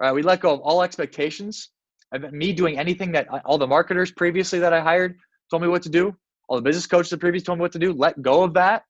Right? 0.00 0.12
We 0.12 0.22
let 0.22 0.40
go 0.40 0.52
of 0.52 0.60
all 0.60 0.82
expectations 0.82 1.70
of 2.12 2.32
me 2.32 2.52
doing 2.52 2.78
anything 2.78 3.12
that 3.12 3.28
all 3.44 3.58
the 3.58 3.66
marketers 3.66 4.12
previously 4.12 4.58
that 4.60 4.72
I 4.72 4.80
hired 4.80 5.16
told 5.50 5.62
me 5.62 5.68
what 5.68 5.82
to 5.82 5.88
do. 5.88 6.14
All 6.48 6.56
the 6.56 6.62
business 6.62 6.86
coaches 6.86 7.10
that 7.10 7.18
previously 7.18 7.46
told 7.46 7.58
me 7.58 7.62
what 7.62 7.72
to 7.72 7.78
do. 7.78 7.92
Let 7.92 8.20
go 8.22 8.42
of 8.42 8.54
that. 8.54 8.84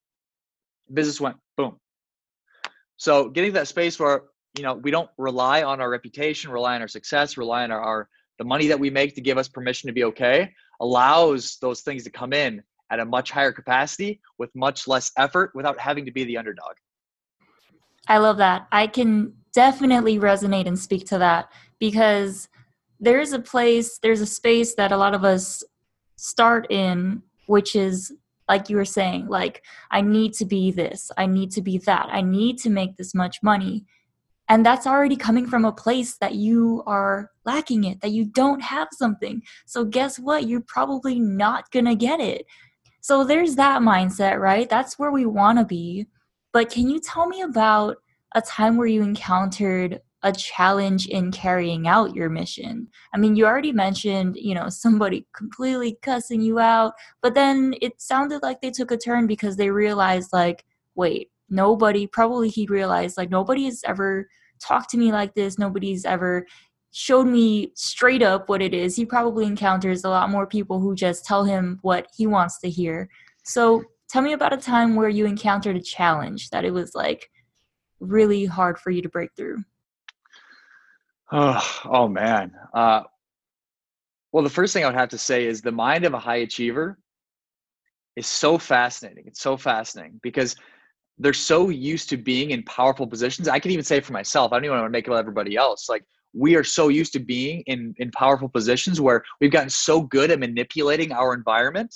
Business 0.92 1.20
went 1.20 1.36
boom. 1.56 1.78
So 2.96 3.28
getting 3.28 3.52
that 3.54 3.68
space 3.68 3.98
where 3.98 4.22
you 4.56 4.62
know 4.62 4.74
we 4.74 4.90
don't 4.90 5.10
rely 5.18 5.62
on 5.62 5.80
our 5.80 5.90
reputation 5.90 6.50
rely 6.50 6.74
on 6.74 6.80
our 6.80 6.88
success 6.88 7.36
rely 7.36 7.64
on 7.64 7.70
our, 7.70 7.80
our 7.80 8.08
the 8.38 8.44
money 8.44 8.66
that 8.66 8.78
we 8.78 8.90
make 8.90 9.14
to 9.14 9.20
give 9.20 9.38
us 9.38 9.48
permission 9.48 9.86
to 9.86 9.92
be 9.92 10.04
okay 10.04 10.52
allows 10.80 11.58
those 11.60 11.80
things 11.80 12.04
to 12.04 12.10
come 12.10 12.32
in 12.32 12.62
at 12.90 13.00
a 13.00 13.04
much 13.04 13.30
higher 13.30 13.52
capacity 13.52 14.20
with 14.38 14.54
much 14.54 14.86
less 14.86 15.10
effort 15.16 15.50
without 15.54 15.78
having 15.78 16.04
to 16.04 16.12
be 16.12 16.24
the 16.24 16.36
underdog. 16.36 16.74
I 18.08 18.18
love 18.18 18.36
that. 18.38 18.68
I 18.70 18.86
can 18.86 19.34
definitely 19.52 20.18
resonate 20.18 20.66
and 20.66 20.78
speak 20.78 21.06
to 21.06 21.18
that 21.18 21.50
because 21.78 22.48
there's 23.00 23.32
a 23.32 23.38
place 23.38 23.98
there's 23.98 24.20
a 24.20 24.26
space 24.26 24.74
that 24.74 24.92
a 24.92 24.96
lot 24.96 25.14
of 25.14 25.24
us 25.24 25.64
start 26.16 26.70
in 26.70 27.22
which 27.46 27.76
is 27.76 28.12
like 28.48 28.70
you 28.70 28.76
were 28.76 28.86
saying 28.86 29.26
like 29.28 29.62
i 29.90 30.00
need 30.00 30.32
to 30.34 30.44
be 30.44 30.70
this. 30.70 31.10
I 31.16 31.26
need 31.26 31.50
to 31.52 31.62
be 31.62 31.78
that. 31.78 32.08
I 32.10 32.22
need 32.22 32.58
to 32.58 32.70
make 32.70 32.96
this 32.96 33.14
much 33.14 33.42
money 33.42 33.84
and 34.48 34.64
that's 34.64 34.86
already 34.86 35.16
coming 35.16 35.46
from 35.46 35.64
a 35.64 35.72
place 35.72 36.16
that 36.18 36.34
you 36.34 36.82
are 36.86 37.30
lacking 37.44 37.84
it, 37.84 38.00
that 38.00 38.12
you 38.12 38.24
don't 38.24 38.60
have 38.60 38.88
something. 38.92 39.42
So, 39.66 39.84
guess 39.84 40.18
what? 40.18 40.46
You're 40.46 40.60
probably 40.60 41.18
not 41.18 41.70
going 41.70 41.86
to 41.86 41.94
get 41.94 42.20
it. 42.20 42.46
So, 43.00 43.24
there's 43.24 43.56
that 43.56 43.82
mindset, 43.82 44.38
right? 44.38 44.68
That's 44.68 44.98
where 44.98 45.10
we 45.10 45.26
want 45.26 45.58
to 45.58 45.64
be. 45.64 46.06
But 46.52 46.70
can 46.70 46.88
you 46.88 47.00
tell 47.00 47.26
me 47.26 47.42
about 47.42 47.96
a 48.34 48.40
time 48.40 48.76
where 48.76 48.86
you 48.86 49.02
encountered 49.02 50.00
a 50.22 50.32
challenge 50.32 51.06
in 51.06 51.30
carrying 51.32 51.88
out 51.88 52.14
your 52.14 52.28
mission? 52.28 52.88
I 53.12 53.18
mean, 53.18 53.36
you 53.36 53.46
already 53.46 53.72
mentioned, 53.72 54.36
you 54.36 54.54
know, 54.54 54.68
somebody 54.68 55.26
completely 55.34 55.98
cussing 56.02 56.40
you 56.40 56.58
out, 56.58 56.94
but 57.20 57.34
then 57.34 57.74
it 57.82 58.00
sounded 58.00 58.42
like 58.42 58.60
they 58.60 58.70
took 58.70 58.90
a 58.90 58.96
turn 58.96 59.26
because 59.26 59.56
they 59.56 59.70
realized, 59.70 60.32
like, 60.32 60.64
wait, 60.94 61.30
nobody 61.48 62.06
probably 62.06 62.48
he 62.48 62.66
realized 62.66 63.16
like 63.16 63.30
nobody 63.30 63.64
has 63.64 63.82
ever 63.84 64.28
talked 64.60 64.90
to 64.90 64.96
me 64.96 65.12
like 65.12 65.34
this 65.34 65.58
nobody's 65.58 66.04
ever 66.04 66.46
showed 66.98 67.26
me 67.26 67.70
straight 67.74 68.22
up 68.22 68.48
what 68.48 68.62
it 68.62 68.72
is. 68.72 68.96
He 68.96 69.04
probably 69.04 69.44
encounters 69.44 70.04
a 70.04 70.08
lot 70.08 70.30
more 70.30 70.46
people 70.46 70.80
who 70.80 70.94
just 70.94 71.26
tell 71.26 71.44
him 71.44 71.78
what 71.82 72.06
he 72.16 72.26
wants 72.26 72.58
to 72.60 72.70
hear. 72.70 73.10
So 73.44 73.84
tell 74.08 74.22
me 74.22 74.32
about 74.32 74.54
a 74.54 74.56
time 74.56 74.96
where 74.96 75.10
you 75.10 75.26
encountered 75.26 75.76
a 75.76 75.82
challenge 75.82 76.48
that 76.48 76.64
it 76.64 76.72
was 76.72 76.94
like 76.94 77.30
really 78.00 78.46
hard 78.46 78.78
for 78.78 78.90
you 78.90 79.02
to 79.02 79.10
break 79.10 79.28
through. 79.36 79.58
Oh, 81.30 81.80
oh 81.84 82.08
man. 82.08 82.52
Uh, 82.72 83.02
well 84.32 84.42
the 84.42 84.48
first 84.48 84.72
thing 84.72 84.82
i 84.82 84.86
would 84.86 84.96
have 84.96 85.10
to 85.10 85.18
say 85.18 85.46
is 85.46 85.60
the 85.60 85.72
mind 85.72 86.04
of 86.04 86.14
a 86.14 86.18
high 86.18 86.36
achiever 86.36 86.98
is 88.16 88.26
so 88.26 88.56
fascinating. 88.56 89.24
It's 89.26 89.42
so 89.42 89.58
fascinating 89.58 90.18
because 90.22 90.56
they're 91.18 91.32
so 91.32 91.70
used 91.70 92.08
to 92.10 92.16
being 92.16 92.50
in 92.50 92.62
powerful 92.64 93.06
positions. 93.06 93.48
I 93.48 93.58
can 93.58 93.70
even 93.70 93.84
say 93.84 94.00
for 94.00 94.12
myself, 94.12 94.52
I 94.52 94.56
don't 94.56 94.66
even 94.66 94.76
want 94.76 94.86
to 94.86 94.90
make 94.90 95.06
it 95.06 95.10
about 95.10 95.20
everybody 95.20 95.56
else. 95.56 95.88
Like 95.88 96.04
we 96.34 96.54
are 96.54 96.64
so 96.64 96.88
used 96.88 97.12
to 97.14 97.18
being 97.18 97.62
in, 97.66 97.94
in 97.96 98.10
powerful 98.10 98.48
positions 98.48 99.00
where 99.00 99.22
we've 99.40 99.50
gotten 99.50 99.70
so 99.70 100.02
good 100.02 100.30
at 100.30 100.38
manipulating 100.38 101.12
our 101.12 101.32
environment 101.32 101.94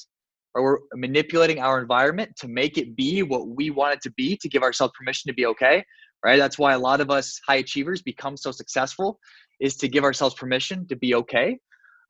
or 0.55 0.63
we're 0.63 0.79
manipulating 0.95 1.61
our 1.61 1.81
environment 1.81 2.33
to 2.37 2.49
make 2.49 2.79
it 2.79 2.97
be 2.97 3.23
what 3.23 3.49
we 3.49 3.71
want 3.71 3.95
it 3.95 4.01
to 4.03 4.11
be 4.13 4.37
to 4.39 4.49
give 4.49 4.63
ourselves 4.63 4.93
permission 4.99 5.29
to 5.29 5.35
be 5.35 5.47
okay 5.47 5.85
right 6.25 6.39
that's 6.39 6.59
why 6.59 6.73
a 6.73 6.79
lot 6.79 7.01
of 7.01 7.11
us 7.11 7.41
high 7.47 7.57
achievers 7.57 8.03
become 8.03 8.37
so 8.37 8.51
successful 8.51 9.19
is 9.61 9.77
to 9.77 9.89
give 9.89 10.05
ourselves 10.05 10.35
permission 10.35 10.87
to 10.89 10.97
be 10.97 11.15
okay 11.15 11.57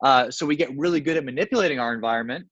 uh, 0.03 0.31
so 0.31 0.45
we 0.45 0.55
get 0.55 0.75
really 0.75 0.99
good 0.99 1.17
at 1.17 1.23
manipulating 1.23 1.79
our 1.79 1.93
environment 1.93 2.47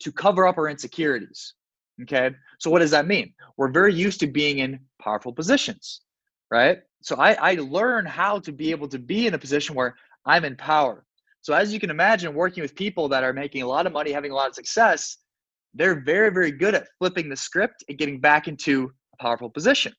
to 0.00 0.10
cover 0.10 0.46
up 0.46 0.58
our 0.58 0.68
insecurities 0.68 1.54
okay 2.02 2.30
so 2.58 2.70
what 2.70 2.80
does 2.80 2.90
that 2.90 3.06
mean 3.06 3.32
we're 3.56 3.70
very 3.70 3.94
used 3.94 4.20
to 4.20 4.26
being 4.26 4.58
in 4.58 4.78
powerful 5.00 5.32
positions 5.32 6.02
right 6.50 6.78
so 7.02 7.16
I, 7.16 7.32
I 7.34 7.54
learn 7.54 8.04
how 8.04 8.40
to 8.40 8.52
be 8.52 8.70
able 8.70 8.88
to 8.88 8.98
be 8.98 9.26
in 9.26 9.34
a 9.34 9.38
position 9.38 9.74
where 9.74 9.94
i'm 10.24 10.44
in 10.44 10.56
power 10.56 11.06
so 11.46 11.54
as 11.54 11.72
you 11.72 11.78
can 11.78 11.90
imagine, 11.90 12.34
working 12.34 12.60
with 12.60 12.74
people 12.74 13.08
that 13.10 13.22
are 13.22 13.32
making 13.32 13.62
a 13.62 13.68
lot 13.68 13.86
of 13.86 13.92
money, 13.92 14.10
having 14.10 14.32
a 14.32 14.34
lot 14.34 14.48
of 14.48 14.56
success, 14.56 15.18
they're 15.74 16.00
very, 16.00 16.32
very 16.32 16.50
good 16.50 16.74
at 16.74 16.88
flipping 16.98 17.28
the 17.28 17.36
script 17.36 17.84
and 17.88 17.96
getting 17.96 18.18
back 18.18 18.48
into 18.48 18.90
a 19.14 19.22
powerful 19.22 19.48
position. 19.48 19.92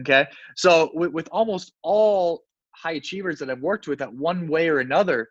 Okay. 0.00 0.26
So 0.54 0.90
with, 0.92 1.12
with 1.12 1.30
almost 1.32 1.72
all 1.82 2.42
high 2.72 2.92
achievers 2.92 3.38
that 3.38 3.48
I've 3.48 3.62
worked 3.62 3.88
with 3.88 4.00
that 4.00 4.12
one 4.12 4.46
way 4.46 4.68
or 4.68 4.80
another, 4.80 5.30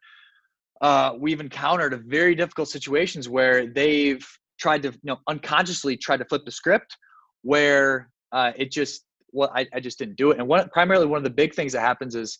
uh, 0.81 1.13
we've 1.19 1.39
encountered 1.39 2.05
very 2.07 2.33
difficult 2.33 2.69
situations 2.69 3.29
where 3.29 3.67
they've 3.67 4.27
tried 4.61 4.81
to, 4.83 4.89
you 4.89 4.99
know, 5.03 5.17
unconsciously 5.27 5.97
tried 5.97 6.17
to 6.17 6.25
flip 6.25 6.43
the 6.45 6.51
script 6.51 6.95
where 7.41 8.09
uh, 8.31 8.51
it 8.55 8.71
just, 8.71 9.05
well, 9.33 9.51
I, 9.55 9.65
I 9.73 9.79
just 9.79 9.97
didn't 9.99 10.17
do 10.17 10.31
it. 10.31 10.37
And 10.37 10.47
one, 10.47 10.69
primarily 10.69 11.07
one 11.07 11.17
of 11.17 11.23
the 11.23 11.29
big 11.41 11.55
things 11.55 11.73
that 11.73 11.81
happens 11.81 12.15
is 12.15 12.39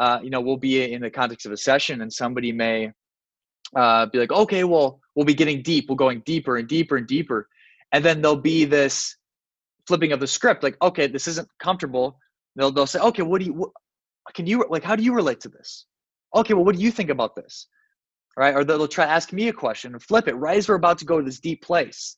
uh, 0.00 0.18
you 0.22 0.30
know, 0.30 0.40
we'll 0.40 0.56
be 0.56 0.92
in 0.94 1.02
the 1.02 1.10
context 1.10 1.44
of 1.44 1.52
a 1.52 1.56
session 1.56 2.00
and 2.00 2.10
somebody 2.10 2.52
may 2.52 2.90
uh, 3.76 4.06
be 4.06 4.18
like, 4.18 4.32
okay, 4.32 4.64
well, 4.64 4.98
we'll 5.14 5.26
be 5.26 5.34
getting 5.34 5.62
deep. 5.62 5.90
We're 5.90 5.96
going 5.96 6.22
deeper 6.24 6.56
and 6.56 6.66
deeper 6.66 6.96
and 6.96 7.06
deeper. 7.06 7.48
And 7.92 8.02
then 8.02 8.22
there'll 8.22 8.36
be 8.36 8.64
this 8.64 9.14
flipping 9.86 10.12
of 10.12 10.20
the 10.20 10.26
script, 10.26 10.62
like, 10.62 10.76
okay, 10.80 11.06
this 11.06 11.28
isn't 11.28 11.48
comfortable. 11.58 12.18
They'll, 12.56 12.72
they'll 12.72 12.86
say, 12.86 13.00
okay, 13.00 13.22
what 13.22 13.40
do 13.40 13.46
you, 13.46 13.52
what, 13.52 13.70
can 14.32 14.46
you, 14.46 14.64
like, 14.70 14.84
how 14.84 14.96
do 14.96 15.02
you 15.02 15.12
relate 15.12 15.40
to 15.40 15.50
this? 15.50 15.86
Okay, 16.34 16.54
well, 16.54 16.64
what 16.64 16.76
do 16.76 16.82
you 16.82 16.90
think 16.90 17.10
about 17.10 17.34
this? 17.36 17.66
Right. 18.36 18.54
Or 18.54 18.64
they'll 18.64 18.88
try 18.88 19.04
to 19.04 19.10
ask 19.10 19.32
me 19.32 19.48
a 19.48 19.52
question 19.52 19.92
and 19.92 20.02
flip 20.02 20.28
it 20.28 20.34
right 20.34 20.56
as 20.56 20.68
we're 20.68 20.76
about 20.76 20.98
to 20.98 21.04
go 21.04 21.18
to 21.18 21.24
this 21.24 21.40
deep 21.40 21.62
place. 21.62 22.16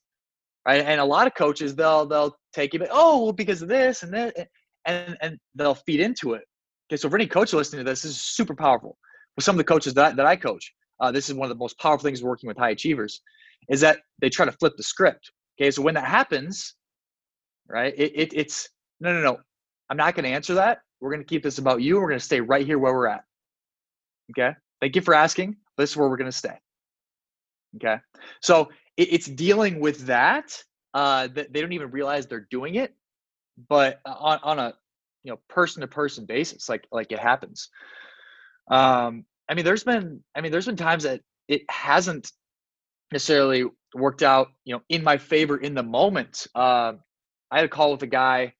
Right. 0.65 0.81
And 0.81 1.01
a 1.01 1.05
lot 1.05 1.27
of 1.27 1.35
coaches, 1.35 1.75
they'll, 1.75 2.05
they'll 2.05 2.37
take 2.53 2.73
you, 2.73 2.85
oh, 2.89 3.23
well, 3.23 3.33
because 3.33 3.61
of 3.61 3.67
this 3.67 4.03
and 4.03 4.13
that, 4.13 4.47
and, 4.85 5.17
and 5.21 5.37
they'll 5.55 5.75
feed 5.75 5.99
into 5.99 6.33
it. 6.33 6.43
Okay, 6.89 6.97
so 6.97 7.09
for 7.09 7.15
any 7.15 7.27
coach 7.27 7.53
listening 7.53 7.85
to 7.85 7.89
this, 7.89 8.01
this 8.01 8.11
is 8.11 8.21
super 8.21 8.55
powerful. 8.55 8.97
With 9.35 9.45
some 9.45 9.55
of 9.55 9.57
the 9.57 9.63
coaches 9.63 9.93
that, 9.95 10.15
that 10.15 10.25
I 10.25 10.35
coach, 10.35 10.73
uh, 10.99 11.11
this 11.11 11.29
is 11.29 11.35
one 11.35 11.49
of 11.49 11.55
the 11.55 11.59
most 11.59 11.79
powerful 11.79 12.03
things 12.03 12.21
working 12.21 12.47
with 12.47 12.57
high 12.57 12.71
achievers, 12.71 13.21
is 13.69 13.81
that 13.81 13.99
they 14.19 14.29
try 14.29 14.45
to 14.45 14.51
flip 14.51 14.73
the 14.77 14.83
script. 14.83 15.31
Okay, 15.59 15.71
so 15.71 15.81
when 15.81 15.95
that 15.95 16.05
happens, 16.05 16.75
right, 17.67 17.93
it, 17.97 18.11
it 18.13 18.33
it's 18.33 18.69
no, 18.99 19.13
no, 19.13 19.21
no, 19.21 19.39
I'm 19.89 19.97
not 19.97 20.15
going 20.15 20.25
to 20.25 20.31
answer 20.31 20.53
that. 20.55 20.79
We're 20.99 21.11
going 21.11 21.21
to 21.21 21.27
keep 21.27 21.43
this 21.43 21.57
about 21.57 21.81
you. 21.81 21.95
We're 21.95 22.09
going 22.09 22.19
to 22.19 22.25
stay 22.25 22.41
right 22.41 22.65
here 22.65 22.77
where 22.77 22.93
we're 22.93 23.07
at. 23.07 23.23
Okay, 24.31 24.55
thank 24.83 24.97
you 24.97 25.01
for 25.01 25.13
asking. 25.13 25.55
This 25.77 25.91
is 25.91 25.97
where 25.97 26.09
we're 26.09 26.17
going 26.17 26.31
to 26.31 26.37
stay. 26.37 26.59
Okay, 27.77 27.97
so 28.41 28.69
it, 28.97 29.13
it's 29.13 29.27
dealing 29.27 29.79
with 29.79 30.07
that. 30.07 30.61
Uh, 30.93 31.27
that 31.27 31.51
they 31.51 31.61
don't 31.61 31.71
even 31.71 31.89
realize 31.89 32.27
they're 32.27 32.47
doing 32.51 32.75
it, 32.75 32.93
but 33.69 33.99
on, 34.05 34.39
on 34.43 34.59
a 34.59 34.73
you 35.23 35.31
know 35.31 35.39
person 35.47 35.81
to 35.81 35.87
person 35.87 36.25
basis 36.25 36.69
like 36.69 36.85
like 36.91 37.11
it 37.11 37.19
happens 37.19 37.69
um 38.69 39.25
i 39.49 39.53
mean 39.53 39.65
there's 39.65 39.83
been 39.83 40.21
i 40.35 40.41
mean 40.41 40.51
there's 40.51 40.65
been 40.65 40.75
times 40.75 41.03
that 41.03 41.21
it 41.47 41.61
hasn't 41.69 42.31
necessarily 43.11 43.65
worked 43.95 44.23
out 44.23 44.49
you 44.65 44.73
know 44.73 44.81
in 44.89 45.03
my 45.03 45.17
favor 45.17 45.57
in 45.57 45.73
the 45.73 45.83
moment 45.83 46.47
uh, 46.55 46.93
i 47.51 47.55
had 47.55 47.65
a 47.65 47.69
call 47.69 47.91
with 47.91 48.03
a 48.03 48.07
guy 48.07 48.53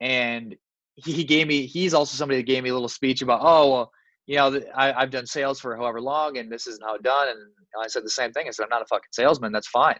and 0.00 0.56
he, 0.96 1.12
he 1.12 1.24
gave 1.24 1.46
me 1.46 1.66
he's 1.66 1.94
also 1.94 2.16
somebody 2.16 2.38
that 2.38 2.46
gave 2.46 2.62
me 2.62 2.70
a 2.70 2.74
little 2.74 2.88
speech 2.88 3.22
about 3.22 3.40
oh 3.42 3.72
well 3.72 3.92
you 4.26 4.36
know 4.36 4.60
I, 4.74 4.92
i've 4.92 5.10
done 5.10 5.26
sales 5.26 5.60
for 5.60 5.76
however 5.76 6.00
long 6.00 6.38
and 6.38 6.50
this 6.50 6.66
isn't 6.66 6.82
how 6.82 6.94
it's 6.94 7.04
done 7.04 7.28
and 7.28 7.38
i 7.82 7.88
said 7.88 8.04
the 8.04 8.10
same 8.10 8.32
thing 8.32 8.46
i 8.46 8.50
said 8.50 8.64
i'm 8.64 8.68
not 8.68 8.82
a 8.82 8.86
fucking 8.86 9.08
salesman 9.12 9.52
that's 9.52 9.68
fine 9.68 9.98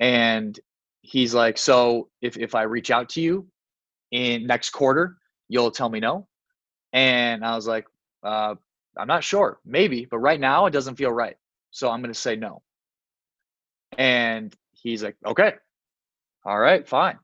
and 0.00 0.58
he's 1.00 1.34
like 1.34 1.56
so 1.56 2.08
if, 2.20 2.36
if 2.36 2.54
i 2.54 2.62
reach 2.62 2.90
out 2.90 3.08
to 3.08 3.20
you 3.20 3.46
in 4.12 4.46
next 4.46 4.70
quarter 4.70 5.16
you'll 5.48 5.70
tell 5.70 5.88
me 5.88 6.00
no. 6.00 6.26
And 6.92 7.44
I 7.44 7.54
was 7.54 7.66
like, 7.66 7.86
uh, 8.22 8.54
I'm 8.96 9.08
not 9.08 9.24
sure, 9.24 9.60
maybe, 9.64 10.06
but 10.10 10.18
right 10.18 10.40
now 10.40 10.66
it 10.66 10.72
doesn't 10.72 10.96
feel 10.96 11.12
right. 11.12 11.36
So 11.70 11.90
I'm 11.90 12.00
going 12.00 12.12
to 12.12 12.18
say 12.18 12.36
no. 12.36 12.62
And 13.98 14.54
he's 14.72 15.02
like, 15.02 15.16
okay, 15.24 15.54
all 16.44 16.58
right, 16.58 16.86
fine. 16.86 17.18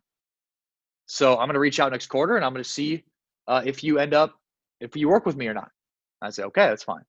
So 1.06 1.32
I'm 1.32 1.46
going 1.46 1.54
to 1.54 1.60
reach 1.60 1.80
out 1.80 1.92
next 1.92 2.06
quarter 2.06 2.36
and 2.36 2.44
I'm 2.44 2.52
going 2.52 2.64
to 2.64 2.68
see 2.68 3.04
uh, 3.48 3.62
if 3.64 3.82
you 3.82 3.98
end 3.98 4.14
up, 4.14 4.34
if 4.80 4.96
you 4.96 5.08
work 5.08 5.26
with 5.26 5.36
me 5.36 5.48
or 5.48 5.54
not. 5.54 5.70
I 6.22 6.30
say, 6.30 6.44
okay, 6.44 6.68
that's 6.68 6.84
fine. 6.84 7.02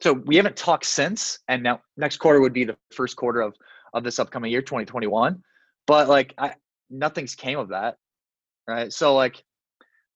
So 0.00 0.12
we 0.12 0.36
haven't 0.36 0.56
talked 0.56 0.86
since. 0.86 1.38
And 1.48 1.62
now 1.62 1.80
next 1.96 2.18
quarter 2.18 2.40
would 2.40 2.52
be 2.52 2.64
the 2.64 2.76
first 2.92 3.16
quarter 3.16 3.40
of, 3.40 3.54
of 3.92 4.04
this 4.04 4.18
upcoming 4.18 4.50
year, 4.50 4.62
2021. 4.62 5.42
But 5.86 6.08
like, 6.08 6.34
I, 6.38 6.54
nothing's 6.90 7.34
came 7.34 7.58
of 7.58 7.68
that. 7.68 7.96
Right. 8.66 8.92
So 8.92 9.14
like, 9.14 9.42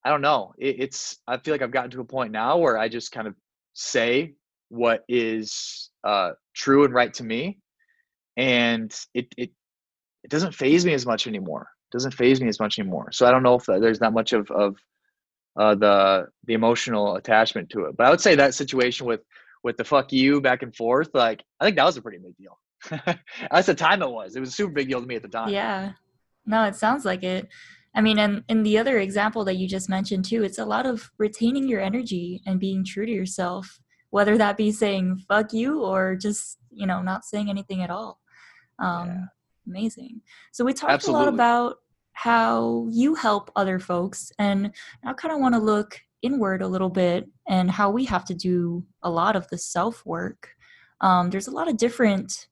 I 0.05 0.11
don't 0.11 0.23
know. 0.23 0.55
It, 0.59 0.77
it's 0.79 1.19
I 1.27 1.37
feel 1.39 1.53
like 1.53 1.63
I've 1.63 1.71
gotten 1.71 1.91
to 1.91 2.01
a 2.01 2.05
point 2.05 2.33
now 2.33 2.57
where 2.59 2.79
I 2.79 2.89
just 2.89 3.13
kind 3.13 3.27
of 3.27 3.35
say 3.75 4.35
what 4.69 5.05
is 5.09 5.91
uh, 6.05 6.31
true 6.55 6.85
and 6.85 6.95
right 6.95 7.13
to 7.15 7.25
me, 7.25 7.59
and 8.37 8.95
it 9.15 9.27
it 9.37 9.51
it 10.25 10.31
doesn't 10.31 10.55
faze 10.55 10.87
me 10.87 10.95
as 10.95 11.05
much 11.05 11.27
anymore. 11.27 11.69
It 11.93 11.97
doesn't 11.97 12.15
faze 12.15 12.41
me 12.41 12.49
as 12.49 12.61
much 12.61 12.79
anymore. 12.79 13.11
So 13.13 13.27
I 13.27 13.31
don't 13.31 13.43
know 13.43 13.57
if 13.57 13.67
there's 13.67 13.99
that 13.99 14.13
much 14.13 14.33
of 14.33 14.51
of 14.51 14.77
uh, 15.59 15.75
the 15.75 16.29
the 16.44 16.55
emotional 16.55 17.16
attachment 17.16 17.68
to 17.71 17.85
it. 17.87 17.97
But 17.97 18.07
I 18.07 18.11
would 18.11 18.21
say 18.21 18.35
that 18.37 18.55
situation 18.55 19.07
with 19.07 19.21
with 19.64 19.77
the 19.77 19.85
fuck 19.85 20.12
you 20.12 20.40
back 20.40 20.62
and 20.62 20.75
forth, 20.75 21.11
like 21.14 21.42
I 21.61 21.64
think 21.64 21.77
that 21.77 21.85
was 21.85 21.97
a 21.97 22.03
pretty 22.03 22.18
big 22.18 22.37
deal. 22.37 22.59
That's 23.51 23.66
the 23.66 23.75
time 23.75 24.03
it 24.03 24.11
was. 24.11 24.37
It 24.37 24.40
was 24.40 24.51
a 24.51 24.53
super 24.53 24.73
big 24.73 24.88
deal 24.88 25.01
to 25.01 25.07
me 25.07 25.16
at 25.16 25.23
the 25.23 25.29
time. 25.29 25.49
Yeah. 25.49 25.92
No, 26.47 26.64
it 26.64 26.77
sounds 26.77 27.05
like 27.05 27.25
it. 27.25 27.49
I 27.94 28.01
mean, 28.01 28.18
and 28.21 28.44
in 28.49 28.62
the 28.62 28.79
other 28.79 28.99
example 28.99 29.44
that 29.47 29.57
you 29.57 29.66
just 29.66 29.88
mentioned 29.88 30.25
too, 30.25 30.44
it's 30.44 30.59
a 30.59 30.64
lot 30.64 30.87
of 30.87 31.11
retaining 31.18 31.68
your 31.68 31.81
energy 31.81 32.40
and 32.47 32.61
being 32.61 32.85
true 32.85 33.05
to 33.05 33.12
yourself, 33.12 33.81
whether 34.11 34.38
that 34.38 34.57
be 34.57 34.71
saying 34.71 35.25
fuck 35.29 35.53
you 35.53 35.83
or 35.83 36.14
just, 36.14 36.59
you 36.71 36.87
know, 36.87 37.03
not 37.03 37.25
saying 37.25 37.51
anything 37.51 37.83
at 37.83 37.90
all. 37.90 38.21
Um, 38.79 39.09
yeah. 39.09 39.25
Amazing. 39.66 40.21
So 40.53 40.64
we 40.64 40.73
talked 40.73 40.92
Absolutely. 40.92 41.23
a 41.23 41.25
lot 41.25 41.35
about 41.35 41.77
how 42.18 42.88
you 42.90 43.14
help 43.14 43.48
other 43.54 43.78
folks, 43.78 44.33
and 44.40 44.72
I 45.04 45.12
kind 45.12 45.33
of 45.33 45.40
want 45.40 45.54
to 45.54 45.61
look 45.61 46.00
inward 46.20 46.62
a 46.62 46.66
little 46.66 46.88
bit 46.88 47.28
and 47.48 47.70
how 47.70 47.90
we 47.90 48.04
have 48.07 48.24
to 48.24 48.35
do 48.35 48.85
a 49.04 49.11
lot 49.11 49.37
of 49.37 49.46
the 49.50 49.57
self 49.57 50.04
work. 50.04 50.48
Um, 51.00 51.31
there's 51.31 51.46
a 51.46 51.52
lot 51.52 51.68
of 51.68 51.76
different 51.76 52.48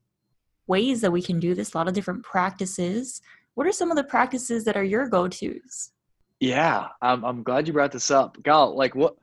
ways 0.68 1.00
that 1.00 1.10
we 1.10 1.20
can 1.20 1.40
do 1.40 1.52
this, 1.52 1.74
a 1.74 1.78
lot 1.78 1.88
of 1.88 1.94
different 1.94 2.22
practices. 2.22 3.20
What 3.54 3.66
are 3.66 3.72
some 3.72 3.90
of 3.90 3.96
the 3.96 4.04
practices 4.04 4.64
that 4.66 4.76
are 4.76 4.84
your 4.84 5.08
go-tos? 5.08 5.90
Yeah, 6.38 6.86
I'm, 7.02 7.24
I'm 7.24 7.42
glad 7.42 7.66
you 7.66 7.72
brought 7.72 7.90
this 7.90 8.12
up. 8.12 8.40
Gal, 8.44 8.76
like 8.76 8.94
what 8.94 9.16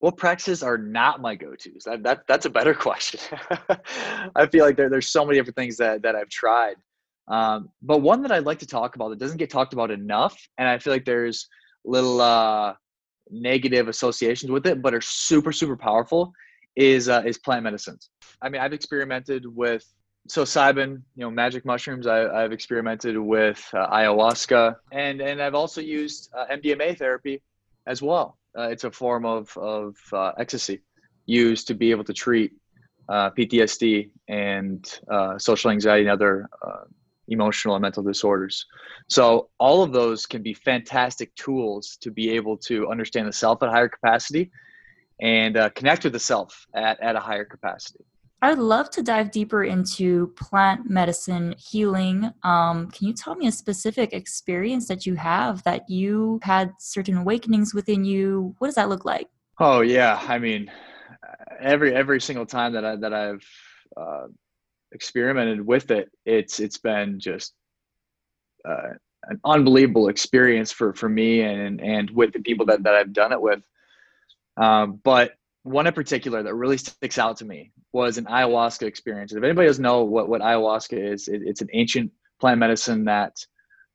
what 0.00 0.18
practices 0.18 0.62
are 0.62 0.76
not 0.76 1.22
my 1.22 1.34
go-tos? 1.34 1.84
That, 1.86 2.02
that 2.02 2.24
that's 2.28 2.44
a 2.44 2.50
better 2.50 2.74
question. 2.88 3.20
I 4.36 4.44
feel 4.48 4.66
like 4.66 4.76
there, 4.76 4.90
there's 4.90 5.08
so 5.08 5.24
many 5.24 5.38
different 5.38 5.56
things 5.56 5.78
that, 5.78 6.02
that 6.02 6.14
I've 6.14 6.28
tried. 6.28 6.76
Um, 7.28 7.68
but 7.82 7.98
one 7.98 8.22
that 8.22 8.32
I'd 8.32 8.44
like 8.44 8.60
to 8.60 8.66
talk 8.66 8.96
about 8.96 9.10
that 9.10 9.18
doesn't 9.18 9.36
get 9.36 9.50
talked 9.50 9.74
about 9.74 9.90
enough, 9.90 10.36
and 10.56 10.66
I 10.66 10.78
feel 10.78 10.92
like 10.92 11.04
there's 11.04 11.48
little 11.84 12.20
uh, 12.20 12.74
negative 13.30 13.88
associations 13.88 14.50
with 14.50 14.66
it, 14.66 14.80
but 14.80 14.94
are 14.94 15.00
super 15.00 15.52
super 15.52 15.76
powerful, 15.76 16.32
is 16.76 17.08
uh, 17.08 17.22
is 17.26 17.38
plant 17.38 17.64
medicines. 17.64 18.10
I 18.40 18.48
mean, 18.48 18.62
I've 18.62 18.72
experimented 18.72 19.44
with 19.46 19.84
psilocybin, 20.28 21.02
you 21.16 21.24
know, 21.24 21.30
magic 21.30 21.64
mushrooms. 21.66 22.06
I, 22.06 22.42
have 22.42 22.52
experimented 22.52 23.18
with 23.18 23.62
uh, 23.74 23.88
ayahuasca, 23.90 24.76
and 24.92 25.20
and 25.20 25.42
I've 25.42 25.54
also 25.54 25.80
used 25.82 26.30
uh, 26.36 26.46
MDMA 26.50 26.96
therapy 26.96 27.42
as 27.86 28.00
well. 28.00 28.38
Uh, 28.56 28.68
it's 28.68 28.84
a 28.84 28.90
form 28.90 29.26
of 29.26 29.54
of 29.58 29.96
uh, 30.12 30.32
ecstasy 30.38 30.80
used 31.26 31.66
to 31.68 31.74
be 31.74 31.90
able 31.90 32.04
to 32.04 32.14
treat 32.14 32.52
PTSD 33.10 34.10
and 34.28 35.00
social 35.38 35.70
anxiety 35.70 36.02
and 36.02 36.10
other 36.10 36.48
emotional 37.28 37.74
and 37.74 37.82
mental 37.82 38.02
disorders. 38.02 38.66
So 39.08 39.50
all 39.58 39.82
of 39.82 39.92
those 39.92 40.26
can 40.26 40.42
be 40.42 40.54
fantastic 40.54 41.34
tools 41.34 41.96
to 42.00 42.10
be 42.10 42.30
able 42.30 42.56
to 42.58 42.88
understand 42.88 43.28
the 43.28 43.32
self 43.32 43.62
at 43.62 43.68
a 43.68 43.72
higher 43.72 43.88
capacity 43.88 44.50
and 45.20 45.56
connect 45.74 46.04
with 46.04 46.12
the 46.12 46.20
self 46.20 46.66
at, 46.74 47.00
at 47.00 47.16
a 47.16 47.20
higher 47.20 47.44
capacity. 47.44 48.04
I'd 48.40 48.58
love 48.58 48.88
to 48.90 49.02
dive 49.02 49.32
deeper 49.32 49.64
into 49.64 50.28
plant 50.36 50.88
medicine 50.88 51.56
healing. 51.58 52.32
Um, 52.44 52.88
can 52.92 53.08
you 53.08 53.12
tell 53.12 53.34
me 53.34 53.48
a 53.48 53.52
specific 53.52 54.12
experience 54.12 54.86
that 54.86 55.04
you 55.04 55.16
have 55.16 55.64
that 55.64 55.90
you 55.90 56.38
had 56.44 56.72
certain 56.78 57.16
awakenings 57.16 57.74
within 57.74 58.04
you? 58.04 58.54
What 58.58 58.68
does 58.68 58.76
that 58.76 58.88
look 58.88 59.04
like? 59.04 59.28
Oh 59.58 59.80
yeah, 59.80 60.24
I 60.28 60.38
mean, 60.38 60.70
every 61.60 61.92
every 61.92 62.20
single 62.20 62.46
time 62.46 62.72
that 62.74 62.84
I 62.84 62.94
that 62.96 63.12
I've 63.12 63.44
uh, 63.96 64.28
experimented 64.92 65.64
with 65.64 65.90
it, 65.90 66.10
it's 66.24 66.60
it's 66.60 66.78
been 66.78 67.20
just 67.20 67.54
uh, 68.68 68.94
an 69.24 69.40
unbelievable 69.44 70.08
experience 70.08 70.72
for 70.72 70.92
for 70.94 71.08
me 71.08 71.42
and 71.42 71.80
and 71.80 72.10
with 72.10 72.32
the 72.32 72.40
people 72.40 72.66
that 72.66 72.82
that 72.82 72.94
I've 72.94 73.12
done 73.12 73.32
it 73.32 73.40
with. 73.40 73.62
Um, 74.56 75.00
but 75.04 75.32
one 75.62 75.86
in 75.86 75.92
particular 75.92 76.42
that 76.42 76.54
really 76.54 76.78
sticks 76.78 77.18
out 77.18 77.36
to 77.38 77.44
me 77.44 77.72
was 77.92 78.18
an 78.18 78.24
ayahuasca 78.24 78.82
experience. 78.82 79.32
If 79.32 79.42
anybody 79.42 79.66
doesn't 79.66 79.82
know 79.82 80.04
what, 80.04 80.28
what 80.28 80.40
ayahuasca 80.40 81.12
is, 81.12 81.28
it, 81.28 81.42
it's 81.44 81.60
an 81.60 81.68
ancient 81.72 82.10
plant 82.40 82.58
medicine 82.58 83.04
that 83.04 83.34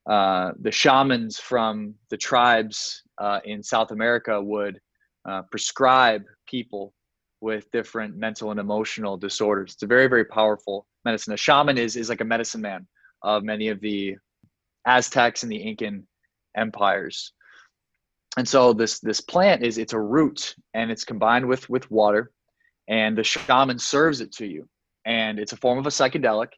uh, 0.08 0.52
the 0.60 0.70
shamans 0.70 1.38
from 1.38 1.94
the 2.10 2.16
tribes 2.16 3.02
uh, 3.18 3.40
in 3.44 3.62
South 3.62 3.90
America 3.90 4.40
would 4.40 4.80
uh, 5.28 5.42
prescribe 5.50 6.24
people 6.46 6.92
with 7.40 7.70
different 7.70 8.16
mental 8.16 8.50
and 8.50 8.60
emotional 8.60 9.16
disorders. 9.16 9.74
It's 9.74 9.82
a 9.82 9.86
very, 9.86 10.06
very 10.06 10.24
powerful 10.24 10.86
medicine. 11.04 11.34
A 11.34 11.36
shaman 11.36 11.78
is, 11.78 11.96
is 11.96 12.08
like 12.08 12.20
a 12.20 12.24
medicine 12.24 12.60
man 12.60 12.86
of 13.22 13.44
many 13.44 13.68
of 13.68 13.80
the 13.80 14.16
Aztecs 14.86 15.42
and 15.42 15.52
the 15.52 15.56
Incan 15.56 16.06
empires. 16.56 17.32
And 18.36 18.48
so 18.48 18.72
this 18.72 18.98
this 19.00 19.20
plant 19.20 19.62
is 19.62 19.78
it's 19.78 19.92
a 19.92 20.00
root 20.00 20.54
and 20.74 20.90
it's 20.90 21.04
combined 21.04 21.46
with 21.46 21.68
with 21.70 21.90
water 21.90 22.32
and 22.88 23.16
the 23.16 23.24
shaman 23.24 23.78
serves 23.78 24.20
it 24.20 24.32
to 24.32 24.46
you. 24.46 24.68
And 25.06 25.38
it's 25.38 25.52
a 25.52 25.56
form 25.56 25.78
of 25.78 25.86
a 25.86 25.90
psychedelic. 25.90 26.48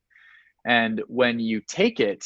And 0.66 1.02
when 1.06 1.38
you 1.38 1.60
take 1.68 2.00
it 2.00 2.24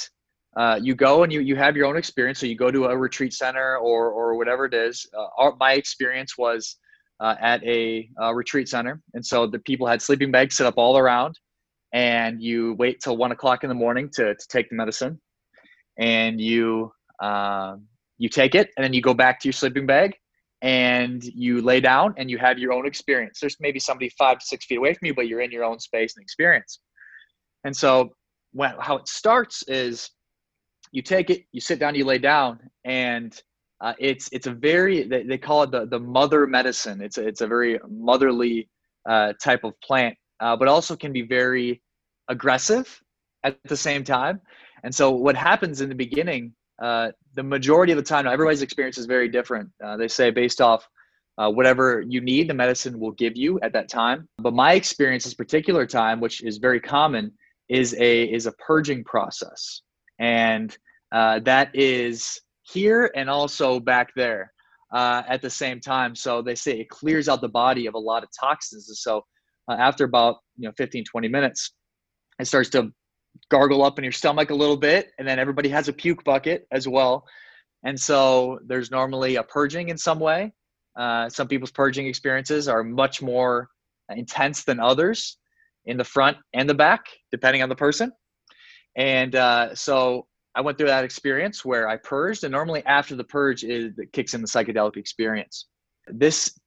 uh, 0.56 0.78
you 0.82 0.94
go 0.94 1.22
and 1.22 1.32
you 1.32 1.40
you 1.40 1.54
have 1.56 1.76
your 1.76 1.86
own 1.86 1.96
experience. 1.96 2.38
So 2.40 2.46
you 2.46 2.56
go 2.56 2.70
to 2.70 2.86
a 2.86 2.96
retreat 2.96 3.32
center 3.32 3.76
or 3.76 4.10
or 4.10 4.36
whatever 4.36 4.64
it 4.64 4.74
is. 4.74 5.06
Uh, 5.16 5.26
our, 5.38 5.56
my 5.60 5.74
experience 5.74 6.36
was 6.36 6.76
uh, 7.20 7.34
at 7.40 7.62
a, 7.64 8.08
a, 8.18 8.34
retreat 8.34 8.68
center 8.68 9.00
and 9.14 9.24
so 9.24 9.46
the 9.46 9.58
people 9.60 9.86
had 9.86 10.00
sleeping 10.00 10.30
bags 10.30 10.56
set 10.56 10.66
up 10.66 10.74
all 10.76 10.96
around 10.96 11.38
and 11.92 12.42
you 12.42 12.74
wait 12.78 13.00
till 13.00 13.16
one 13.16 13.32
o'clock 13.32 13.62
in 13.62 13.68
the 13.68 13.74
morning 13.74 14.08
to, 14.12 14.34
to 14.34 14.48
take 14.48 14.68
the 14.70 14.76
medicine 14.76 15.20
and 15.98 16.40
you 16.40 16.90
um, 17.22 17.84
you 18.18 18.28
take 18.28 18.54
it 18.54 18.70
and 18.76 18.84
then 18.84 18.92
you 18.92 19.02
go 19.02 19.14
back 19.14 19.40
to 19.40 19.48
your 19.48 19.52
sleeping 19.52 19.86
bag 19.86 20.14
and 20.62 21.24
you 21.24 21.62
lay 21.62 21.80
down 21.80 22.14
and 22.18 22.30
you 22.30 22.38
have 22.38 22.58
your 22.58 22.72
own 22.72 22.86
experience. 22.86 23.38
There's 23.40 23.56
maybe 23.60 23.78
somebody 23.78 24.10
five 24.18 24.38
to 24.38 24.44
six 24.44 24.66
feet 24.66 24.76
away 24.76 24.94
from 24.94 25.06
you, 25.06 25.14
but 25.14 25.26
you're 25.26 25.40
in 25.40 25.50
your 25.50 25.64
own 25.64 25.80
space 25.80 26.14
and 26.16 26.22
experience. 26.22 26.80
And 27.64 27.74
so, 27.74 28.10
when, 28.52 28.74
how 28.78 28.96
it 28.96 29.08
starts 29.08 29.62
is 29.68 30.10
you 30.92 31.02
take 31.02 31.30
it, 31.30 31.44
you 31.52 31.60
sit 31.60 31.78
down, 31.78 31.94
you 31.94 32.04
lay 32.04 32.18
down, 32.18 32.58
and 32.84 33.40
uh, 33.80 33.94
it's 33.98 34.28
it's 34.32 34.46
a 34.46 34.52
very 34.52 35.04
they, 35.04 35.22
they, 35.22 35.38
call 35.38 35.62
it 35.62 35.70
the 35.70 35.86
the 35.86 35.98
mother 35.98 36.46
medicine. 36.46 37.00
It's 37.00 37.18
a, 37.18 37.26
it's 37.26 37.40
a 37.40 37.46
very 37.46 37.78
motherly 37.88 38.68
uh, 39.08 39.32
type 39.42 39.64
of 39.64 39.80
plant, 39.80 40.16
uh, 40.40 40.56
but 40.56 40.68
also 40.68 40.96
can 40.96 41.12
be 41.12 41.22
very 41.22 41.82
aggressive 42.28 43.00
at 43.42 43.58
the 43.64 43.76
same 43.76 44.04
time. 44.04 44.40
And 44.84 44.94
so, 44.94 45.10
what 45.10 45.34
happens 45.34 45.80
in 45.80 45.88
the 45.88 45.94
beginning 45.94 46.54
uh, 46.80 47.12
the 47.34 47.42
majority 47.42 47.92
of 47.92 47.96
the 47.96 48.02
time, 48.02 48.26
everybody's 48.26 48.62
experience 48.62 48.96
is 48.96 49.06
very 49.06 49.28
different. 49.28 49.70
Uh, 49.84 49.96
they 49.96 50.08
say 50.08 50.30
based 50.30 50.60
off 50.60 50.88
uh, 51.36 51.50
whatever 51.50 52.02
you 52.06 52.20
need, 52.20 52.48
the 52.48 52.54
medicine 52.54 52.98
will 52.98 53.12
give 53.12 53.36
you 53.36 53.60
at 53.60 53.72
that 53.72 53.88
time. 53.88 54.26
But 54.38 54.54
my 54.54 54.72
experience, 54.72 55.24
this 55.24 55.34
particular 55.34 55.86
time, 55.86 56.20
which 56.20 56.42
is 56.42 56.58
very 56.58 56.80
common, 56.80 57.32
is 57.68 57.94
a 57.98 58.24
is 58.24 58.46
a 58.46 58.52
purging 58.52 59.04
process, 59.04 59.82
and 60.18 60.76
that 61.12 61.70
is 61.74 62.40
here 62.72 63.10
and 63.14 63.28
also 63.28 63.80
back 63.80 64.10
there 64.14 64.52
uh, 64.92 65.22
at 65.28 65.42
the 65.42 65.50
same 65.50 65.80
time. 65.80 66.14
So 66.14 66.42
they 66.42 66.54
say 66.54 66.80
it 66.80 66.88
clears 66.88 67.28
out 67.28 67.40
the 67.40 67.48
body 67.48 67.86
of 67.86 67.94
a 67.94 67.98
lot 67.98 68.22
of 68.22 68.28
toxins. 68.38 68.90
So 69.00 69.24
after 69.68 70.04
about 70.04 70.36
you 70.56 70.68
know 70.68 70.72
15, 70.76 71.04
20 71.04 71.28
minutes, 71.28 71.72
it 72.38 72.46
starts 72.46 72.70
to 72.70 72.92
gargle 73.50 73.84
up 73.84 73.98
in 73.98 74.04
your 74.04 74.12
stomach 74.12 74.50
a 74.50 74.54
little 74.54 74.76
bit, 74.76 75.10
and 75.18 75.26
then 75.26 75.38
everybody 75.38 75.68
has 75.68 75.88
a 75.88 75.92
puke 75.92 76.24
bucket 76.24 76.66
as 76.72 76.88
well. 76.88 77.24
And 77.84 77.98
so 77.98 78.58
there's 78.66 78.90
normally 78.90 79.36
a 79.36 79.42
purging 79.42 79.88
in 79.88 79.96
some 79.96 80.18
way. 80.20 80.52
Uh, 80.98 81.28
some 81.28 81.48
people's 81.48 81.70
purging 81.70 82.06
experiences 82.06 82.68
are 82.68 82.82
much 82.82 83.22
more 83.22 83.68
intense 84.10 84.64
than 84.64 84.80
others 84.80 85.38
in 85.86 85.96
the 85.96 86.04
front 86.04 86.36
and 86.52 86.68
the 86.68 86.74
back, 86.74 87.06
depending 87.30 87.62
on 87.62 87.68
the 87.68 87.76
person. 87.76 88.12
And 88.96 89.34
uh, 89.34 89.74
so 89.74 90.26
I 90.54 90.60
went 90.60 90.78
through 90.78 90.88
that 90.88 91.04
experience 91.04 91.64
where 91.64 91.88
I 91.88 91.96
purged, 91.96 92.44
and 92.44 92.52
normally 92.52 92.84
after 92.86 93.14
the 93.14 93.24
purge, 93.24 93.62
is, 93.64 93.98
it 93.98 94.12
kicks 94.12 94.34
in 94.34 94.40
the 94.40 94.48
psychedelic 94.48 94.96
experience. 94.96 95.66
This 96.08 96.58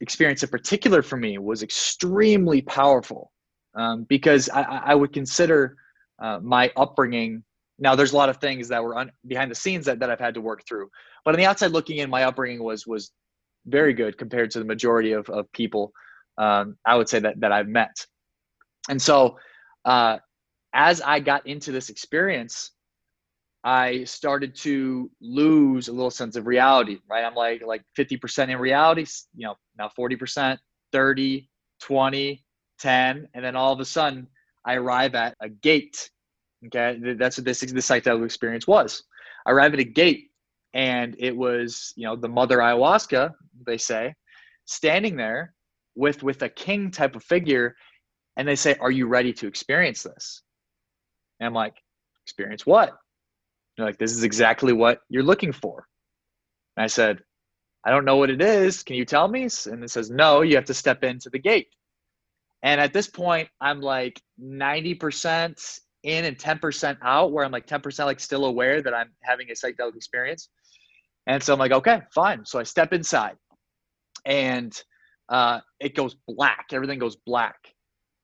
experience 0.00 0.42
in 0.42 0.48
particular 0.48 1.02
for 1.02 1.16
me 1.16 1.38
was 1.38 1.62
extremely 1.62 2.62
powerful 2.62 3.32
um, 3.74 4.04
because 4.04 4.48
I, 4.50 4.62
I 4.62 4.94
would 4.94 5.12
consider 5.12 5.76
uh, 6.20 6.38
my 6.42 6.70
upbringing 6.76 7.42
now 7.80 7.94
there's 7.94 8.12
a 8.12 8.16
lot 8.16 8.28
of 8.28 8.36
things 8.36 8.68
that 8.68 8.84
were 8.84 8.96
un- 8.96 9.10
behind 9.26 9.50
the 9.50 9.54
scenes 9.54 9.86
that, 9.86 9.98
that 9.98 10.10
i've 10.10 10.20
had 10.20 10.34
to 10.34 10.40
work 10.40 10.62
through 10.68 10.88
but 11.24 11.34
on 11.34 11.38
the 11.38 11.46
outside 11.46 11.72
looking 11.72 11.96
in 11.98 12.10
my 12.10 12.24
upbringing 12.24 12.62
was 12.62 12.86
was 12.86 13.10
very 13.66 13.92
good 13.92 14.16
compared 14.16 14.50
to 14.50 14.58
the 14.58 14.64
majority 14.64 15.12
of, 15.12 15.28
of 15.30 15.50
people 15.52 15.92
um, 16.38 16.76
i 16.86 16.94
would 16.94 17.08
say 17.08 17.18
that, 17.18 17.40
that 17.40 17.50
i've 17.50 17.68
met 17.68 18.06
and 18.88 19.00
so 19.00 19.36
uh, 19.86 20.18
as 20.74 21.00
i 21.00 21.18
got 21.18 21.46
into 21.46 21.72
this 21.72 21.88
experience 21.88 22.72
i 23.64 24.02
started 24.04 24.54
to 24.54 25.10
lose 25.20 25.88
a 25.88 25.92
little 25.92 26.10
sense 26.10 26.36
of 26.36 26.46
reality 26.46 26.98
right 27.08 27.24
i'm 27.24 27.34
like 27.34 27.62
like 27.64 27.82
50% 27.98 28.48
in 28.48 28.58
reality 28.58 29.04
you 29.34 29.46
know 29.46 29.54
now 29.78 29.90
40% 29.98 30.58
30 30.92 31.48
20 31.80 32.44
10 32.78 33.28
and 33.34 33.44
then 33.44 33.56
all 33.56 33.72
of 33.72 33.80
a 33.80 33.84
sudden 33.84 34.26
I 34.64 34.74
arrive 34.74 35.14
at 35.14 35.36
a 35.40 35.48
gate. 35.48 36.10
Okay, 36.66 37.14
that's 37.14 37.38
what 37.38 37.44
this 37.44 37.60
this 37.60 37.88
psychedelic 37.88 38.24
experience 38.24 38.66
was. 38.66 39.02
I 39.46 39.52
arrive 39.52 39.72
at 39.72 39.80
a 39.80 39.84
gate, 39.84 40.30
and 40.74 41.16
it 41.18 41.34
was 41.34 41.92
you 41.96 42.04
know 42.04 42.16
the 42.16 42.28
mother 42.28 42.58
ayahuasca 42.58 43.32
they 43.66 43.78
say, 43.78 44.14
standing 44.66 45.16
there 45.16 45.54
with 45.94 46.22
with 46.22 46.42
a 46.42 46.48
king 46.48 46.90
type 46.90 47.16
of 47.16 47.24
figure, 47.24 47.74
and 48.36 48.46
they 48.46 48.56
say, 48.56 48.76
"Are 48.80 48.90
you 48.90 49.06
ready 49.06 49.32
to 49.34 49.46
experience 49.46 50.02
this?" 50.02 50.42
And 51.40 51.46
I'm 51.46 51.54
like, 51.54 51.76
"Experience 52.26 52.66
what?" 52.66 52.98
They're 53.80 53.88
like, 53.88 53.98
"This 53.98 54.12
is 54.12 54.24
exactly 54.24 54.72
what 54.72 55.00
you're 55.08 55.22
looking 55.22 55.52
for." 55.52 55.86
And 56.76 56.84
I 56.84 56.86
said, 56.86 57.22
"I 57.84 57.90
don't 57.90 58.04
know 58.04 58.16
what 58.16 58.30
it 58.30 58.42
is. 58.42 58.82
Can 58.82 58.96
you 58.96 59.04
tell 59.04 59.28
me?" 59.28 59.48
And 59.66 59.82
it 59.84 59.90
says, 59.90 60.10
"No, 60.10 60.42
you 60.42 60.56
have 60.56 60.66
to 60.66 60.74
step 60.74 61.04
into 61.04 61.30
the 61.30 61.38
gate." 61.38 61.68
And 62.62 62.80
at 62.80 62.92
this 62.92 63.08
point, 63.08 63.48
I'm 63.60 63.80
like 63.80 64.20
90% 64.38 65.80
in 66.02 66.24
and 66.24 66.38
10% 66.38 66.98
out, 67.02 67.32
where 67.32 67.44
I'm 67.44 67.52
like 67.52 67.66
10% 67.66 68.06
like 68.06 68.20
still 68.20 68.44
aware 68.44 68.82
that 68.82 68.94
I'm 68.94 69.10
having 69.22 69.50
a 69.50 69.54
psychedelic 69.54 69.96
experience. 69.96 70.48
And 71.26 71.42
so 71.42 71.52
I'm 71.52 71.58
like, 71.58 71.72
okay, 71.72 72.02
fine. 72.14 72.44
So 72.44 72.58
I 72.58 72.64
step 72.64 72.92
inside 72.92 73.36
and 74.24 74.78
uh, 75.28 75.60
it 75.78 75.94
goes 75.94 76.16
black. 76.26 76.66
Everything 76.72 76.98
goes 76.98 77.16
black. 77.16 77.56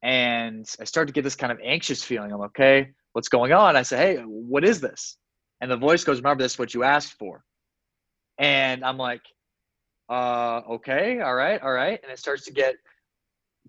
And 0.03 0.67
I 0.81 0.85
start 0.85 1.09
to 1.09 1.13
get 1.13 1.23
this 1.23 1.37
kind 1.37 1.53
of 1.53 1.59
anxious 1.65 2.03
feeling. 2.03 2.33
I'm 2.33 2.39
like, 2.39 2.51
okay, 2.51 2.91
what's 3.13 3.29
going 3.29 3.53
on? 3.53 3.77
I 3.77 3.83
say, 3.83 3.97
hey, 3.97 4.17
what 4.23 4.65
is 4.65 4.81
this? 4.81 5.17
And 5.61 5.71
the 5.71 5.77
voice 5.77 6.05
goes, 6.05 6.19
remember, 6.19 6.43
this 6.43 6.53
is 6.53 6.59
what 6.59 6.75
you 6.75 6.83
asked 6.83 7.15
for. 7.15 7.45
And 8.39 8.85
I'm 8.85 8.99
like, 8.99 9.23
uh, 10.09 10.61
okay, 10.71 11.21
all 11.21 11.35
right, 11.35 11.61
all 11.63 11.73
right. 11.73 11.99
And 12.03 12.13
it 12.13 12.19
starts 12.19 12.45
to 12.45 12.53
get 12.53 12.77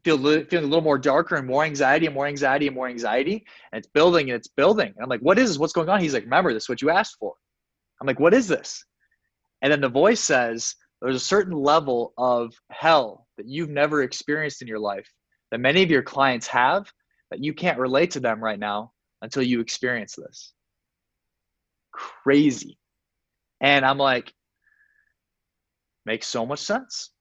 feel 0.04 0.18
feeling 0.18 0.66
a 0.66 0.68
little 0.68 0.82
more 0.82 0.98
darker 0.98 1.36
and 1.36 1.48
more 1.48 1.64
anxiety 1.64 2.06
and 2.06 2.14
more 2.14 2.28
anxiety 2.28 2.68
and 2.68 2.76
more 2.76 2.88
anxiety. 2.88 3.46
And 3.72 3.80
it's 3.80 3.88
building 3.88 4.30
and 4.30 4.38
it's 4.38 4.48
building. 4.48 4.88
And 4.88 5.04
i'm 5.04 5.10
like 5.10 5.22
what 5.22 5.40
is 5.40 5.50
this? 5.50 5.58
What's 5.58 5.74
going 5.74 5.90
on? 5.90 6.00
He's 6.00 6.14
like 6.14 6.24
remember 6.24 6.54
this 6.54 6.64
is 6.64 6.70
what 6.70 6.82
you 6.82 6.90
asked 6.90 7.18
for. 7.20 7.34
I'm 8.00 8.08
like 8.08 8.20
what 8.20 8.34
is 8.34 8.48
this? 8.48 8.86
And 9.62 9.72
then 9.72 9.82
the 9.82 9.90
voice 9.90 10.20
says 10.20 10.76
there's 11.02 11.16
a 11.16 11.20
certain 11.20 11.54
level 11.54 12.14
of 12.18 12.54
hell 12.70 13.28
that 13.38 13.48
you've 13.48 13.70
never 13.70 14.04
experienced 14.04 14.62
in 14.62 14.68
your 14.68 14.80
life 14.80 15.12
that 15.52 15.60
many 15.60 15.82
of 15.82 15.90
your 15.90 16.04
clients 16.04 16.48
have 16.48 16.92
that 17.32 17.44
you 17.44 17.54
can't 17.54 17.80
relate 17.80 18.12
to 18.12 18.20
them 18.20 18.44
right 18.44 18.60
now 18.60 18.92
until 19.22 19.44
you 19.44 19.60
experience 19.60 20.16
this 20.16 20.54
crazy 22.24 22.78
and 23.62 23.86
i'm 23.86 23.98
like 23.98 24.34
makes 26.06 26.28
so 26.28 26.46
much 26.46 26.60
sense 26.60 27.12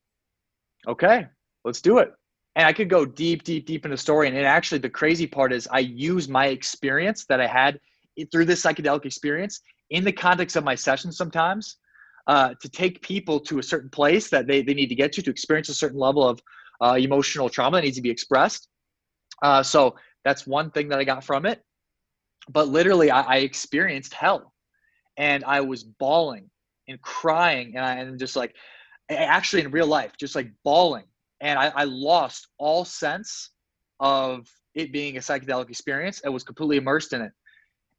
okay 0.86 1.26
let's 1.64 1.80
do 1.80 1.98
it 1.98 2.12
and 2.56 2.66
I 2.66 2.72
could 2.72 2.88
go 2.88 3.04
deep, 3.04 3.44
deep, 3.44 3.66
deep 3.66 3.84
into 3.84 3.94
the 3.94 4.00
story. 4.00 4.28
And 4.28 4.36
actually, 4.38 4.78
the 4.78 4.88
crazy 4.88 5.26
part 5.26 5.52
is 5.52 5.68
I 5.70 5.80
use 5.80 6.26
my 6.26 6.46
experience 6.46 7.26
that 7.26 7.38
I 7.38 7.46
had 7.46 7.78
through 8.32 8.46
this 8.46 8.62
psychedelic 8.62 9.04
experience 9.04 9.60
in 9.90 10.04
the 10.04 10.12
context 10.12 10.56
of 10.56 10.64
my 10.64 10.74
sessions 10.74 11.18
sometimes 11.18 11.76
uh, 12.26 12.54
to 12.60 12.68
take 12.68 13.02
people 13.02 13.38
to 13.40 13.58
a 13.58 13.62
certain 13.62 13.90
place 13.90 14.30
that 14.30 14.46
they, 14.46 14.62
they 14.62 14.72
need 14.72 14.88
to 14.88 14.94
get 14.94 15.12
to 15.12 15.22
to 15.22 15.30
experience 15.30 15.68
a 15.68 15.74
certain 15.74 15.98
level 15.98 16.26
of 16.26 16.40
uh, 16.80 16.96
emotional 16.98 17.50
trauma 17.50 17.76
that 17.76 17.82
needs 17.84 17.96
to 17.96 18.02
be 18.02 18.10
expressed. 18.10 18.68
Uh, 19.42 19.62
so 19.62 19.94
that's 20.24 20.46
one 20.46 20.70
thing 20.70 20.88
that 20.88 20.98
I 20.98 21.04
got 21.04 21.22
from 21.22 21.44
it. 21.44 21.62
But 22.48 22.68
literally, 22.68 23.10
I, 23.10 23.20
I 23.20 23.36
experienced 23.38 24.14
hell, 24.14 24.54
and 25.16 25.44
I 25.44 25.60
was 25.60 25.84
bawling 25.84 26.50
and 26.88 27.00
crying, 27.02 27.76
and 27.76 27.84
I 27.84 27.94
and 27.96 28.18
just 28.18 28.36
like 28.36 28.54
actually 29.10 29.62
in 29.62 29.70
real 29.70 29.86
life, 29.86 30.12
just 30.18 30.34
like 30.34 30.50
bawling, 30.64 31.04
and 31.40 31.58
I, 31.58 31.72
I 31.74 31.84
lost 31.84 32.48
all 32.58 32.84
sense 32.84 33.50
of 34.00 34.46
it 34.74 34.92
being 34.92 35.16
a 35.16 35.20
psychedelic 35.20 35.70
experience. 35.70 36.20
I 36.24 36.28
was 36.28 36.44
completely 36.44 36.76
immersed 36.76 37.12
in 37.12 37.22
it, 37.22 37.32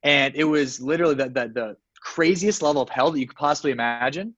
and 0.03 0.35
it 0.35 0.45
was 0.45 0.79
literally 0.79 1.15
the 1.15 1.29
the, 1.29 1.51
the 1.53 1.77
craziest 2.01 2.61
level 2.61 2.81
of 2.81 2.89
hell 2.89 3.11
that 3.11 3.19
you 3.19 3.27
could 3.27 3.37
possibly 3.37 3.71
imagine 3.71 4.35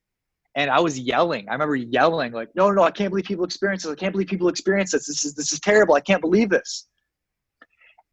and 0.56 0.70
I 0.70 0.80
was 0.80 1.00
yelling. 1.00 1.48
I 1.48 1.54
remember 1.54 1.76
yelling 1.76 2.34
like, 2.34 2.50
"No, 2.56 2.68
no, 2.68 2.74
no! 2.74 2.84
I 2.84 2.92
can't 2.92 3.12
believe 3.12 3.26
people 3.26 3.46
experience 3.46 3.84
this. 3.84 3.92
I 3.92 3.96
can't 3.96 4.12
believe 4.12 4.28
people 4.28 4.50
experience 4.50 4.92
this. 4.92 5.08
This 5.08 5.24
is 5.24 5.34
this 5.34 5.54
is 5.54 5.60
terrible. 5.60 5.96
I 5.96 6.02
can't 6.02 6.22
believe 6.22 6.50
this." 6.50 6.88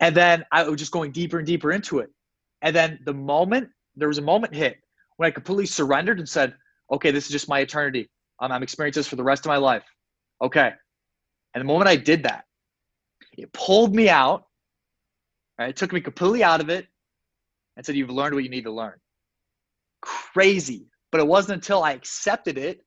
And 0.00 0.14
then 0.14 0.44
I 0.52 0.62
was 0.68 0.78
just 0.78 0.92
going 0.92 1.12
deeper 1.12 1.38
and 1.38 1.46
deeper 1.46 1.72
into 1.72 1.98
it. 2.00 2.10
And 2.62 2.76
then 2.76 2.98
the 3.06 3.14
moment 3.14 3.68
there 3.96 4.08
was 4.08 4.18
a 4.18 4.22
moment 4.22 4.54
hit 4.54 4.78
when 5.16 5.26
I 5.26 5.30
completely 5.30 5.66
surrendered 5.66 6.18
and 6.18 6.28
said, 6.28 6.54
"Okay, 6.90 7.10
this 7.10 7.26
is 7.26 7.32
just 7.32 7.48
my 7.48 7.60
eternity. 7.60 8.08
I'm 8.40 8.62
experiencing 8.62 9.00
this 9.00 9.08
for 9.08 9.16
the 9.16 9.24
rest 9.24 9.46
of 9.46 9.50
my 9.50 9.56
life." 9.56 9.84
Okay. 10.42 10.72
And 11.54 11.60
the 11.60 11.66
moment 11.66 11.88
I 11.88 11.96
did 11.96 12.22
that, 12.24 12.44
it 13.32 13.52
pulled 13.52 13.94
me 13.94 14.08
out. 14.08 14.46
Right? 15.58 15.70
It 15.70 15.76
took 15.76 15.92
me 15.92 16.00
completely 16.00 16.44
out 16.44 16.60
of 16.60 16.68
it 16.68 16.86
and 17.76 17.84
said, 17.86 17.96
"You've 17.96 18.10
learned 18.10 18.34
what 18.34 18.44
you 18.44 18.50
need 18.50 18.64
to 18.64 18.72
learn." 18.72 18.98
Crazy 20.02 20.90
but 21.16 21.20
it 21.20 21.26
wasn't 21.26 21.54
until 21.54 21.82
I 21.82 21.92
accepted 21.92 22.58
it 22.58 22.84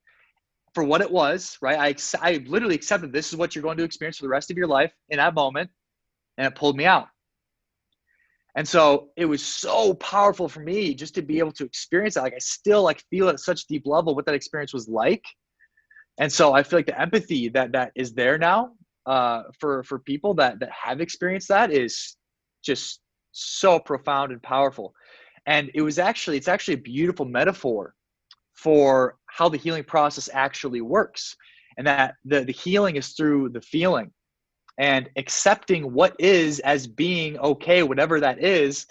for 0.76 0.84
what 0.84 1.02
it 1.02 1.10
was, 1.10 1.58
right? 1.62 1.80
I, 1.80 1.96
I 2.22 2.44
literally 2.46 2.76
accepted 2.76 3.12
this 3.12 3.30
is 3.30 3.36
what 3.36 3.56
you're 3.56 3.64
going 3.64 3.78
to 3.78 3.84
experience 3.84 4.18
for 4.18 4.24
the 4.24 4.30
rest 4.30 4.52
of 4.52 4.58
your 4.58 4.68
life 4.68 4.94
in 5.10 5.18
that 5.18 5.34
moment. 5.34 5.70
And 6.38 6.46
it 6.46 6.56
pulled 6.56 6.78
me 6.78 6.86
out. 6.86 7.08
And 8.56 8.68
so 8.68 9.10
it 9.16 9.26
was 9.26 9.44
so 9.44 9.94
powerful 9.96 10.50
for 10.50 10.62
me 10.62 10.94
just 10.94 11.16
to 11.16 11.22
be 11.22 11.40
able 11.40 11.52
to 11.54 11.66
experience 11.66 12.16
that. 12.16 12.24
Like 12.24 12.34
I 12.34 12.40
still 12.40 12.84
like 12.84 13.04
feel 13.10 13.30
at 13.30 13.40
such 13.40 13.68
deep 13.68 13.86
level 13.86 14.16
what 14.16 14.26
that 14.26 14.36
experience 14.36 14.74
was 14.74 14.88
like. 14.88 15.24
And 16.20 16.32
so 16.32 16.54
I 16.54 16.64
feel 16.64 16.80
like 16.80 16.88
the 16.88 17.00
empathy 17.00 17.50
that 17.50 17.72
that 17.74 17.92
is 17.96 18.14
there 18.14 18.38
now 18.38 18.72
uh, 19.06 19.44
for 19.60 19.84
for 19.84 20.00
people 20.00 20.34
that 20.36 20.60
that 20.60 20.72
have 20.72 21.00
experienced 21.00 21.48
that 21.50 21.72
is 21.72 22.16
just 22.64 23.02
so 23.32 23.80
profound 23.80 24.32
and 24.32 24.42
powerful. 24.42 24.94
And 25.46 25.72
it 25.74 25.82
was 25.82 26.00
actually 26.00 26.38
it's 26.38 26.48
actually 26.48 26.74
a 26.76 26.78
beautiful 26.78 27.26
metaphor 27.26 27.94
for 28.54 29.18
how 29.28 29.48
the 29.48 29.58
healing 29.58 29.84
process 29.84 30.30
actually 30.34 30.82
works 30.82 31.36
and 31.78 31.88
that 31.88 32.16
the, 32.26 32.44
the 32.44 32.52
healing 32.52 32.98
is 32.98 33.14
through 33.14 33.50
the 33.50 33.62
feeling 33.62 34.12
and 34.80 35.10
accepting 35.18 35.94
what 35.94 36.16
is 36.18 36.60
as 36.62 36.88
being 36.88 37.38
okay 37.38 37.84
whatever 37.84 38.20
that 38.20 38.44
is 38.44 38.88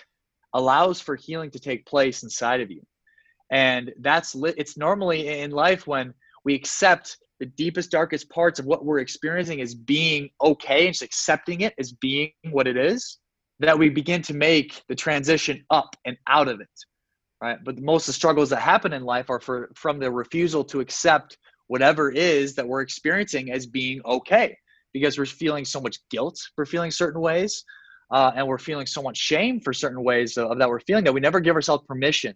allows 0.55 1.01
for 1.01 1.17
healing 1.17 1.51
to 1.51 1.59
take 1.59 1.85
place 1.87 2.23
inside 2.23 2.61
of 2.61 2.71
you 2.71 2.83
and 3.51 3.93
that's 4.01 4.37
it's 4.57 4.77
normally 4.77 5.41
in 5.41 5.51
life 5.51 5.87
when 5.87 6.13
we 6.45 6.55
accept 6.55 7.19
the 7.41 7.47
deepest 7.47 7.91
darkest 7.91 8.29
parts 8.31 8.61
of 8.61 8.67
what 8.67 8.85
we're 8.85 9.01
experiencing 9.01 9.61
as 9.61 9.75
being 9.75 10.29
okay 10.41 10.87
and 10.87 10.95
just 10.95 11.03
accepting 11.03 11.63
it 11.63 11.75
as 11.79 11.93
being 11.93 12.31
what 12.51 12.69
it 12.69 12.77
is 12.77 13.19
that 13.61 13.79
we 13.79 13.89
begin 13.89 14.23
to 14.23 14.35
make 14.35 14.83
the 14.89 14.95
transition 14.95 15.65
up 15.71 15.97
and 16.05 16.17
out 16.29 16.49
of 16.49 16.61
it 16.61 16.69
right? 17.41 17.59
But 17.65 17.79
most 17.79 18.03
of 18.03 18.07
the 18.07 18.13
struggles 18.15 18.51
that 18.51 18.61
happen 18.61 18.93
in 18.93 19.05
life 19.05 19.31
are 19.31 19.41
for 19.41 19.71
from 19.75 19.99
the 19.99 20.11
refusal 20.11 20.65
to 20.65 20.81
accept 20.81 21.39
whatever 21.69 22.11
is 22.11 22.55
that 22.55 22.67
we're 22.67 22.81
experiencing 22.81 23.53
as 23.53 23.67
being 23.67 24.01
okay 24.05 24.57
because 24.93 25.19
we're 25.19 25.27
feeling 25.27 25.65
so 25.65 25.81
much 25.81 25.99
guilt 26.11 26.39
for 26.55 26.65
feeling 26.65 26.91
certain 26.91 27.21
ways 27.21 27.65
uh, 28.11 28.33
and 28.35 28.47
we're 28.47 28.59
feeling 28.59 28.87
so 28.87 29.03
much 29.03 29.17
shame 29.17 29.61
for 29.61 29.73
certain 29.73 30.03
ways 30.03 30.37
of, 30.37 30.51
of 30.51 30.59
that 30.59 30.69
we're 30.69 30.81
feeling 30.81 31.05
that 31.05 31.13
we 31.13 31.21
never 31.21 31.41
give 31.41 31.55
ourselves 31.55 31.85
permission 31.87 32.35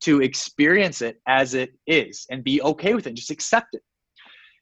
to 0.00 0.20
experience 0.20 1.02
it 1.02 1.20
as 1.26 1.54
it 1.54 1.70
is 1.86 2.26
and 2.30 2.44
be 2.44 2.60
okay 2.62 2.94
with 2.94 3.06
it 3.06 3.14
just 3.14 3.30
accept 3.30 3.74
it 3.74 3.82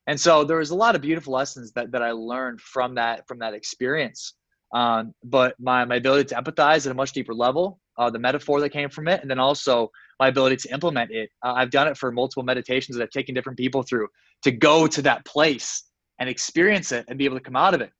and 0.06 0.20
so 0.20 0.44
there 0.44 0.58
was 0.58 0.70
a 0.70 0.74
lot 0.74 0.94
of 0.94 1.00
beautiful 1.00 1.32
lessons 1.32 1.72
that, 1.72 1.90
that 1.92 2.02
i 2.02 2.10
learned 2.10 2.60
from 2.60 2.94
that 2.94 3.26
from 3.26 3.38
that 3.38 3.54
experience 3.54 4.34
um, 4.72 5.12
but 5.24 5.56
my, 5.58 5.84
my 5.84 5.96
ability 5.96 6.28
to 6.28 6.36
empathize 6.36 6.86
at 6.86 6.92
a 6.92 6.94
much 6.94 7.12
deeper 7.12 7.34
level 7.34 7.80
uh, 8.00 8.08
the 8.08 8.18
metaphor 8.18 8.60
that 8.60 8.70
came 8.70 8.88
from 8.88 9.06
it, 9.08 9.20
and 9.20 9.30
then 9.30 9.38
also 9.38 9.90
my 10.18 10.28
ability 10.28 10.56
to 10.56 10.72
implement 10.72 11.10
it. 11.10 11.28
Uh, 11.44 11.52
I've 11.54 11.70
done 11.70 11.86
it 11.86 11.98
for 11.98 12.10
multiple 12.10 12.42
meditations 12.42 12.96
that 12.96 13.02
I've 13.04 13.10
taken 13.10 13.34
different 13.34 13.58
people 13.58 13.82
through 13.82 14.08
to 14.42 14.50
go 14.50 14.86
to 14.86 15.02
that 15.02 15.24
place 15.26 15.84
and 16.20 16.28
experience 16.28 16.92
it 16.92 17.06
and 17.08 17.18
be 17.18 17.24
able 17.24 17.36
to 17.36 17.42
come 17.42 17.56
out 17.56 17.74
of 17.74 17.80
it. 17.80 17.90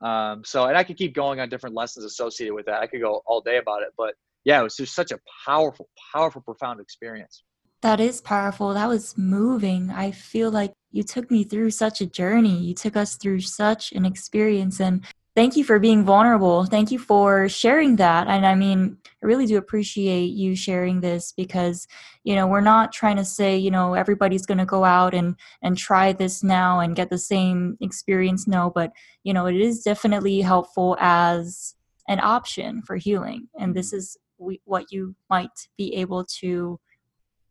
Um, 0.00 0.44
so, 0.44 0.66
and 0.66 0.76
I 0.76 0.84
could 0.84 0.96
keep 0.96 1.14
going 1.14 1.40
on 1.40 1.48
different 1.48 1.74
lessons 1.74 2.04
associated 2.04 2.54
with 2.54 2.66
that. 2.66 2.82
I 2.82 2.86
could 2.86 3.00
go 3.00 3.22
all 3.26 3.40
day 3.40 3.58
about 3.58 3.82
it, 3.82 3.88
but 3.96 4.14
yeah, 4.44 4.60
it 4.60 4.64
was 4.64 4.76
just 4.76 4.94
such 4.94 5.12
a 5.12 5.18
powerful, 5.46 5.88
powerful, 6.12 6.42
profound 6.42 6.80
experience. 6.80 7.44
That 7.82 8.00
is 8.00 8.20
powerful. 8.20 8.74
That 8.74 8.88
was 8.88 9.16
moving. 9.16 9.90
I 9.90 10.12
feel 10.12 10.50
like 10.50 10.72
you 10.92 11.02
took 11.02 11.30
me 11.30 11.44
through 11.44 11.70
such 11.70 12.00
a 12.00 12.06
journey. 12.06 12.58
You 12.58 12.74
took 12.74 12.96
us 12.96 13.16
through 13.16 13.40
such 13.40 13.92
an 13.92 14.04
experience. 14.04 14.80
And 14.80 15.04
thank 15.34 15.56
you 15.56 15.64
for 15.64 15.78
being 15.78 16.04
vulnerable. 16.04 16.64
Thank 16.64 16.90
you 16.90 16.98
for 16.98 17.48
sharing 17.48 17.96
that. 17.96 18.28
And 18.28 18.44
I 18.46 18.54
mean, 18.54 18.98
I 19.22 19.26
really 19.26 19.46
do 19.46 19.56
appreciate 19.56 20.26
you 20.26 20.54
sharing 20.54 21.00
this 21.00 21.32
because, 21.32 21.86
you 22.24 22.34
know, 22.34 22.46
we're 22.46 22.60
not 22.60 22.92
trying 22.92 23.16
to 23.16 23.24
say, 23.24 23.56
you 23.56 23.70
know, 23.70 23.94
everybody's 23.94 24.46
going 24.46 24.58
to 24.58 24.66
go 24.66 24.84
out 24.84 25.14
and 25.14 25.36
and 25.62 25.76
try 25.76 26.12
this 26.12 26.42
now 26.42 26.80
and 26.80 26.96
get 26.96 27.10
the 27.10 27.18
same 27.18 27.76
experience. 27.80 28.46
No, 28.46 28.70
but 28.74 28.92
you 29.24 29.32
know, 29.32 29.46
it 29.46 29.56
is 29.56 29.82
definitely 29.82 30.40
helpful 30.40 30.96
as 31.00 31.74
an 32.08 32.20
option 32.20 32.82
for 32.82 32.96
healing, 32.96 33.48
and 33.58 33.74
this 33.74 33.92
is 33.92 34.16
what 34.64 34.90
you 34.90 35.14
might 35.30 35.68
be 35.78 35.94
able 35.94 36.24
to 36.24 36.80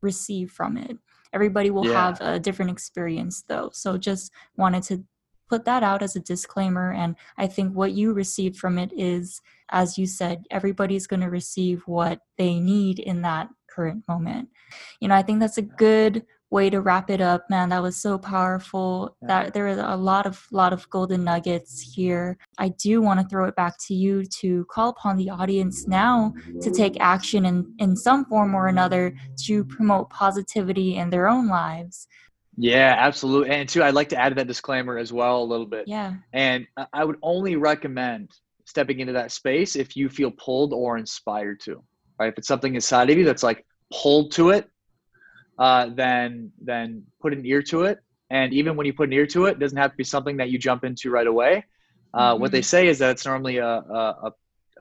receive 0.02 0.52
from 0.52 0.78
it. 0.78 0.98
Everybody 1.34 1.72
will 1.72 1.88
yeah. 1.88 1.94
have 1.94 2.22
a 2.22 2.40
different 2.40 2.72
experience, 2.72 3.44
though. 3.48 3.70
So 3.72 3.98
just 3.98 4.32
wanted 4.58 4.84
to 4.84 5.06
put 5.52 5.66
that 5.66 5.84
out 5.84 6.02
as 6.02 6.16
a 6.16 6.22
disclaimer. 6.22 6.93
And 6.93 7.18
I 7.38 7.45
think 7.45 7.74
what 7.74 7.91
you 7.91 8.14
received 8.14 8.56
from 8.56 8.80
it 8.80 8.91
is, 8.95 9.41
as 9.70 9.97
you 9.97 10.06
said, 10.06 10.45
everybody's 10.49 11.08
going 11.08 11.20
to 11.20 11.30
receive 11.30 11.84
what 11.88 12.20
they 12.38 12.58
need 12.58 12.99
in 12.99 13.22
that 13.24 13.49
current 13.70 14.08
moment. 14.08 14.47
You 15.02 15.10
know, 15.10 15.16
I 15.16 15.24
think 15.24 15.41
that's 15.41 15.58
a 15.58 15.62
good 15.62 16.26
way 16.52 16.70
to 16.70 16.82
wrap 16.82 17.10
it 17.10 17.22
up 17.22 17.49
man 17.49 17.70
that 17.70 17.82
was 17.82 17.95
so 17.95 18.18
powerful 18.18 19.16
that 19.22 19.54
there 19.54 19.68
are 19.68 19.93
a 19.93 19.95
lot 19.95 20.26
of 20.26 20.45
lot 20.52 20.74
of 20.74 20.89
golden 20.89 21.24
nuggets 21.24 21.80
here 21.80 22.38
i 22.58 22.68
do 22.68 23.02
want 23.02 23.18
to 23.18 23.26
throw 23.28 23.45
it 23.45 23.56
back 23.56 23.74
to 23.80 23.93
you 23.93 24.26
to 24.26 24.66
call 24.66 24.89
upon 24.89 25.16
the 25.16 25.30
audience 25.30 25.88
now 25.88 26.34
to 26.62 26.70
take 26.70 26.97
action 26.99 27.45
in 27.45 27.74
in 27.80 27.95
some 27.95 28.26
form 28.26 28.54
or 28.54 28.68
another 28.68 29.16
to 29.38 29.64
promote 29.64 30.10
positivity 30.10 30.97
in 30.97 31.10
their 31.10 31.30
own 31.30 31.47
lives 31.47 32.06
yeah, 32.58 32.95
absolutely. 32.97 33.49
And 33.49 33.68
two, 33.68 33.84
I'd 33.84 33.93
like 33.93 34.10
to 34.10 34.20
add 34.20 34.36
that 34.36 34.47
disclaimer 34.47 34.97
as 34.97 35.14
well 35.14 35.41
a 35.41 35.45
little 35.45 35.66
bit. 35.66 35.88
Yeah. 35.88 36.16
And 36.34 36.68
I 36.93 37.06
would 37.06 37.18
only 37.22 37.56
recommend 37.56 38.32
stepping 38.66 38.99
into 38.99 39.14
that 39.14 39.32
space 39.32 39.76
if 39.76 39.95
you 39.95 40.10
feel 40.10 40.32
pulled 40.32 40.74
or 40.74 40.97
inspired 40.97 41.60
to. 41.62 41.84
Right? 42.20 42.32
If 42.32 42.38
it's 42.38 42.47
something 42.47 42.76
inside 42.76 43.10
of 43.10 43.18
you 43.18 43.24
that's 43.24 43.43
like 43.43 43.66
pulled 43.91 44.32
to 44.34 44.52
it, 44.52 44.70
uh, 45.58 45.89
then 45.95 46.52
then 46.62 47.04
put 47.22 47.34
an 47.34 47.45
ear 47.45 47.62
to 47.64 47.84
it. 47.84 47.99
And 48.30 48.54
even 48.54 48.76
when 48.76 48.86
you 48.86 48.93
put 48.93 49.10
an 49.10 49.14
ear 49.14 49.28
to 49.28 49.45
it, 49.45 49.52
it 49.52 49.60
doesn't 49.60 49.78
have 49.78 49.91
to 49.91 49.97
be 49.97 50.04
something 50.04 50.38
that 50.38 50.49
you 50.49 50.58
jump 50.58 50.84
into 50.84 51.10
right 51.10 51.28
away. 51.28 51.66
Uh, 52.14 52.32
mm-hmm. 52.32 52.41
What 52.41 52.52
they 52.52 52.60
mm-hmm. 52.60 52.64
say 52.64 52.88
is 52.88 52.99
that 52.99 53.12
it's 53.12 53.26
normally 53.26 53.58
a, 53.58 53.68
a, 53.68 54.32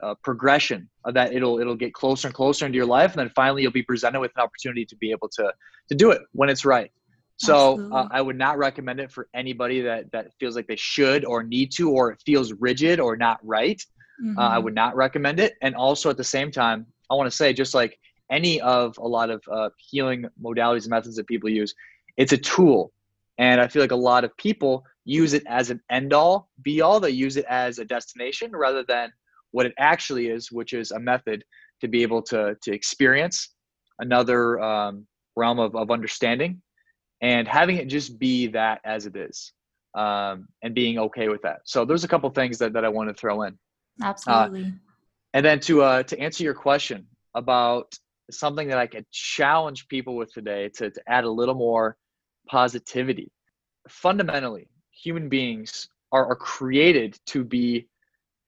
a 0.03 0.17
progression 0.17 0.89
of 1.05 1.15
that 1.15 1.33
it'll 1.33 1.59
it'll 1.61 1.77
get 1.77 1.95
closer 1.95 2.29
and 2.29 2.35
closer 2.35 2.67
into 2.67 2.77
your 2.77 2.87
life, 2.87 3.13
and 3.13 3.21
then 3.21 3.31
finally 3.35 3.63
you'll 3.63 3.73
be 3.73 3.83
presented 3.83 4.21
with 4.21 4.33
an 4.37 4.43
opportunity 4.43 4.85
to 4.85 4.97
be 4.97 5.11
able 5.11 5.29
to 5.29 5.53
to 5.89 5.95
do 5.95 6.11
it 6.11 6.23
when 6.33 6.49
it's 6.49 6.65
right. 6.65 6.91
So 7.41 7.91
uh, 7.91 8.07
I 8.11 8.21
would 8.21 8.37
not 8.37 8.59
recommend 8.59 9.01
it 9.01 9.11
for 9.11 9.27
anybody 9.33 9.81
that 9.81 10.13
that 10.13 10.31
feels 10.39 10.55
like 10.57 10.67
they 10.67 10.77
should 10.77 11.25
or 11.25 11.43
need 11.43 11.73
to, 11.73 11.91
or 11.91 12.13
it 12.13 12.23
feels 12.27 12.53
rigid 12.53 13.01
or 13.01 13.17
not 13.17 13.39
right. 13.43 13.83
Mm-hmm. 14.23 14.39
Uh, 14.39 14.43
I 14.43 14.55
mm-hmm. 14.57 14.65
would 14.65 14.75
not 14.75 14.95
recommend 14.95 15.41
it. 15.41 15.55
And 15.63 15.75
also 15.75 16.11
at 16.11 16.19
the 16.19 16.25
same 16.25 16.51
time, 16.51 16.85
I 17.11 17.15
want 17.15 17.31
to 17.31 17.37
say 17.37 17.55
just 17.55 17.73
like 17.75 17.99
any 18.31 18.61
of 18.61 18.99
a 18.99 19.09
lot 19.09 19.31
of 19.31 19.43
uh, 19.51 19.71
healing 19.79 20.27
modalities 20.43 20.83
and 20.83 20.91
methods 20.91 21.17
that 21.17 21.27
people 21.29 21.49
use, 21.49 21.75
it's 22.19 22.33
a 22.33 22.37
tool. 22.37 22.93
And 23.39 23.59
I 23.59 23.69
feel 23.69 23.81
like 23.81 23.91
a 23.91 23.97
lot 23.97 24.23
of 24.25 24.37
people 24.37 24.85
use 25.07 25.33
it 25.33 25.43
as 25.49 25.71
an 25.71 25.81
end 25.91 26.13
all, 26.13 26.51
be 26.63 26.83
all. 26.83 27.01
They 27.01 27.09
use 27.09 27.39
it 27.39 27.47
as 27.49 27.79
a 27.79 27.87
destination 27.87 28.55
rather 28.55 28.85
than 28.87 29.11
what 29.53 29.65
it 29.65 29.73
actually 29.79 30.27
is, 30.27 30.53
which 30.53 30.75
is 30.75 30.91
a 30.91 31.01
method 31.01 31.43
to 31.81 31.89
be 31.89 32.03
able 32.03 32.21
to 32.25 32.55
to 32.61 32.71
experience 32.71 33.55
another 33.99 34.61
um, 34.61 35.07
realm 35.37 35.59
of, 35.59 35.75
of 35.75 35.91
understanding 35.91 36.61
and 37.21 37.47
having 37.47 37.77
it 37.77 37.89
just 37.89 38.19
be 38.19 38.47
that 38.49 38.81
as 38.85 39.07
it 39.07 39.17
is 39.17 39.53
um, 39.95 40.49
and 40.63 40.75
being 40.75 40.99
okay 40.99 41.29
with 41.29 41.43
that 41.43 41.61
so 41.65 41.85
there's 41.85 42.05
a 42.05 42.09
couple 42.09 42.29
things 42.31 42.59
that, 42.59 42.73
that 42.73 42.85
i 42.85 42.89
want 42.89 43.09
to 43.09 43.15
throw 43.15 43.43
in 43.43 43.59
absolutely 44.03 44.65
uh, 44.65 44.71
and 45.35 45.45
then 45.45 45.61
to 45.61 45.83
uh, 45.83 46.03
to 46.03 46.19
answer 46.19 46.43
your 46.45 46.55
question 46.55 47.07
about 47.35 47.97
something 48.31 48.69
that 48.69 48.79
i 48.79 48.87
could 48.87 49.05
challenge 49.11 49.89
people 49.89 50.17
with 50.17 50.33
today 50.33 50.69
to, 50.69 50.91
to 50.91 51.01
add 51.09 51.25
a 51.25 51.31
little 51.31 51.55
more 51.55 51.97
positivity 52.49 53.31
fundamentally 53.89 54.69
human 54.91 55.29
beings 55.29 55.89
are, 56.13 56.27
are 56.27 56.37
created 56.37 57.19
to 57.27 57.45
be 57.45 57.89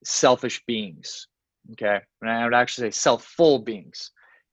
selfish 0.05 0.63
beings. 0.67 1.29
Okay. 1.73 2.01
And 2.21 2.31
I 2.31 2.45
would 2.45 2.55
actually 2.55 2.89
say 2.89 2.91
self 2.93 3.25
full 3.25 3.61
beings. 3.61 4.11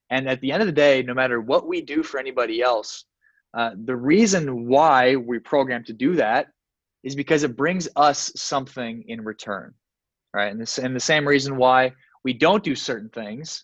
And 0.09 0.27
at 0.27 0.41
the 0.41 0.51
end 0.51 0.61
of 0.61 0.67
the 0.67 0.73
day, 0.73 1.03
no 1.03 1.13
matter 1.13 1.39
what 1.39 1.67
we 1.67 1.81
do 1.81 2.01
for 2.01 2.19
anybody 2.19 2.61
else, 2.61 3.05
uh, 3.53 3.71
the 3.85 3.95
reason 3.95 4.67
why 4.67 5.15
we 5.15 5.39
program 5.39 5.83
to 5.85 5.93
do 5.93 6.15
that 6.15 6.47
is 7.03 7.15
because 7.15 7.43
it 7.43 7.55
brings 7.55 7.87
us 7.95 8.31
something 8.35 9.03
in 9.07 9.23
return, 9.23 9.73
right? 10.33 10.51
And, 10.51 10.61
this, 10.61 10.77
and 10.77 10.95
the 10.95 10.99
same 10.99 11.27
reason 11.27 11.55
why 11.55 11.93
we 12.23 12.33
don't 12.33 12.63
do 12.63 12.75
certain 12.75 13.09
things 13.09 13.63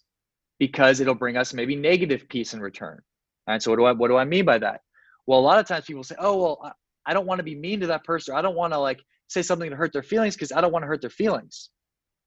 because 0.59 0.99
it'll 0.99 1.15
bring 1.15 1.37
us 1.37 1.53
maybe 1.53 1.75
negative 1.75 2.27
peace 2.29 2.53
in 2.53 2.61
return. 2.61 3.01
And 3.47 3.61
so 3.61 3.71
what 3.71 3.77
do 3.77 3.85
I 3.85 3.91
what 3.91 4.07
do 4.07 4.17
I 4.17 4.25
mean 4.25 4.45
by 4.45 4.57
that? 4.59 4.81
Well, 5.27 5.39
a 5.39 5.41
lot 5.41 5.59
of 5.59 5.67
times 5.67 5.85
people 5.85 6.03
say, 6.03 6.15
"Oh, 6.17 6.37
well, 6.37 6.73
I 7.05 7.13
don't 7.13 7.27
want 7.27 7.39
to 7.39 7.43
be 7.43 7.55
mean 7.55 7.81
to 7.81 7.87
that 7.87 8.03
person. 8.03 8.35
I 8.35 8.41
don't 8.41 8.55
want 8.55 8.73
to 8.73 8.79
like 8.79 9.01
say 9.27 9.41
something 9.41 9.69
to 9.69 9.75
hurt 9.75 9.93
their 9.93 10.03
feelings 10.03 10.35
because 10.35 10.51
I 10.51 10.61
don't 10.61 10.71
want 10.71 10.83
to 10.83 10.87
hurt 10.87 11.01
their 11.01 11.09
feelings." 11.09 11.69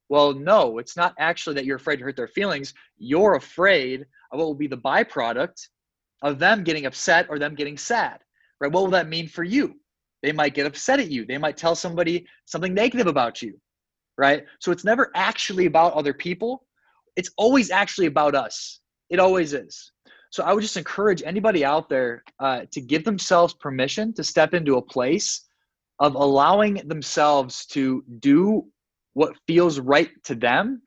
Well, 0.09 0.33
no, 0.33 0.79
it's 0.79 0.97
not 0.97 1.15
actually 1.19 1.55
that 1.55 1.65
you're 1.65 1.77
afraid 1.77 1.97
to 1.97 2.05
hurt 2.05 2.17
their 2.17 2.29
feelings. 2.29 2.73
You're 2.99 3.35
afraid 3.35 4.03
of 4.33 4.39
what 4.39 4.47
will 4.47 4.55
be 4.55 4.67
the 4.67 4.79
byproduct 4.79 5.69
of 6.23 6.39
them 6.39 6.65
getting 6.65 6.87
upset 6.87 7.27
or 7.29 7.39
them 7.39 7.55
getting 7.55 7.77
sad. 7.77 8.19
Right? 8.61 8.73
What 8.73 8.83
will 8.83 8.91
that 8.91 9.09
mean 9.09 9.29
for 9.29 9.45
you? 9.45 9.75
They 10.23 10.33
might 10.33 10.55
get 10.55 10.67
upset 10.67 10.99
at 11.01 11.11
you. 11.11 11.25
They 11.25 11.39
might 11.39 11.57
tell 11.57 11.75
somebody 11.75 12.27
something 12.45 12.75
negative 12.75 13.07
about 13.07 13.41
you. 13.41 13.59
Right? 14.17 14.45
So 14.61 14.73
it's 14.73 14.85
never 14.85 15.13
actually 15.15 15.67
about 15.67 15.95
other 15.95 16.13
people. 16.13 16.67
It's 17.17 17.31
always 17.37 17.71
actually 17.71 18.07
about 18.07 18.35
us. 18.35 18.81
It 19.11 19.21
always 19.21 19.53
is. 19.53 19.93
So 20.31 20.45
I 20.45 20.53
would 20.53 20.63
just 20.63 20.77
encourage 20.77 21.23
anybody 21.23 21.65
out 21.65 21.89
there 21.89 22.23
uh, 22.41 22.63
to 22.71 22.81
give 22.81 23.05
themselves 23.05 23.55
permission 23.55 24.13
to 24.15 24.25
step 24.25 24.55
into 24.55 24.77
a 24.77 24.83
place 24.83 25.47
of 26.01 26.15
allowing 26.15 26.75
themselves 26.87 27.67
to 27.67 28.05
do 28.21 28.65
what 29.15 29.35
feels 29.47 29.81
right 29.81 30.11
to 30.25 30.35
them, 30.35 30.83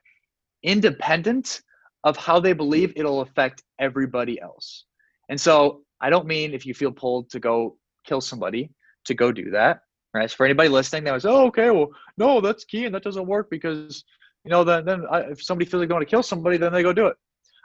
independent 0.64 1.62
of 2.04 2.16
how 2.18 2.40
they 2.40 2.54
believe 2.54 2.94
it'll 2.96 3.22
affect 3.22 3.64
everybody 3.80 4.40
else. 4.40 4.86
And 5.32 5.42
so 5.42 5.82
I 6.02 6.10
don't 6.12 6.28
mean 6.28 6.54
if 6.54 6.66
you 6.66 6.76
feel 6.76 6.92
pulled 6.92 7.32
to 7.32 7.40
go 7.40 7.78
kill 8.06 8.22
somebody 8.22 8.70
to 9.06 9.16
go 9.16 9.32
do 9.32 9.50
that. 9.52 9.80
Right. 10.14 10.30
So 10.30 10.36
for 10.36 10.46
anybody 10.46 10.68
listening 10.68 11.06
that 11.06 11.14
was, 11.14 11.26
oh, 11.26 11.48
okay, 11.48 11.72
well, 11.72 11.88
no, 12.18 12.42
that's 12.42 12.66
key 12.66 12.86
and 12.86 12.94
that 12.94 13.04
doesn't 13.04 13.26
work 13.26 13.50
because, 13.50 14.04
you 14.44 14.52
know, 14.52 14.66
then, 14.66 14.84
then 14.84 15.06
I, 15.10 15.22
if 15.22 15.42
somebody 15.42 15.70
feels 15.70 15.80
like 15.80 15.90
going 15.90 16.02
to 16.02 16.10
kill 16.10 16.22
somebody, 16.22 16.58
then 16.58 16.74
they 16.74 16.84
go 16.84 16.92
do 16.92 17.08
it. 17.08 17.16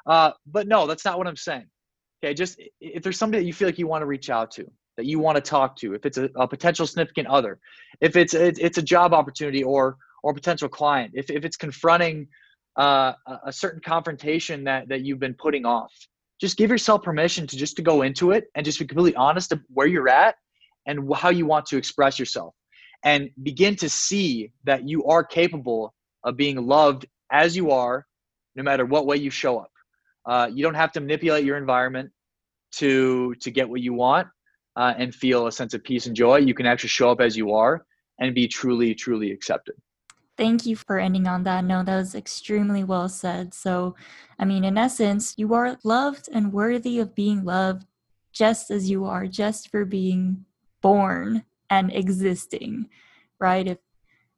Uh, 0.07 0.31
but 0.47 0.69
no, 0.69 0.87
that's 0.87 1.05
not 1.05 1.19
what 1.19 1.27
I'm 1.27 1.37
saying. 1.37 1.67
Okay, 2.25 2.35
just 2.35 2.63
if 2.81 3.03
there's 3.03 3.19
somebody 3.19 3.43
that 3.43 3.47
you 3.47 3.53
feel 3.53 3.67
like 3.67 3.79
you 3.79 3.89
want 3.89 4.03
to 4.03 4.07
reach 4.07 4.31
out 4.31 4.53
to, 4.53 4.71
that 4.97 5.07
you 5.07 5.19
want 5.19 5.35
to 5.35 5.43
talk 5.43 5.77
to, 5.79 5.95
if 5.95 6.07
it's 6.07 6.19
a, 6.19 6.31
a 6.37 6.47
potential 6.47 6.87
significant 6.87 7.27
other, 7.27 7.59
if 8.01 8.17
it's 8.17 8.33
it's 8.33 8.79
a 8.79 8.83
job 8.83 9.13
opportunity 9.13 9.63
or 9.63 9.97
or 10.23 10.33
potential 10.33 10.69
client, 10.69 11.13
if 11.15 11.29
if 11.31 11.45
it's 11.45 11.57
confronting 11.57 12.29
uh, 12.77 13.13
a 13.45 13.53
certain 13.53 13.81
confrontation 13.81 14.65
that 14.65 14.89
that 14.89 15.03
you've 15.03 15.19
been 15.19 15.35
putting 15.35 15.67
off, 15.67 15.93
just 16.41 16.57
give 16.57 16.71
yourself 16.71 17.03
permission 17.03 17.47
to 17.47 17.57
just 17.57 17.77
to 17.77 17.83
go 17.83 18.03
into 18.03 18.33
it 18.33 18.45
and 18.55 18.65
just 18.65 18.79
be 18.79 18.87
completely 18.87 19.17
honest 19.17 19.53
of 19.53 19.61
where 19.69 19.87
you're 19.87 20.09
at 20.09 20.37
and 20.87 21.13
how 21.15 21.31
you 21.31 21.47
want 21.47 21.67
to 21.67 21.77
express 21.77 22.19
yourself, 22.19 22.55
and 23.05 23.31
begin 23.43 23.75
to 23.77 23.89
see 23.89 24.53
that 24.65 24.89
you 24.89 25.05
are 25.05 25.25
capable 25.25 25.93
of 26.25 26.37
being 26.37 26.57
loved 26.67 27.07
as 27.33 27.57
you 27.57 27.71
are, 27.71 28.07
no 28.55 28.63
matter 28.63 28.85
what 28.85 29.07
way 29.07 29.17
you 29.17 29.31
show 29.31 29.59
up. 29.59 29.71
Uh, 30.27 30.49
you 30.53 30.63
don't 30.63 30.75
have 30.75 30.93
to 30.93 31.01
manipulate 31.01 31.45
your 31.45 31.57
environment 31.57 32.11
to 32.73 33.35
to 33.41 33.51
get 33.51 33.69
what 33.69 33.81
you 33.81 33.95
want 33.95 34.29
uh, 34.77 34.95
and 34.99 35.15
feel 35.15 35.47
a 35.47 35.53
sense 35.53 35.75
of 35.75 35.83
peace 35.83 36.07
and 36.07 36.15
joy. 36.15 36.37
You 36.37 36.55
can 36.55 36.67
actually 36.67 36.91
show 36.91 37.11
up 37.11 37.21
as 37.21 37.37
you 37.37 37.53
are 37.55 37.85
and 38.21 38.35
be 38.35 38.49
truly, 38.49 38.95
truly 38.95 39.31
accepted. 39.31 39.75
Thank 40.37 40.67
you 40.67 40.77
for 40.77 40.99
ending 40.99 41.27
on 41.27 41.45
that 41.45 41.65
note. 41.65 41.87
That 41.87 41.97
was 41.97 42.15
extremely 42.15 42.85
well 42.85 43.09
said. 43.09 43.55
So, 43.55 43.95
I 44.39 44.45
mean, 44.45 44.65
in 44.65 44.77
essence, 44.77 45.35
you 45.37 45.55
are 45.55 45.79
loved 45.83 46.29
and 46.33 46.53
worthy 46.53 46.99
of 46.99 47.15
being 47.15 47.45
loved 47.45 47.87
just 48.33 48.71
as 48.71 48.91
you 48.91 49.07
are, 49.07 49.27
just 49.27 49.71
for 49.71 49.87
being 49.87 50.45
born 50.83 51.45
and 51.71 51.91
existing, 51.93 52.89
right? 53.41 53.67
If 53.67 53.79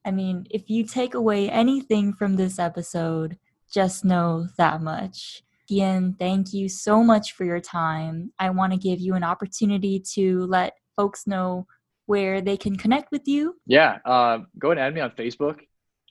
I 0.04 0.10
mean, 0.12 0.46
if 0.50 0.70
you 0.70 0.84
take 0.84 1.14
away 1.14 1.50
anything 1.50 2.12
from 2.12 2.36
this 2.36 2.58
episode, 2.58 3.36
just 3.70 4.04
know 4.04 4.46
that 4.56 4.80
much. 4.80 5.42
Ian, 5.70 6.14
thank 6.18 6.54
you 6.54 6.68
so 6.68 7.02
much 7.02 7.32
for 7.32 7.44
your 7.44 7.60
time. 7.60 8.32
I 8.38 8.48
want 8.50 8.72
to 8.72 8.78
give 8.78 9.00
you 9.00 9.14
an 9.14 9.24
opportunity 9.24 10.00
to 10.14 10.46
let 10.46 10.74
folks 10.96 11.26
know 11.26 11.66
where 12.06 12.40
they 12.40 12.56
can 12.56 12.76
connect 12.76 13.12
with 13.12 13.28
you. 13.28 13.56
Yeah, 13.66 13.98
uh, 14.06 14.38
go 14.58 14.70
and 14.70 14.80
add 14.80 14.94
me 14.94 15.02
on 15.02 15.10
Facebook, 15.10 15.58